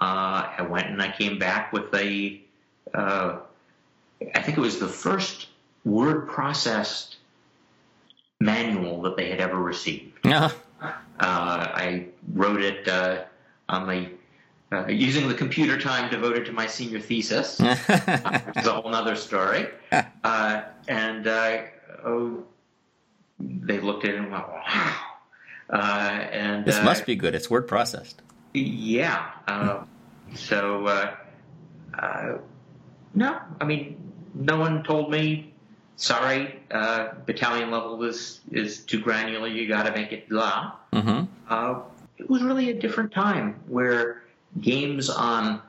I 0.00 0.66
went 0.68 0.88
and 0.88 1.00
I 1.00 1.10
came 1.10 1.38
back 1.38 1.72
with 1.72 1.94
a, 1.94 2.42
I 2.94 3.40
think 4.42 4.58
it 4.58 4.60
was 4.60 4.78
the 4.78 4.88
first 4.88 5.48
word 5.84 6.28
processed 6.28 7.16
manual 8.40 9.02
that 9.02 9.16
they 9.16 9.30
had 9.30 9.40
ever 9.40 9.56
received. 9.56 10.18
Yeah. 10.24 10.50
Uh, 10.80 10.92
I 11.20 12.06
wrote 12.32 12.60
it 12.60 12.88
uh, 12.88 13.24
on 13.68 13.86
the 13.86 14.10
uh, 14.72 14.86
using 14.88 15.28
the 15.28 15.34
computer 15.34 15.78
time 15.78 16.10
devoted 16.10 16.44
to 16.46 16.52
my 16.52 16.66
senior 16.66 16.98
thesis, 16.98 17.58
which 17.60 17.78
is 18.56 18.66
a 18.66 18.72
whole 18.72 18.94
other 18.94 19.16
story. 19.16 19.68
Uh, 20.24 20.62
and 20.88 21.28
uh, 21.28 21.58
oh, 22.04 22.42
they 23.38 23.78
looked 23.78 24.04
at 24.04 24.14
it 24.14 24.16
and 24.16 24.32
went, 24.32 24.48
"Wow!" 24.48 24.96
Uh, 25.70 25.76
and 26.32 26.64
this 26.64 26.82
must 26.82 27.04
be 27.06 27.14
good. 27.14 27.34
It's 27.34 27.50
word 27.50 27.68
processed. 27.68 28.22
Yeah. 28.54 29.30
so 30.34 31.14
no, 33.14 33.38
I 33.60 33.64
mean, 33.64 34.12
no 34.34 34.56
one 34.56 34.82
told 34.82 35.10
me 35.10 35.53
sorry, 35.96 36.60
uh, 36.70 37.08
battalion 37.26 37.70
level 37.70 38.02
is 38.04 38.40
is 38.50 38.80
too 38.80 39.00
granular. 39.00 39.48
You 39.48 39.68
got 39.68 39.84
to 39.84 39.92
make 39.92 40.12
it 40.12 40.28
blah. 40.28 40.72
Mm-hmm. 40.92 41.24
Uh, 41.48 41.80
it 42.18 42.28
was 42.30 42.42
really 42.42 42.70
a 42.70 42.74
different 42.74 43.12
time 43.12 43.60
where 43.66 44.22
games 44.60 45.10
on 45.10 45.60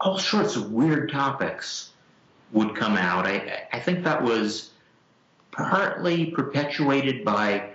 all 0.00 0.18
sorts 0.18 0.56
of 0.56 0.70
weird 0.72 1.10
topics 1.10 1.90
would 2.52 2.76
come 2.76 2.96
out. 2.96 3.26
I, 3.26 3.66
I 3.72 3.80
think 3.80 4.04
that 4.04 4.22
was 4.22 4.70
partly 5.50 6.26
perpetuated 6.26 7.24
by 7.24 7.70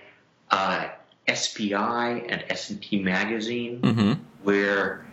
uh, 0.51 0.89
SPI 1.33 1.73
and 1.73 2.43
S&T 2.49 3.01
Magazine, 3.01 3.81
Mm-hmm. 3.81 4.13
where 4.43 5.05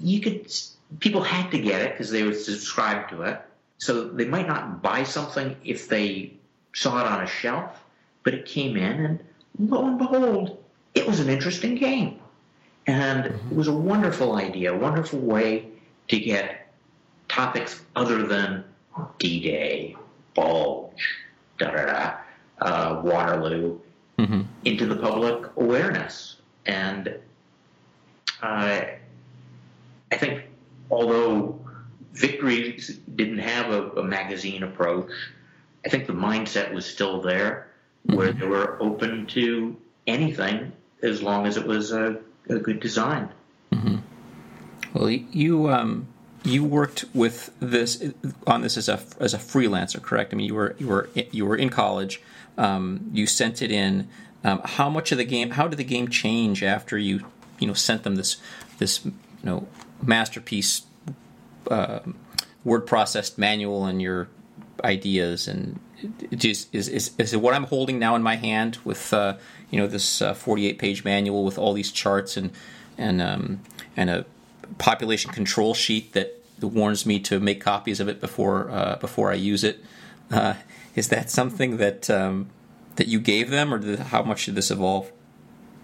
you 0.00 0.20
could 0.20 0.52
people 1.00 1.22
had 1.22 1.50
to 1.50 1.58
get 1.58 1.82
it 1.82 1.92
because 1.92 2.10
they 2.10 2.22
would 2.22 2.36
subscribe 2.36 3.08
to 3.10 3.22
it. 3.22 3.40
So 3.84 4.08
they 4.08 4.24
might 4.24 4.46
not 4.46 4.80
buy 4.80 5.02
something 5.04 5.56
if 5.62 5.88
they 5.88 6.32
saw 6.72 7.00
it 7.00 7.06
on 7.06 7.22
a 7.22 7.26
shelf, 7.26 7.84
but 8.22 8.32
it 8.32 8.46
came 8.46 8.78
in, 8.78 9.04
and 9.04 9.24
lo 9.58 9.86
and 9.86 9.98
behold, 9.98 10.64
it 10.94 11.06
was 11.06 11.20
an 11.20 11.28
interesting 11.28 11.74
game, 11.74 12.18
and 12.86 13.26
it 13.26 13.52
was 13.52 13.68
a 13.68 13.74
wonderful 13.74 14.36
idea, 14.36 14.72
a 14.72 14.78
wonderful 14.78 15.18
way 15.18 15.68
to 16.08 16.18
get 16.18 16.72
topics 17.28 17.82
other 17.94 18.26
than 18.26 18.64
D-Day, 19.18 19.96
Bulge, 20.34 21.06
da 21.58 21.70
da 21.70 21.84
da, 21.84 22.14
uh, 22.62 23.02
Waterloo 23.04 23.80
Mm-hmm. 24.16 24.42
into 24.64 24.86
the 24.86 24.94
public 24.94 25.50
awareness. 25.56 26.36
And 26.66 27.18
uh, 28.40 28.80
I 30.12 30.16
think 30.16 30.44
although 30.88 31.63
Victory 32.14 32.80
didn't 33.14 33.38
have 33.38 33.70
a, 33.70 33.90
a 33.90 34.02
magazine 34.02 34.62
approach, 34.62 35.10
I 35.84 35.88
think 35.88 36.06
the 36.06 36.14
mindset 36.14 36.72
was 36.72 36.86
still 36.86 37.20
there 37.20 37.68
where 38.04 38.32
they 38.32 38.46
were 38.46 38.80
open 38.80 39.26
to 39.26 39.76
anything 40.06 40.72
as 41.02 41.22
long 41.22 41.46
as 41.46 41.56
it 41.56 41.66
was 41.66 41.92
a, 41.92 42.18
a 42.48 42.58
good 42.58 42.80
design. 42.80 43.28
Well, 44.94 45.10
you 45.10 45.70
um, 45.70 46.06
you 46.44 46.64
worked 46.64 47.04
with 47.12 47.50
this 47.58 48.02
on 48.46 48.62
this 48.62 48.76
as 48.76 48.88
a 48.88 49.00
as 49.18 49.34
a 49.34 49.38
freelancer, 49.38 50.00
correct? 50.00 50.32
I 50.32 50.36
mean, 50.36 50.46
you 50.46 50.54
were 50.54 50.76
you 50.78 50.86
were 50.86 51.10
you 51.32 51.44
were 51.44 51.56
in 51.56 51.68
college. 51.68 52.22
Um, 52.56 53.10
you 53.12 53.26
sent 53.26 53.60
it 53.60 53.72
in. 53.72 54.08
Um, 54.44 54.60
how 54.64 54.88
much 54.88 55.10
of 55.10 55.18
the 55.18 55.24
game? 55.24 55.50
How 55.50 55.66
did 55.66 55.78
the 55.78 55.84
game 55.84 56.08
change 56.08 56.62
after 56.62 56.96
you 56.96 57.26
you 57.58 57.66
know 57.66 57.74
sent 57.74 58.04
them 58.04 58.14
this 58.14 58.36
this 58.78 59.04
you 59.04 59.12
know 59.42 59.66
masterpiece 60.00 60.82
uh, 61.70 62.00
word 62.64 62.86
processed 62.86 63.38
manual 63.38 63.84
and 63.86 64.00
your 64.00 64.28
ideas 64.82 65.48
and 65.48 65.78
just 66.34 66.74
is, 66.74 66.88
is 66.88 67.12
is 67.18 67.36
what 67.36 67.54
I'm 67.54 67.64
holding 67.64 67.98
now 67.98 68.14
in 68.16 68.22
my 68.22 68.36
hand 68.36 68.78
with 68.84 69.12
uh, 69.12 69.36
you 69.70 69.80
know 69.80 69.86
this 69.86 70.20
uh, 70.20 70.34
48 70.34 70.78
page 70.78 71.04
manual 71.04 71.44
with 71.44 71.58
all 71.58 71.72
these 71.72 71.92
charts 71.92 72.36
and 72.36 72.50
and 72.98 73.22
um, 73.22 73.60
and 73.96 74.10
a 74.10 74.26
population 74.78 75.30
control 75.32 75.74
sheet 75.74 76.12
that 76.12 76.40
warns 76.60 77.04
me 77.04 77.20
to 77.20 77.40
make 77.40 77.60
copies 77.60 78.00
of 78.00 78.08
it 78.08 78.20
before 78.20 78.70
uh, 78.70 78.96
before 78.96 79.30
I 79.30 79.34
use 79.34 79.64
it. 79.64 79.84
Uh, 80.30 80.54
is 80.94 81.08
that 81.08 81.30
something 81.30 81.76
that 81.78 82.08
um, 82.10 82.50
that 82.96 83.08
you 83.08 83.20
gave 83.20 83.50
them, 83.50 83.72
or 83.72 83.78
did, 83.78 83.98
how 83.98 84.22
much 84.22 84.46
did 84.46 84.54
this 84.54 84.70
evolve? 84.70 85.10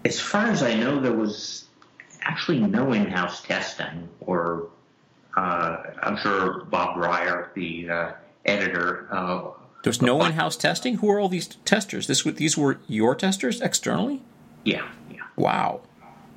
As 0.03 0.19
far 0.19 0.47
as 0.47 0.63
I 0.63 0.73
know, 0.75 0.99
there 0.99 1.13
was 1.13 1.65
actually 2.23 2.59
no 2.59 2.91
in-house 2.93 3.41
testing, 3.43 4.09
or 4.21 4.69
I'm 5.35 6.17
sure 6.17 6.65
Bob 6.65 6.97
Ryer, 6.97 7.51
the 7.55 7.89
uh, 7.89 8.11
editor, 8.45 9.07
uh, 9.11 9.51
There's 9.83 10.01
no 10.01 10.23
in-house 10.25 10.57
testing. 10.57 10.97
Who 10.97 11.09
are 11.09 11.19
all 11.19 11.29
these 11.29 11.47
testers? 11.65 12.07
This 12.07 12.23
these 12.23 12.57
were 12.57 12.79
your 12.87 13.15
testers 13.15 13.61
externally. 13.61 14.21
yeah, 14.65 14.87
yeah. 15.09 15.21
Wow. 15.35 15.81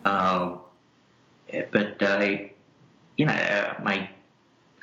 Uh, 0.05 0.57
but 1.71 1.97
I, 2.03 2.53
you 3.17 3.27
know, 3.27 3.33
uh, 3.33 3.75
my 3.83 4.09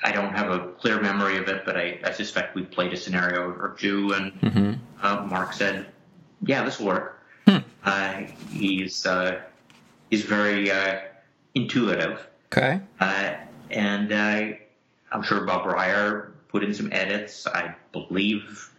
I 0.04 0.12
don't 0.12 0.34
have 0.36 0.50
a 0.52 0.60
clear 0.80 1.00
memory 1.00 1.38
of 1.38 1.48
it, 1.48 1.64
but 1.66 1.78
I, 1.78 2.00
I 2.04 2.12
suspect 2.12 2.56
we 2.56 2.64
played 2.64 2.92
a 2.94 2.98
scenario 2.98 3.42
or 3.52 3.76
two, 3.80 4.14
and 4.14 4.34
Mm-hmm. 4.42 4.74
uh, 5.06 5.26
Mark 5.28 5.54
said, 5.54 5.86
"Yeah, 6.44 6.64
this 6.64 6.80
will 6.80 6.88
work." 6.88 7.24
Hmm. 7.48 7.58
Uh, 7.84 8.14
he's 8.52 9.06
uh, 9.06 9.42
he's 10.10 10.24
very 10.24 10.72
uh, 10.72 11.00
intuitive, 11.56 12.28
Okay. 12.52 12.80
And 13.72 14.12
uh, 14.12 14.58
I'm 15.12 15.24
sure 15.24 15.46
Bob 15.46 15.66
Ryer 15.66 16.34
put 16.50 16.64
in 16.64 16.74
some 16.74 16.90
edits. 16.92 17.48
I 17.48 17.76
believe 17.92 18.70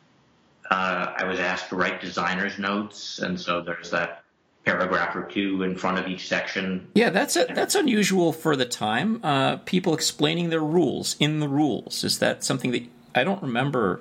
uh, 0.71 1.15
I 1.17 1.25
was 1.25 1.41
asked 1.41 1.69
to 1.71 1.77
write 1.77 2.01
designer's 2.01 2.59
notes, 2.59 3.19
and 3.19 3.41
so 3.41 3.63
there's 3.63 3.91
that 3.91 4.23
paragraph 4.65 5.17
or 5.17 5.25
two 5.25 5.63
in 5.63 5.77
front 5.77 5.99
of 5.99 6.07
each 6.07 6.29
section. 6.29 6.89
Yeah, 6.95 7.11
that's 7.11 7.37
a, 7.37 7.47
that's 7.47 7.75
unusual 7.75 8.33
for 8.33 8.55
the 8.55 8.65
time. 8.65 9.21
Uh, 9.23 9.57
people 9.59 9.93
explaining 9.95 10.51
their 10.51 10.61
rules 10.61 11.17
in 11.19 11.41
the 11.41 11.49
rules. 11.49 12.05
Is 12.05 12.19
that 12.21 12.45
something 12.45 12.71
that 12.71 12.85
I 13.15 13.25
don't 13.25 13.43
remember 13.43 14.01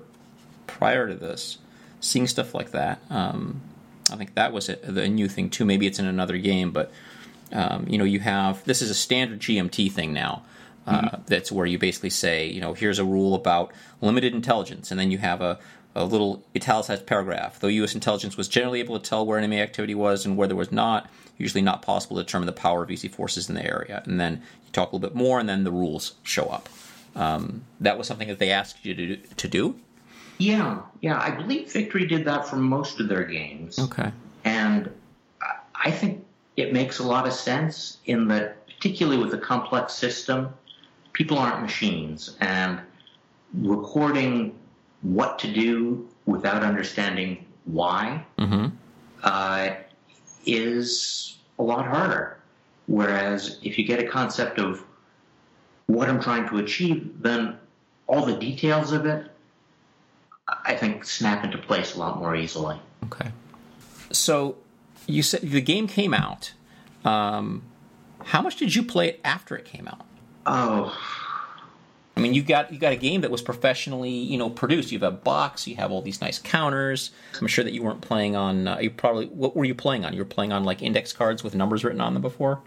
prior 0.67 1.07
to 1.07 1.15
this 1.15 1.57
seeing 1.99 2.27
stuff 2.27 2.53
like 2.53 2.71
that? 2.71 3.01
Um, 3.09 3.61
I 4.11 4.17
think 4.17 4.35
that 4.35 4.53
was 4.53 4.69
a, 4.69 4.75
the 4.75 5.07
new 5.07 5.27
thing 5.27 5.49
too. 5.49 5.65
Maybe 5.65 5.87
it's 5.87 5.99
in 5.99 6.05
another 6.05 6.37
game, 6.37 6.71
but 6.71 6.91
um, 7.51 7.87
you 7.89 7.97
know, 7.97 8.03
you 8.03 8.19
have 8.19 8.63
this 8.65 8.81
is 8.81 8.89
a 8.89 8.95
standard 8.95 9.39
GMT 9.39 9.91
thing 9.91 10.13
now. 10.13 10.43
Uh, 10.87 11.17
That's 11.27 11.51
where 11.51 11.65
you 11.65 11.77
basically 11.77 12.09
say, 12.09 12.47
you 12.49 12.59
know, 12.59 12.73
here's 12.73 12.97
a 12.99 13.05
rule 13.05 13.35
about 13.35 13.71
limited 14.01 14.33
intelligence, 14.33 14.89
and 14.91 14.99
then 14.99 15.11
you 15.11 15.17
have 15.19 15.41
a 15.41 15.59
a 15.93 16.05
little 16.05 16.41
italicized 16.55 17.05
paragraph. 17.05 17.59
Though 17.59 17.67
U.S. 17.67 17.93
intelligence 17.93 18.37
was 18.37 18.47
generally 18.47 18.79
able 18.79 18.97
to 18.97 19.09
tell 19.09 19.25
where 19.25 19.37
enemy 19.37 19.59
activity 19.59 19.93
was 19.93 20.25
and 20.25 20.37
where 20.37 20.47
there 20.47 20.55
was 20.55 20.71
not, 20.71 21.09
usually 21.37 21.61
not 21.61 21.81
possible 21.81 22.15
to 22.15 22.23
determine 22.23 22.45
the 22.45 22.53
power 22.53 22.83
of 22.83 22.89
VC 22.89 23.11
forces 23.11 23.49
in 23.49 23.55
the 23.55 23.65
area. 23.65 24.01
And 24.05 24.17
then 24.17 24.35
you 24.65 24.71
talk 24.71 24.93
a 24.93 24.95
little 24.95 25.09
bit 25.09 25.15
more, 25.17 25.37
and 25.37 25.49
then 25.49 25.65
the 25.65 25.71
rules 25.71 26.13
show 26.23 26.45
up. 26.45 26.69
Um, 27.13 27.63
that 27.81 27.97
was 27.97 28.07
something 28.07 28.29
that 28.29 28.39
they 28.39 28.51
asked 28.51 28.85
you 28.85 28.93
to 28.95 29.15
do. 29.15 29.21
To 29.35 29.47
do? 29.49 29.75
Yeah, 30.37 30.79
yeah, 31.01 31.19
I 31.19 31.29
believe 31.31 31.71
Victory 31.71 32.07
did 32.07 32.23
that 32.23 32.47
for 32.47 32.55
most 32.55 33.01
of 33.01 33.09
their 33.09 33.25
games. 33.25 33.77
Okay. 33.77 34.11
And 34.45 34.89
I- 35.41 35.55
I 35.89 35.91
think 35.91 36.23
it 36.55 36.71
makes 36.71 36.99
a 36.99 37.03
lot 37.03 37.27
of 37.27 37.33
sense 37.33 37.97
in 38.05 38.29
that, 38.29 38.65
particularly 38.67 39.21
with 39.21 39.33
a 39.33 39.37
complex 39.37 39.91
system, 39.93 40.53
people 41.13 41.37
aren't 41.37 41.61
machines. 41.61 42.35
And 42.39 42.79
recording 43.53 44.55
what 45.01 45.39
to 45.39 45.51
do 45.51 46.07
without 46.25 46.63
understanding 46.63 47.45
why 47.65 48.25
Mm-hmm. 48.37 48.67
uh, 49.23 49.69
is 50.45 51.37
a 51.59 51.63
lot 51.63 51.85
harder. 51.85 52.37
Whereas 52.87 53.59
if 53.63 53.77
you 53.77 53.85
get 53.85 53.99
a 53.99 54.07
concept 54.07 54.59
of 54.59 54.83
what 55.87 56.09
I'm 56.09 56.21
trying 56.21 56.47
to 56.49 56.57
achieve, 56.57 57.21
then 57.21 57.57
all 58.07 58.25
the 58.25 58.35
details 58.35 58.91
of 58.91 59.05
it, 59.05 59.29
I 60.65 60.75
think, 60.75 61.05
snap 61.05 61.43
into 61.43 61.57
place 61.57 61.95
a 61.95 61.99
lot 61.99 62.19
more 62.19 62.35
easily. 62.35 62.79
Okay. 63.05 63.29
So 64.11 64.57
you 65.07 65.23
said 65.23 65.41
the 65.41 65.61
game 65.61 65.87
came 65.87 66.13
out. 66.13 66.53
Um, 67.05 67.63
how 68.25 68.41
much 68.41 68.57
did 68.57 68.75
you 68.75 68.83
play 68.83 69.09
it 69.09 69.19
after 69.23 69.55
it 69.55 69.65
came 69.65 69.87
out? 69.87 70.05
Oh, 70.45 70.97
I 72.15 72.19
mean, 72.19 72.33
you 72.33 72.43
got 72.43 72.71
you 72.73 72.79
got 72.79 72.91
a 72.93 72.97
game 72.97 73.21
that 73.21 73.31
was 73.31 73.41
professionally, 73.41 74.09
you 74.11 74.37
know, 74.37 74.49
produced. 74.49 74.91
You 74.91 74.99
have 74.99 75.13
a 75.13 75.15
box. 75.15 75.65
You 75.67 75.75
have 75.77 75.91
all 75.91 76.01
these 76.01 76.21
nice 76.21 76.39
counters. 76.39 77.11
I'm 77.39 77.47
sure 77.47 77.63
that 77.63 77.73
you 77.73 77.83
weren't 77.83 78.01
playing 78.01 78.35
on. 78.35 78.67
Uh, 78.67 78.79
you 78.79 78.89
probably 78.91 79.27
what 79.27 79.55
were 79.55 79.65
you 79.65 79.75
playing 79.75 80.03
on? 80.05 80.13
You 80.13 80.19
were 80.19 80.25
playing 80.25 80.51
on 80.51 80.63
like 80.63 80.81
index 80.81 81.13
cards 81.13 81.43
with 81.43 81.55
numbers 81.55 81.83
written 81.83 82.01
on 82.01 82.13
them 82.13 82.21
before. 82.21 82.59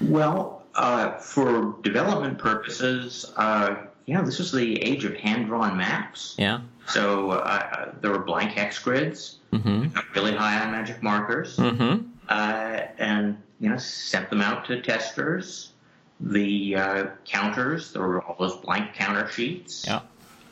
well, 0.00 0.64
uh, 0.74 1.12
for 1.18 1.76
development 1.82 2.38
purposes, 2.38 3.32
uh, 3.36 3.76
yeah, 4.06 4.22
this 4.22 4.38
was 4.38 4.52
the 4.52 4.80
age 4.82 5.04
of 5.04 5.14
hand-drawn 5.14 5.76
maps. 5.76 6.34
Yeah. 6.38 6.60
So 6.86 7.32
uh, 7.32 7.92
there 8.00 8.10
were 8.10 8.20
blank 8.20 8.52
hex 8.52 8.78
grids, 8.78 9.36
Mm-hmm. 9.52 9.96
really 10.14 10.34
high 10.34 10.60
on 10.64 10.72
magic 10.72 11.02
markers. 11.02 11.56
Mm-hmm. 11.56 12.06
uh, 12.28 12.80
and 12.98 13.38
you 13.60 13.68
know 13.70 13.76
sent 13.78 14.28
them 14.30 14.40
out 14.42 14.66
to 14.66 14.82
testers. 14.82 15.72
The 16.20 16.74
uh, 16.76 17.06
counters, 17.24 17.92
there 17.92 18.02
were 18.02 18.22
all 18.22 18.36
those 18.38 18.56
blank 18.56 18.94
counter 18.94 19.28
sheets, 19.28 19.84
Yeah. 19.86 20.00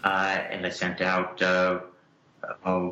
uh, 0.05 0.39
and 0.51 0.65
I 0.65 0.71
sent 0.71 1.01
out 1.01 1.43
uh, 1.43 1.81
uh, 2.65 2.91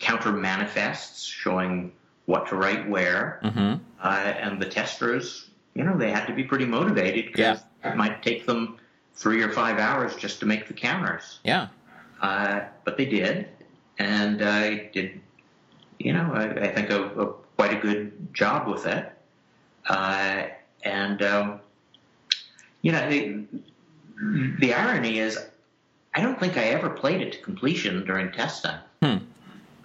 counter 0.00 0.32
manifests 0.32 1.24
showing 1.24 1.92
what 2.26 2.48
to 2.48 2.56
write 2.56 2.88
where. 2.88 3.40
Mm-hmm. 3.44 3.74
Uh, 4.02 4.08
and 4.08 4.60
the 4.60 4.66
testers, 4.66 5.48
you 5.74 5.84
know, 5.84 5.96
they 5.96 6.10
had 6.10 6.26
to 6.26 6.34
be 6.34 6.44
pretty 6.44 6.64
motivated 6.64 7.26
because 7.32 7.62
it 7.84 7.96
might 7.96 8.22
take 8.22 8.44
them 8.46 8.78
three 9.14 9.42
or 9.42 9.52
five 9.52 9.78
hours 9.78 10.16
just 10.16 10.40
to 10.40 10.46
make 10.46 10.66
the 10.66 10.74
counters. 10.74 11.38
Yeah. 11.44 11.68
Uh, 12.20 12.62
but 12.84 12.96
they 12.96 13.04
did, 13.06 13.48
and 13.98 14.42
I 14.42 14.88
did, 14.92 15.20
you 15.98 16.12
know, 16.12 16.32
I, 16.34 16.44
I 16.48 16.68
think 16.74 16.90
a, 16.90 17.04
a 17.20 17.32
quite 17.56 17.72
a 17.72 17.80
good 17.80 18.34
job 18.34 18.66
with 18.66 18.86
it. 18.86 19.12
Uh, 19.86 20.44
and 20.82 21.22
um, 21.22 21.60
you 22.84 22.92
know, 22.92 23.08
the, 23.08 23.44
the 24.60 24.74
irony 24.74 25.18
is, 25.18 25.38
I 26.14 26.20
don't 26.20 26.38
think 26.38 26.58
I 26.58 26.64
ever 26.64 26.90
played 26.90 27.22
it 27.22 27.32
to 27.32 27.38
completion 27.38 28.04
during 28.04 28.30
testing. 28.30 28.76
Hmm. 29.02 29.16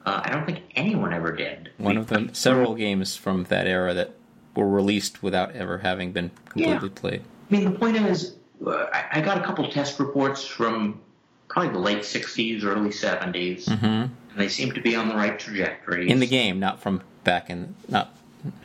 Uh, 0.06 0.22
I 0.26 0.30
don't 0.30 0.46
think 0.46 0.64
anyone 0.76 1.14
ever 1.14 1.32
did. 1.32 1.72
One 1.78 1.96
of 1.96 2.08
the 2.08 2.30
several 2.34 2.76
games 2.76 3.16
from 3.16 3.46
that 3.46 3.68
era 3.68 3.94
that 3.94 4.16
were 4.54 4.68
released 4.68 5.24
without 5.24 5.56
ever 5.56 5.78
having 5.78 6.12
been 6.12 6.32
completely 6.50 6.90
played. 6.90 7.22
I 7.50 7.56
mean, 7.56 7.72
the 7.72 7.80
point 7.80 7.96
is, 7.96 8.36
I, 8.68 9.06
I 9.14 9.22
got 9.22 9.38
a 9.38 9.44
couple 9.46 9.70
test 9.72 9.98
reports 9.98 10.46
from 10.46 11.00
probably 11.48 11.72
the 11.72 11.80
late 11.80 12.00
60s, 12.00 12.66
early 12.66 12.90
70s, 12.90 13.64
mm-hmm. 13.64 13.86
and 13.86 14.12
they 14.36 14.50
seem 14.50 14.74
to 14.74 14.82
be 14.82 14.96
on 14.96 15.08
the 15.08 15.16
right 15.16 15.40
trajectory. 15.40 16.10
In 16.10 16.20
the 16.20 16.28
game, 16.28 16.60
not 16.60 16.82
from 16.82 17.02
back 17.24 17.50
in, 17.50 17.76
not, 17.88 18.14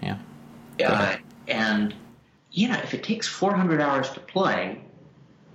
yeah. 0.02 0.18
Uh, 0.84 1.16
and, 1.46 1.94
you 2.54 2.68
know, 2.68 2.78
if 2.78 2.94
it 2.94 3.02
takes 3.02 3.26
400 3.26 3.80
hours 3.80 4.10
to 4.10 4.20
play, 4.20 4.80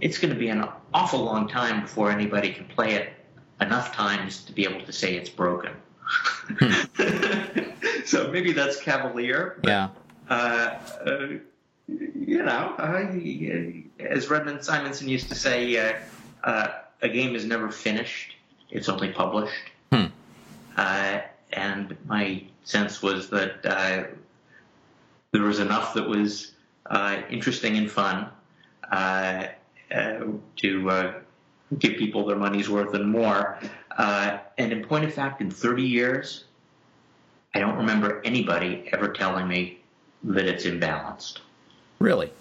it's 0.01 0.17
going 0.17 0.33
to 0.33 0.39
be 0.39 0.49
an 0.49 0.67
awful 0.93 1.23
long 1.23 1.47
time 1.47 1.81
before 1.81 2.11
anybody 2.11 2.51
can 2.51 2.65
play 2.65 2.95
it 2.95 3.13
enough 3.61 3.95
times 3.95 4.43
to 4.43 4.51
be 4.51 4.65
able 4.65 4.85
to 4.85 4.91
say 4.91 5.15
it's 5.15 5.29
broken. 5.29 5.71
Hmm. 6.01 8.01
so 8.05 8.29
maybe 8.31 8.51
that's 8.51 8.81
cavalier. 8.81 9.59
But, 9.61 9.69
yeah. 9.69 9.89
Uh, 10.29 10.77
uh, 11.05 11.27
you 11.87 12.43
know, 12.43 12.75
uh, 12.77 14.03
as 14.03 14.29
Redmond 14.29 14.59
Simonsen 14.59 15.07
used 15.07 15.29
to 15.29 15.35
say, 15.35 15.77
uh, 15.77 15.93
uh, 16.43 16.67
a 17.01 17.07
game 17.07 17.33
is 17.33 17.45
never 17.45 17.71
finished; 17.71 18.35
it's 18.69 18.89
only 18.89 19.11
published. 19.11 19.71
Hmm. 19.91 20.05
Uh, 20.77 21.21
and 21.53 21.97
my 22.05 22.43
sense 22.63 23.01
was 23.01 23.29
that 23.29 23.63
there 23.63 25.41
was 25.41 25.59
enough 25.59 25.95
that 25.95 26.07
was 26.07 26.51
interesting 27.29 27.77
and 27.77 27.89
fun 27.89 28.29
to 29.91 31.13
give 31.77 31.97
people 31.97 32.25
their 32.25 32.37
money's 32.37 32.69
worth 32.69 32.93
and 32.93 33.09
more. 33.09 33.59
and 33.97 34.71
in 34.71 34.83
point 34.83 35.05
of 35.05 35.13
fact, 35.13 35.41
in 35.41 35.51
30 35.51 35.83
years, 35.83 36.45
I 37.53 37.59
don't 37.59 37.77
remember 37.77 38.21
anybody 38.23 38.89
ever 38.91 39.09
telling 39.09 39.47
me 39.47 39.79
that 40.23 40.45
it's 40.45 40.65
imbalanced. 40.65 41.39
Really? 41.99 42.31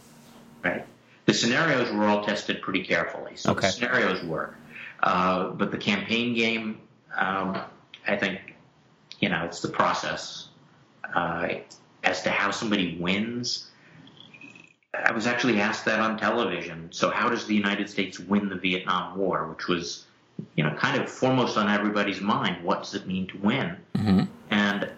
Right. 0.63 0.85
The 1.27 1.35
scenarios 1.35 1.91
were 1.93 2.05
all 2.05 2.25
tested 2.25 2.63
pretty 2.63 2.85
carefully, 2.85 3.37
so 3.37 3.53
okay. 3.53 3.67
the 3.67 3.73
scenarios 3.73 4.23
were. 4.25 4.55
Uh, 5.03 5.51
but 5.51 5.71
the 5.71 5.79
campaign 5.79 6.35
game, 6.35 6.81
um, 7.17 7.61
I 8.07 8.17
think, 8.17 8.57
you 9.21 9.29
know, 9.29 9.45
it's 9.45 9.61
the 9.61 9.69
process. 9.69 10.49
Uh, 11.15 11.49
as 12.05 12.23
to 12.23 12.31
how 12.31 12.51
somebody 12.51 12.97
wins, 12.99 13.71
I 14.95 15.13
was 15.13 15.27
actually 15.27 15.61
asked 15.61 15.85
that 15.85 16.01
on 16.01 16.19
television. 16.19 16.89
So, 16.93 17.11
how 17.11 17.29
does 17.29 17.47
the 17.47 17.55
United 17.55 17.89
States 17.89 18.19
win 18.19 18.49
the 18.49 18.57
Vietnam 18.57 19.19
War, 19.19 19.47
which 19.49 19.69
was, 19.69 20.07
you 20.55 20.65
know, 20.65 20.75
kind 20.77 21.01
of 21.01 21.11
foremost 21.11 21.57
on 21.57 21.69
everybody's 21.69 22.21
mind? 22.21 22.65
What 22.65 22.83
does 22.83 22.95
it 22.95 23.07
mean 23.07 23.27
to 23.29 23.39
win? 23.39 23.77
Mm-hmm. 23.95 24.23
And 24.51 24.91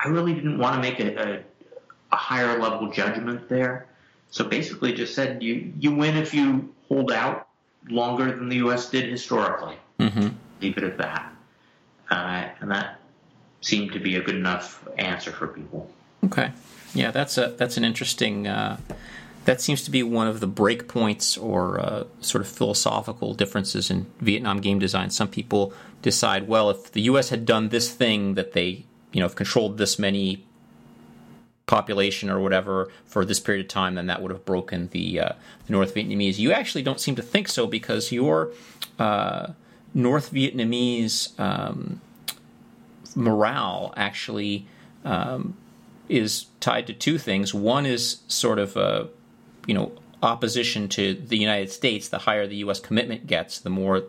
I 0.00 0.08
really 0.08 0.34
didn't 0.34 0.58
want 0.58 0.76
to 0.76 0.80
make 0.80 1.00
a, 1.00 1.38
a 1.38 1.42
a 2.12 2.16
higher 2.16 2.58
level 2.58 2.90
judgment 2.90 3.48
there. 3.48 3.86
So 4.30 4.44
basically, 4.44 4.92
just 4.92 5.14
said 5.14 5.42
you 5.42 5.72
you 5.78 5.94
win 5.94 6.16
if 6.16 6.34
you 6.34 6.74
hold 6.88 7.12
out 7.12 7.48
longer 7.88 8.34
than 8.34 8.48
the 8.48 8.56
U.S. 8.56 8.90
did 8.90 9.08
historically. 9.08 9.76
Mm-hmm. 9.98 10.28
Leave 10.60 10.78
it 10.78 10.84
at 10.84 10.98
that, 10.98 11.32
uh, 12.10 12.48
and 12.60 12.70
that 12.70 13.00
seemed 13.60 13.92
to 13.92 14.00
be 14.00 14.16
a 14.16 14.22
good 14.22 14.34
enough 14.34 14.86
answer 14.98 15.30
for 15.30 15.48
people. 15.48 15.90
Okay, 16.24 16.52
yeah, 16.94 17.10
that's 17.10 17.38
a 17.38 17.54
that's 17.56 17.76
an 17.76 17.84
interesting. 17.84 18.46
Uh, 18.46 18.78
that 19.46 19.60
seems 19.60 19.82
to 19.84 19.92
be 19.92 20.02
one 20.02 20.26
of 20.26 20.40
the 20.40 20.48
breakpoints 20.48 21.40
or 21.40 21.78
uh, 21.80 22.04
sort 22.20 22.42
of 22.42 22.48
philosophical 22.48 23.32
differences 23.32 23.90
in 23.90 24.06
Vietnam 24.18 24.60
game 24.60 24.80
design. 24.80 25.08
Some 25.08 25.28
people 25.28 25.72
decide, 26.02 26.48
well, 26.48 26.68
if 26.68 26.90
the 26.90 27.02
U.S. 27.02 27.28
had 27.30 27.46
done 27.46 27.68
this 27.68 27.92
thing 27.92 28.34
that 28.34 28.52
they, 28.52 28.84
you 29.12 29.20
know, 29.20 29.28
controlled 29.28 29.78
this 29.78 30.00
many 30.00 30.44
population 31.66 32.28
or 32.28 32.40
whatever 32.40 32.90
for 33.04 33.24
this 33.24 33.38
period 33.38 33.64
of 33.66 33.68
time, 33.68 33.94
then 33.94 34.06
that 34.06 34.20
would 34.20 34.32
have 34.32 34.44
broken 34.44 34.88
the, 34.88 35.20
uh, 35.20 35.32
the 35.66 35.72
North 35.72 35.94
Vietnamese. 35.94 36.38
You 36.38 36.52
actually 36.52 36.82
don't 36.82 37.00
seem 37.00 37.14
to 37.16 37.22
think 37.22 37.48
so 37.48 37.68
because 37.68 38.10
your 38.10 38.50
uh, 38.98 39.52
North 39.94 40.32
Vietnamese 40.32 41.38
um, 41.38 42.00
morale 43.14 43.94
actually 43.96 44.66
um, 45.04 45.56
is 46.08 46.46
tied 46.60 46.86
to 46.86 46.92
two 46.92 47.18
things. 47.18 47.52
One 47.52 47.86
is 47.86 48.18
sort 48.28 48.58
of 48.58 48.76
a, 48.76 49.08
you 49.66 49.74
know, 49.74 49.92
opposition 50.22 50.88
to 50.88 51.14
the 51.14 51.36
United 51.36 51.70
States. 51.70 52.08
The 52.08 52.18
higher 52.18 52.46
the 52.46 52.56
U.S. 52.56 52.80
commitment 52.80 53.26
gets, 53.26 53.60
the 53.60 53.70
more 53.70 54.04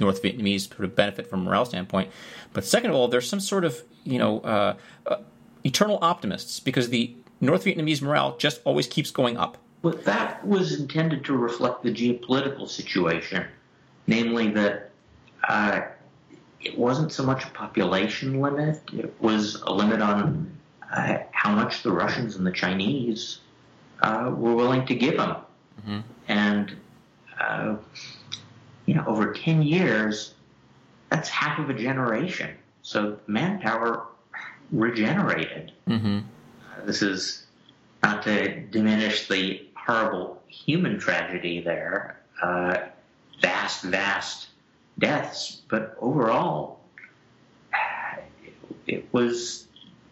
North 0.00 0.22
Vietnamese 0.22 0.68
sort 0.68 0.84
of 0.84 0.94
benefit 0.94 1.28
from 1.28 1.42
a 1.42 1.44
morale 1.44 1.64
standpoint. 1.64 2.10
But 2.52 2.64
second 2.64 2.90
of 2.90 2.96
all, 2.96 3.08
there's 3.08 3.28
some 3.28 3.40
sort 3.40 3.64
of, 3.64 3.82
you 4.04 4.18
know, 4.18 4.40
uh, 4.40 4.76
uh 5.06 5.16
eternal 5.64 5.98
optimists 6.00 6.60
because 6.60 6.90
the 6.90 7.14
North 7.40 7.64
Vietnamese 7.64 8.00
morale 8.00 8.36
just 8.36 8.60
always 8.64 8.86
keeps 8.86 9.10
going 9.10 9.36
up. 9.36 9.58
But 9.82 10.04
that 10.04 10.44
was 10.46 10.78
intended 10.78 11.24
to 11.26 11.36
reflect 11.36 11.82
the 11.82 11.92
geopolitical 11.92 12.68
situation, 12.68 13.46
namely 14.06 14.50
that 14.50 14.90
uh, 15.48 15.82
it 16.60 16.76
wasn't 16.78 17.12
so 17.12 17.22
much 17.22 17.44
a 17.44 17.50
population 17.50 18.40
limit, 18.40 18.80
it 18.92 19.14
was 19.20 19.56
a 19.62 19.72
limit 19.72 20.00
on 20.00 20.55
uh, 20.92 21.18
how 21.32 21.54
much 21.54 21.82
the 21.82 21.92
Russians 21.92 22.36
and 22.36 22.46
the 22.46 22.52
Chinese 22.52 23.40
uh, 24.02 24.32
were 24.36 24.54
willing 24.54 24.86
to 24.86 24.94
give 24.94 25.16
them. 25.16 25.36
Mm-hmm. 25.80 26.00
And, 26.28 26.76
uh, 27.40 27.76
you 28.86 28.94
know, 28.94 29.04
over 29.06 29.32
10 29.32 29.62
years, 29.62 30.34
that's 31.10 31.28
half 31.28 31.58
of 31.58 31.70
a 31.70 31.74
generation. 31.74 32.56
So 32.82 33.18
manpower 33.26 34.06
regenerated. 34.70 35.72
Mm-hmm. 35.88 36.20
This 36.84 37.02
is 37.02 37.46
not 38.02 38.22
to 38.24 38.60
diminish 38.60 39.28
the 39.28 39.66
horrible 39.74 40.42
human 40.48 40.98
tragedy 40.98 41.60
there, 41.60 42.20
uh, 42.42 42.78
vast, 43.40 43.82
vast 43.84 44.48
deaths, 44.98 45.62
but 45.68 45.96
overall, 46.00 46.80
it, 48.86 49.08
was, 49.12 49.65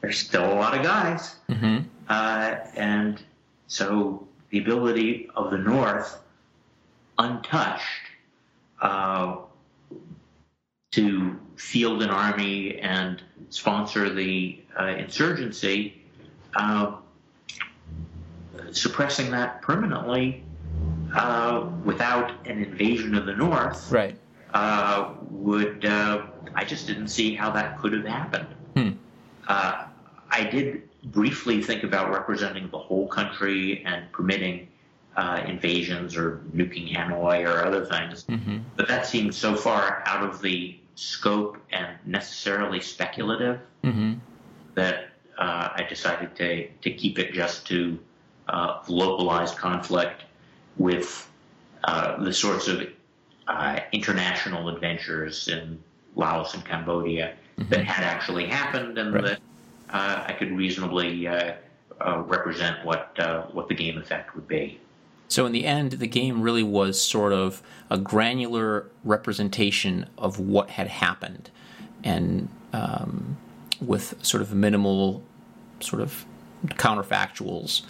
there's 0.04 0.18
still 0.18 0.52
a 0.52 0.54
lot 0.54 0.76
of 0.76 0.82
guys. 0.82 1.36
Mm-hmm. 1.48 1.78
Uh, 2.10 2.56
and 2.76 3.22
so 3.68 4.28
the 4.50 4.58
ability 4.58 5.30
of 5.34 5.50
the 5.50 5.56
North, 5.56 6.18
untouched, 7.18 7.82
uh, 8.82 9.36
to 10.92 11.40
field 11.56 12.02
an 12.02 12.10
army 12.10 12.78
and 12.80 13.22
sponsor 13.48 14.12
the 14.12 14.60
uh, 14.78 14.88
insurgency, 14.88 16.02
uh, 16.54 16.96
suppressing 18.72 19.30
that 19.30 19.62
permanently 19.62 20.44
uh, 21.16 21.66
without 21.82 22.46
an 22.46 22.62
invasion 22.62 23.14
of 23.14 23.24
the 23.24 23.34
North, 23.34 23.90
right? 23.90 24.16
Uh, 24.52 25.14
would 25.30 25.84
uh, 25.86 26.26
I 26.54 26.64
just 26.64 26.86
didn't 26.86 27.08
see 27.08 27.34
how 27.34 27.50
that 27.52 27.78
could 27.78 27.94
have 27.94 28.04
happened. 28.04 28.48
Hmm. 28.76 28.90
Uh, 30.34 30.40
I 30.40 30.44
did 30.44 30.82
briefly 31.04 31.62
think 31.62 31.84
about 31.84 32.10
representing 32.10 32.68
the 32.70 32.78
whole 32.78 33.08
country 33.08 33.84
and 33.84 34.10
permitting 34.12 34.68
invasions 35.46 36.16
or 36.16 36.42
nuking 36.54 36.92
Hanoi 36.92 37.46
or 37.46 37.64
other 37.64 37.84
things, 37.84 38.24
mm-hmm. 38.24 38.58
but 38.76 38.88
that 38.88 39.06
seemed 39.06 39.34
so 39.34 39.54
far 39.54 40.02
out 40.06 40.28
of 40.28 40.42
the 40.42 40.76
scope 40.96 41.58
and 41.72 41.96
necessarily 42.04 42.80
speculative 42.80 43.60
mm-hmm. 43.82 44.14
that 44.74 45.08
uh, 45.38 45.68
I 45.74 45.86
decided 45.88 46.34
to, 46.36 46.68
to 46.68 46.90
keep 46.90 47.18
it 47.18 47.32
just 47.32 47.66
to 47.68 47.98
uh, 48.48 48.82
localized 48.88 49.56
conflict 49.56 50.22
with 50.76 51.28
uh, 51.84 52.22
the 52.22 52.32
sorts 52.32 52.68
of 52.68 52.82
uh, 53.46 53.80
international 53.92 54.68
adventures 54.68 55.48
in 55.48 55.82
Laos 56.16 56.54
and 56.54 56.64
Cambodia 56.64 57.34
mm-hmm. 57.58 57.68
that 57.70 57.84
had 57.84 58.04
actually 58.04 58.46
happened 58.46 58.98
and 58.98 59.14
right. 59.14 59.24
that 59.24 59.40
uh, 59.94 60.24
I 60.26 60.32
could 60.34 60.52
reasonably 60.52 61.26
uh, 61.26 61.54
represent 62.26 62.84
what, 62.84 63.16
what 63.52 63.68
the 63.68 63.74
game 63.74 63.96
effect 63.96 64.34
would 64.34 64.46
be. 64.46 64.80
So 65.28 65.46
in 65.46 65.52
the 65.52 65.64
end, 65.64 65.92
the 65.92 66.06
game 66.06 66.42
really 66.42 66.62
was 66.62 67.00
sort 67.00 67.32
of 67.32 67.62
a 67.90 67.98
granular 67.98 68.90
representation 69.04 70.06
of 70.18 70.38
what 70.38 70.70
had 70.70 70.88
happened, 70.88 71.50
and 72.02 72.48
um, 72.72 73.36
with 73.80 74.14
sort 74.24 74.42
of 74.42 74.54
minimal 74.54 75.22
sort 75.80 76.02
of 76.02 76.24
counterfactuals. 76.66 77.82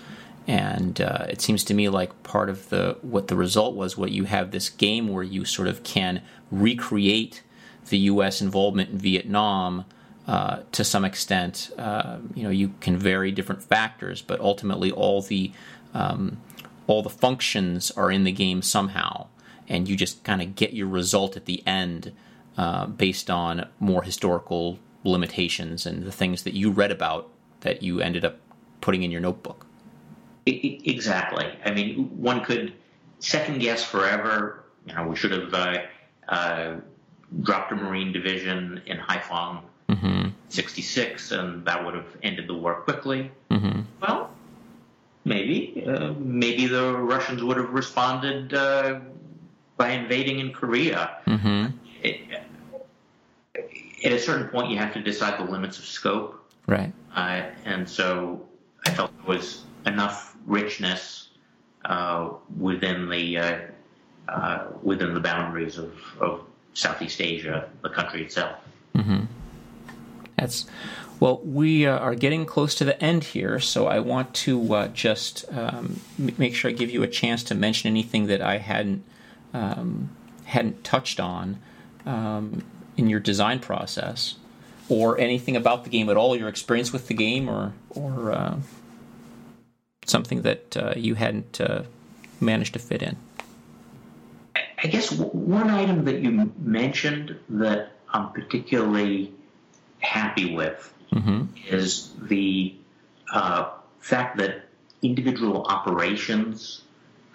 And 0.47 1.01
uh, 1.01 1.27
it 1.29 1.41
seems 1.41 1.65
to 1.65 1.75
me 1.75 1.89
like 1.89 2.23
part 2.23 2.49
of 2.49 2.69
the 2.69 2.99
what 3.03 3.29
the 3.29 3.37
result 3.37 3.75
was 3.75 3.97
what 3.97 4.11
you 4.11 4.25
have 4.25 4.51
this 4.51 4.69
game 4.69 5.09
where 5.09 5.23
you 5.23 5.45
sort 5.45 5.69
of 5.69 5.83
can 5.83 6.23
recreate 6.51 7.43
the 7.89 7.99
U.S. 7.99 8.41
involvement 8.41 8.91
in 8.91 8.99
Vietnam 8.99 9.85
uh, 10.27 10.61
to 10.72 10.85
some 10.85 11.05
extent. 11.05 11.70
Uh, 11.79 12.18
you 12.35 12.43
know, 12.43 12.51
you 12.51 12.72
can 12.81 12.97
vary 12.97 13.31
different 13.31 13.62
factors, 13.62 14.22
but 14.22 14.41
ultimately 14.41 14.91
all 14.91 15.22
the 15.22 15.53
um, 15.93 16.39
all 16.87 17.03
the 17.03 17.11
functions 17.11 17.91
are 17.93 18.11
in 18.11 18.25
the 18.25 18.33
game 18.33 18.62
somehow, 18.62 19.27
and 19.68 19.89
you 19.89 19.97
just 19.97 20.22
kind 20.25 20.43
of 20.43 20.55
get 20.55 20.72
your 20.72 20.87
result 20.87 21.37
at 21.37 21.45
the 21.47 21.62
end 21.66 22.12
uh, 22.57 22.87
based 22.87 23.31
on 23.31 23.68
more 23.81 24.03
historical 24.03 24.79
limitations 25.03 25.87
and 25.87 26.05
the 26.05 26.12
things 26.12 26.43
that 26.43 26.55
you 26.55 26.70
read 26.70 26.91
about 26.91 27.29
that 27.61 27.83
you 27.83 28.01
ended 28.01 28.25
up 28.25 28.39
putting 28.81 29.03
in 29.03 29.11
your 29.11 29.20
notebook. 29.20 29.66
Exactly. 30.47 31.47
I 31.64 31.70
mean, 31.70 32.11
one 32.18 32.45
could 32.45 32.75
second 33.18 33.61
guess 33.61 33.83
forever. 33.83 34.64
You 34.87 34.95
know, 34.95 35.07
we 35.07 35.16
should 35.16 35.33
have 35.33 35.55
uh, 35.55 35.79
uh, 36.29 36.77
dropped 37.43 37.72
a 37.72 37.77
Marine 37.77 38.12
division 38.12 38.83
in 38.87 38.99
Haiphong 38.99 39.62
mm-hmm. 39.89 40.28
66, 40.49 41.32
and 41.32 41.64
that 41.66 41.85
would 41.85 41.95
have 41.95 42.16
ended 42.22 42.49
the 42.49 42.55
war 42.55 42.74
quickly. 42.76 43.30
Mm-hmm. 43.51 43.80
Well, 44.01 44.30
maybe. 45.24 45.85
Uh, 45.87 46.12
maybe 46.18 46.66
the 46.66 46.97
Russians 46.97 47.43
would 47.43 47.57
have 47.57 47.70
responded 47.70 48.55
uh, 48.55 49.01
by 49.76 49.91
invading 49.91 50.41
in 50.41 50.53
Korea. 50.53 51.18
Mm-hmm. 51.26 51.66
It, 52.03 52.20
at 54.05 54.12
a 54.12 54.18
certain 54.18 54.49
point, 54.49 54.70
you 54.70 54.78
have 54.78 54.93
to 54.95 55.01
decide 55.01 55.39
the 55.39 55.51
limits 55.51 55.78
of 55.78 55.85
scope. 55.85 56.41
Right. 56.66 56.93
Uh, 57.14 57.43
and 57.64 57.89
so 57.89 58.47
I 58.87 58.91
felt 58.91 59.12
there 59.16 59.37
was 59.37 59.64
enough 59.87 60.37
richness 60.47 61.28
uh, 61.85 62.30
within 62.59 63.09
the 63.09 63.39
uh, 63.39 63.59
uh, 64.28 64.66
within 64.82 65.14
the 65.14 65.20
boundaries 65.20 65.78
of, 65.78 65.93
of 66.20 66.41
Southeast 66.72 67.20
Asia, 67.20 67.68
the 67.82 67.91
country 67.91 68.22
itself. 68.22 68.57
Mm-hmm. 68.97 69.24
That's 70.37 70.66
well, 71.20 71.41
we 71.45 71.87
uh, 71.87 71.99
are 71.99 72.14
getting 72.14 72.45
close 72.45 72.74
to 72.76 72.85
the 72.85 73.01
end 73.03 73.24
here, 73.24 73.61
so 73.61 73.87
I 73.87 74.01
want 74.01 74.35
to 74.35 74.74
uh, 74.74 74.89
just 74.89 75.45
um, 75.53 76.01
make 76.18 76.55
sure 76.55 76.70
I 76.70 76.74
give 76.74 76.91
you 76.91 77.03
a 77.03 77.09
chance 77.09 77.45
to 77.45 77.55
mention 77.55 77.89
anything 77.89 78.26
that 78.26 78.43
I 78.43 78.59
hadn't 78.59 79.05
um, 79.53 80.11
hadn't 80.45 80.82
touched 80.82 81.20
on 81.20 81.59
um, 82.05 82.64
in 82.97 83.09
your 83.09 83.20
design 83.20 83.61
process, 83.61 84.35
or 84.89 85.18
anything 85.18 85.57
about 85.57 85.85
the 85.85 85.91
game 85.91 86.11
at 86.11 86.16
all, 86.16 86.37
your 86.37 86.49
experience 86.49 86.93
with 86.93 87.07
the 87.07 87.14
game, 87.14 87.49
or 87.49 87.72
or 87.91 88.32
uh, 88.32 88.57
something 90.07 90.43
that 90.43 90.76
uh, 90.76 90.95
you 90.97 91.14
hadn't 91.14 91.61
uh, 91.61 91.85
managed 92.41 92.72
to 92.72 92.80
fit 92.80 93.03
in. 93.03 93.16
I 94.82 94.89
guess 94.89 95.11
one 95.12 95.70
item 95.70 96.05
that 96.05 96.20
you 96.20 96.53
mentioned 96.59 97.39
that 97.49 97.93
I'm 98.12 98.30
particularly 98.32 99.32
happy 100.05 100.55
with 100.55 100.93
mm-hmm. 101.13 101.45
is 101.69 102.11
the 102.23 102.75
uh, 103.33 103.71
fact 104.01 104.37
that 104.39 104.67
individual 105.03 105.65
operations 105.65 106.83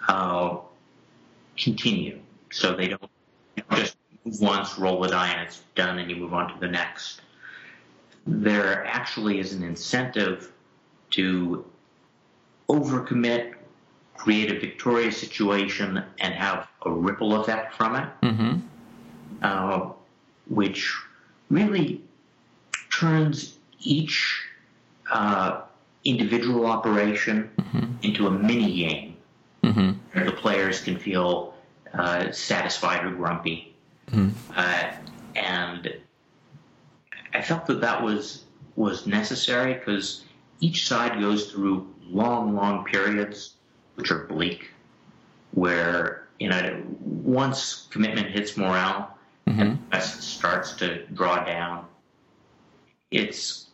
uh, 0.08 0.56
continue. 1.56 2.18
So 2.50 2.74
they 2.74 2.88
don't 2.88 3.10
just 3.72 3.96
move 4.24 4.40
once, 4.40 4.78
roll 4.78 5.00
the 5.00 5.08
die, 5.08 5.32
and 5.32 5.46
it's 5.46 5.60
done, 5.74 5.98
and 5.98 6.10
you 6.10 6.16
move 6.16 6.34
on 6.34 6.52
to 6.52 6.60
the 6.60 6.68
next. 6.68 7.20
There 8.26 8.84
actually 8.86 9.38
is 9.38 9.52
an 9.52 9.62
incentive 9.62 10.52
to 11.10 11.64
overcommit, 12.68 13.54
create 14.16 14.50
a 14.52 14.58
victorious 14.58 15.16
situation, 15.16 16.02
and 16.18 16.34
have 16.34 16.68
a 16.82 16.90
ripple 16.90 17.40
effect 17.40 17.74
from 17.74 17.96
it, 17.96 18.08
mm-hmm. 18.22 18.58
uh, 19.42 19.90
which 20.48 20.96
really 21.50 22.02
turns 23.00 23.56
each 23.80 24.42
uh, 25.10 25.62
individual 26.04 26.66
operation 26.66 27.50
mm-hmm. 27.56 27.86
into 28.02 28.26
a 28.26 28.30
mini 28.30 28.76
game 28.76 29.16
mm-hmm. 29.62 29.92
where 30.12 30.24
the 30.24 30.32
players 30.32 30.82
can 30.82 30.98
feel 30.98 31.54
uh, 31.94 32.30
satisfied 32.30 33.04
or 33.04 33.10
grumpy. 33.10 33.74
Mm-hmm. 34.10 34.30
Uh, 34.54 34.92
and 35.34 35.94
I 37.32 37.40
felt 37.42 37.66
that 37.66 37.80
that 37.80 38.02
was 38.02 38.44
was 38.76 39.06
necessary 39.06 39.74
because 39.74 40.24
each 40.60 40.86
side 40.86 41.20
goes 41.20 41.50
through 41.50 41.86
long, 42.02 42.54
long 42.54 42.84
periods 42.84 43.54
which 43.94 44.10
are 44.10 44.24
bleak, 44.24 44.70
where 45.52 46.28
you 46.38 46.48
know 46.48 46.82
once 47.00 47.88
commitment 47.90 48.28
hits 48.28 48.56
morale 48.56 49.16
mm-hmm. 49.48 49.74
and 49.92 50.02
starts 50.02 50.72
to 50.72 51.06
draw 51.06 51.44
down, 51.44 51.86
it's 53.10 53.66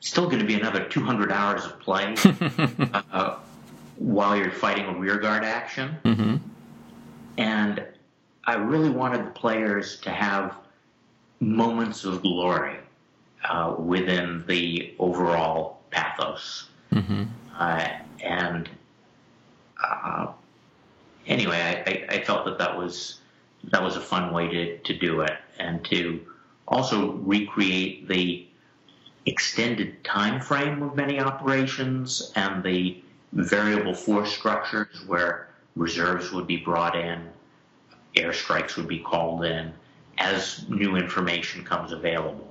still 0.00 0.26
going 0.26 0.40
to 0.40 0.44
be 0.44 0.54
another 0.54 0.88
200 0.88 1.30
hours 1.30 1.64
of 1.64 1.78
play 1.80 2.14
uh, 3.12 3.36
while 3.96 4.36
you're 4.36 4.50
fighting 4.50 4.86
a 4.86 4.98
rearguard 4.98 5.44
action. 5.44 5.96
Mm-hmm. 6.04 6.36
And 7.38 7.84
I 8.44 8.54
really 8.54 8.90
wanted 8.90 9.26
the 9.26 9.30
players 9.30 10.00
to 10.00 10.10
have 10.10 10.56
moments 11.40 12.04
of 12.04 12.22
glory 12.22 12.76
uh, 13.44 13.74
within 13.78 14.44
the 14.46 14.94
overall 14.98 15.80
pathos. 15.90 16.68
Mm-hmm. 16.92 17.24
Uh, 17.58 17.88
and 18.22 18.68
uh, 19.82 20.28
anyway, 21.26 22.06
I, 22.10 22.16
I, 22.16 22.24
felt 22.24 22.44
that 22.46 22.58
that 22.58 22.76
was 22.76 23.20
that 23.64 23.82
was 23.82 23.96
a 23.96 24.00
fun 24.00 24.32
way 24.32 24.48
to, 24.48 24.78
to 24.78 24.98
do 24.98 25.20
it, 25.20 25.38
and 25.58 25.84
to 25.86 26.20
also 26.70 27.12
recreate 27.12 28.08
the 28.08 28.46
extended 29.26 30.02
time 30.04 30.40
frame 30.40 30.82
of 30.82 30.96
many 30.96 31.20
operations 31.20 32.32
and 32.36 32.62
the 32.62 33.02
variable 33.32 33.94
force 33.94 34.32
structures 34.32 35.04
where 35.06 35.48
reserves 35.76 36.32
would 36.32 36.46
be 36.46 36.56
brought 36.56 36.96
in, 36.96 37.28
airstrikes 38.16 38.76
would 38.76 38.88
be 38.88 38.98
called 38.98 39.44
in 39.44 39.72
as 40.18 40.68
new 40.68 40.96
information 40.96 41.64
comes 41.64 41.92
available. 41.92 42.48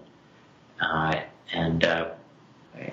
Uh, 0.80 1.22
and 1.51 1.84
uh, 1.84 2.09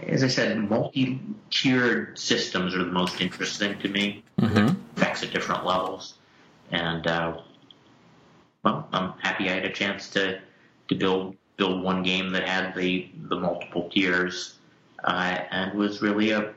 as 0.06 0.24
I 0.24 0.28
said, 0.28 0.58
multi-tiered 0.68 2.18
systems 2.18 2.74
are 2.74 2.84
the 2.84 2.90
most 2.90 3.20
interesting 3.20 3.78
to 3.80 3.88
me. 3.88 4.24
Mm-hmm. 4.40 4.80
Effects 4.96 5.22
at 5.22 5.32
different 5.32 5.64
levels, 5.64 6.14
and 6.70 7.06
uh, 7.06 7.38
well, 8.62 8.88
I'm 8.92 9.12
happy 9.18 9.48
I 9.48 9.54
had 9.54 9.64
a 9.64 9.72
chance 9.72 10.08
to 10.10 10.40
to 10.88 10.94
build 10.94 11.36
build 11.56 11.82
one 11.82 12.02
game 12.02 12.30
that 12.30 12.46
had 12.46 12.74
the 12.74 13.08
the 13.28 13.36
multiple 13.36 13.88
tiers 13.90 14.58
uh, 15.04 15.38
and 15.50 15.78
was 15.78 16.02
really 16.02 16.30
a 16.30 16.52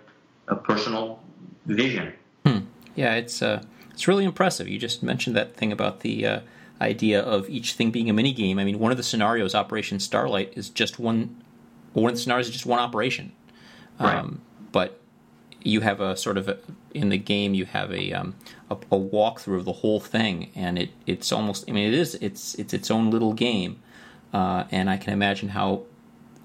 a 0.47 0.55
personal 0.55 1.21
vision. 1.65 2.13
Hmm. 2.45 2.59
Yeah, 2.95 3.15
it's 3.15 3.41
uh, 3.41 3.63
it's 3.91 4.07
really 4.07 4.25
impressive. 4.25 4.67
You 4.67 4.77
just 4.79 5.03
mentioned 5.03 5.35
that 5.35 5.55
thing 5.55 5.71
about 5.71 6.01
the 6.01 6.25
uh, 6.25 6.39
idea 6.81 7.21
of 7.21 7.49
each 7.49 7.73
thing 7.73 7.91
being 7.91 8.09
a 8.09 8.13
mini 8.13 8.33
game. 8.33 8.59
I 8.59 8.63
mean, 8.63 8.79
one 8.79 8.91
of 8.91 8.97
the 8.97 9.03
scenarios, 9.03 9.55
Operation 9.55 9.99
Starlight, 9.99 10.53
is 10.55 10.69
just 10.69 10.99
one. 10.99 11.43
One 11.93 12.11
of 12.11 12.15
the 12.15 12.21
scenarios 12.21 12.47
is 12.47 12.53
just 12.53 12.65
one 12.65 12.79
operation, 12.79 13.31
right. 13.99 14.15
um, 14.15 14.41
but 14.71 14.99
you 15.63 15.81
have 15.81 15.99
a 15.99 16.15
sort 16.15 16.37
of 16.37 16.47
a, 16.47 16.59
in 16.93 17.09
the 17.09 17.17
game 17.17 17.53
you 17.53 17.65
have 17.65 17.91
a, 17.91 18.13
um, 18.13 18.35
a 18.69 18.75
a 18.75 18.99
walkthrough 18.99 19.57
of 19.57 19.65
the 19.65 19.73
whole 19.73 19.99
thing, 19.99 20.51
and 20.55 20.77
it 20.77 20.89
it's 21.05 21.31
almost. 21.31 21.65
I 21.67 21.73
mean, 21.73 21.87
it 21.87 21.97
is 21.97 22.15
it's 22.15 22.55
it's 22.55 22.73
its 22.73 22.91
own 22.91 23.11
little 23.11 23.33
game 23.33 23.81
uh, 24.33 24.65
and 24.71 24.89
I 24.89 24.97
can 24.97 25.13
imagine 25.13 25.49
how 25.49 25.83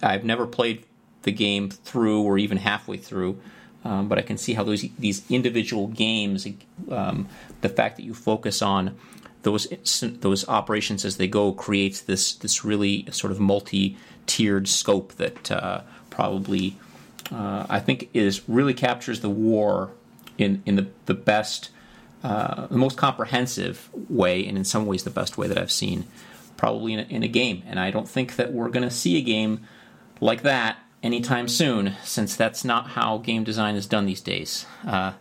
I've 0.02 0.24
never 0.24 0.46
played 0.46 0.84
the 1.22 1.32
game 1.32 1.70
through 1.70 2.22
or 2.22 2.38
even 2.38 2.58
halfway 2.58 2.96
through, 2.96 3.40
um, 3.84 4.08
but 4.08 4.18
I 4.18 4.22
can 4.22 4.38
see 4.38 4.54
how 4.54 4.64
those 4.64 4.84
these 4.98 5.28
individual 5.30 5.88
games, 5.88 6.46
um, 6.90 7.28
the 7.60 7.68
fact 7.68 7.96
that 7.96 8.02
you 8.02 8.14
focus 8.14 8.62
on 8.62 8.96
those 9.42 9.66
those 10.00 10.48
operations 10.48 11.04
as 11.04 11.16
they 11.16 11.28
go, 11.28 11.52
creates 11.52 12.00
this 12.00 12.34
this 12.34 12.64
really 12.64 13.06
sort 13.10 13.30
of 13.30 13.40
multi 13.40 13.96
tiered 14.26 14.68
scope 14.68 15.14
that 15.14 15.50
uh, 15.50 15.82
probably 16.08 16.76
uh, 17.30 17.66
I 17.68 17.80
think 17.80 18.08
is 18.14 18.48
really 18.48 18.74
captures 18.74 19.20
the 19.20 19.30
war 19.30 19.90
in 20.38 20.62
in 20.64 20.76
the 20.76 20.88
the 21.06 21.14
best. 21.14 21.70
Uh, 22.22 22.66
the 22.68 22.78
most 22.78 22.96
comprehensive 22.96 23.90
way, 24.08 24.46
and 24.46 24.56
in 24.56 24.64
some 24.64 24.86
ways 24.86 25.04
the 25.04 25.10
best 25.10 25.36
way 25.36 25.46
that 25.46 25.58
I've 25.58 25.70
seen 25.70 26.06
probably 26.64 26.94
in 26.94 27.00
a, 27.00 27.02
in 27.02 27.22
a 27.22 27.28
game. 27.28 27.62
And 27.66 27.78
I 27.78 27.90
don't 27.90 28.08
think 28.08 28.36
that 28.36 28.54
we're 28.54 28.70
going 28.70 28.88
to 28.88 28.90
see 28.90 29.18
a 29.18 29.20
game 29.20 29.66
like 30.18 30.40
that 30.44 30.78
anytime 31.02 31.46
soon, 31.46 31.92
since 32.04 32.36
that's 32.36 32.64
not 32.64 32.88
how 32.88 33.18
game 33.18 33.44
design 33.44 33.76
is 33.76 33.86
done 33.86 34.06
these 34.06 34.22
days. 34.22 34.64
Uh, 34.86 35.12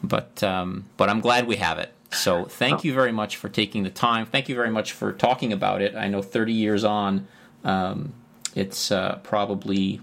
but 0.00 0.40
um, 0.44 0.86
but 0.96 1.10
I'm 1.10 1.20
glad 1.20 1.48
we 1.48 1.56
have 1.56 1.80
it. 1.80 1.92
So 2.12 2.44
thank 2.44 2.84
you 2.84 2.94
very 2.94 3.10
much 3.10 3.36
for 3.36 3.48
taking 3.48 3.82
the 3.82 3.90
time. 3.90 4.26
Thank 4.26 4.48
you 4.48 4.54
very 4.54 4.70
much 4.70 4.92
for 4.92 5.12
talking 5.12 5.52
about 5.52 5.82
it. 5.82 5.96
I 5.96 6.06
know 6.06 6.22
30 6.22 6.52
years 6.52 6.84
on, 6.84 7.26
um, 7.64 8.14
it's 8.54 8.92
uh, 8.92 9.18
probably 9.24 10.00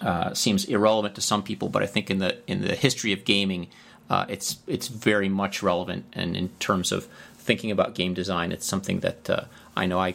uh, 0.00 0.32
seems 0.32 0.64
irrelevant 0.64 1.14
to 1.16 1.20
some 1.20 1.42
people, 1.42 1.68
but 1.68 1.82
I 1.82 1.86
think 1.86 2.10
in 2.10 2.18
the 2.20 2.38
in 2.46 2.62
the 2.62 2.74
history 2.74 3.12
of 3.12 3.26
gaming, 3.26 3.68
uh, 4.08 4.24
it's 4.30 4.60
it's 4.66 4.88
very 4.88 5.28
much 5.28 5.62
relevant. 5.62 6.06
And 6.14 6.34
in 6.34 6.48
terms 6.58 6.90
of 6.90 7.06
thinking 7.44 7.70
about 7.70 7.94
game 7.94 8.14
design, 8.14 8.50
it's 8.52 8.66
something 8.66 9.00
that 9.00 9.30
uh, 9.30 9.44
I 9.76 9.86
know 9.86 9.98
I 9.98 10.14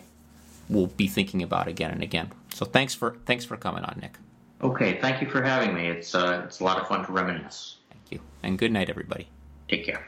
will 0.68 0.88
be 0.88 1.08
thinking 1.08 1.42
about 1.42 1.68
again 1.68 1.92
and 1.92 2.04
again. 2.04 2.32
So 2.54 2.66
thanks 2.66 2.94
for 2.94 3.16
thanks 3.26 3.46
for 3.46 3.56
coming 3.56 3.84
on, 3.84 4.00
Nick. 4.02 4.16
Okay, 4.62 5.00
thank 5.00 5.22
you 5.22 5.30
for 5.30 5.42
having 5.42 5.74
me. 5.74 5.88
It's 5.88 6.14
uh, 6.14 6.42
it's 6.46 6.60
a 6.60 6.64
lot 6.64 6.80
of 6.80 6.88
fun 6.88 7.06
to 7.06 7.12
reminisce. 7.12 7.78
Thank 7.90 8.12
you, 8.12 8.20
and 8.44 8.58
good 8.58 8.72
night, 8.72 8.90
everybody. 8.90 9.28
Take 9.70 9.86
care. 9.86 10.08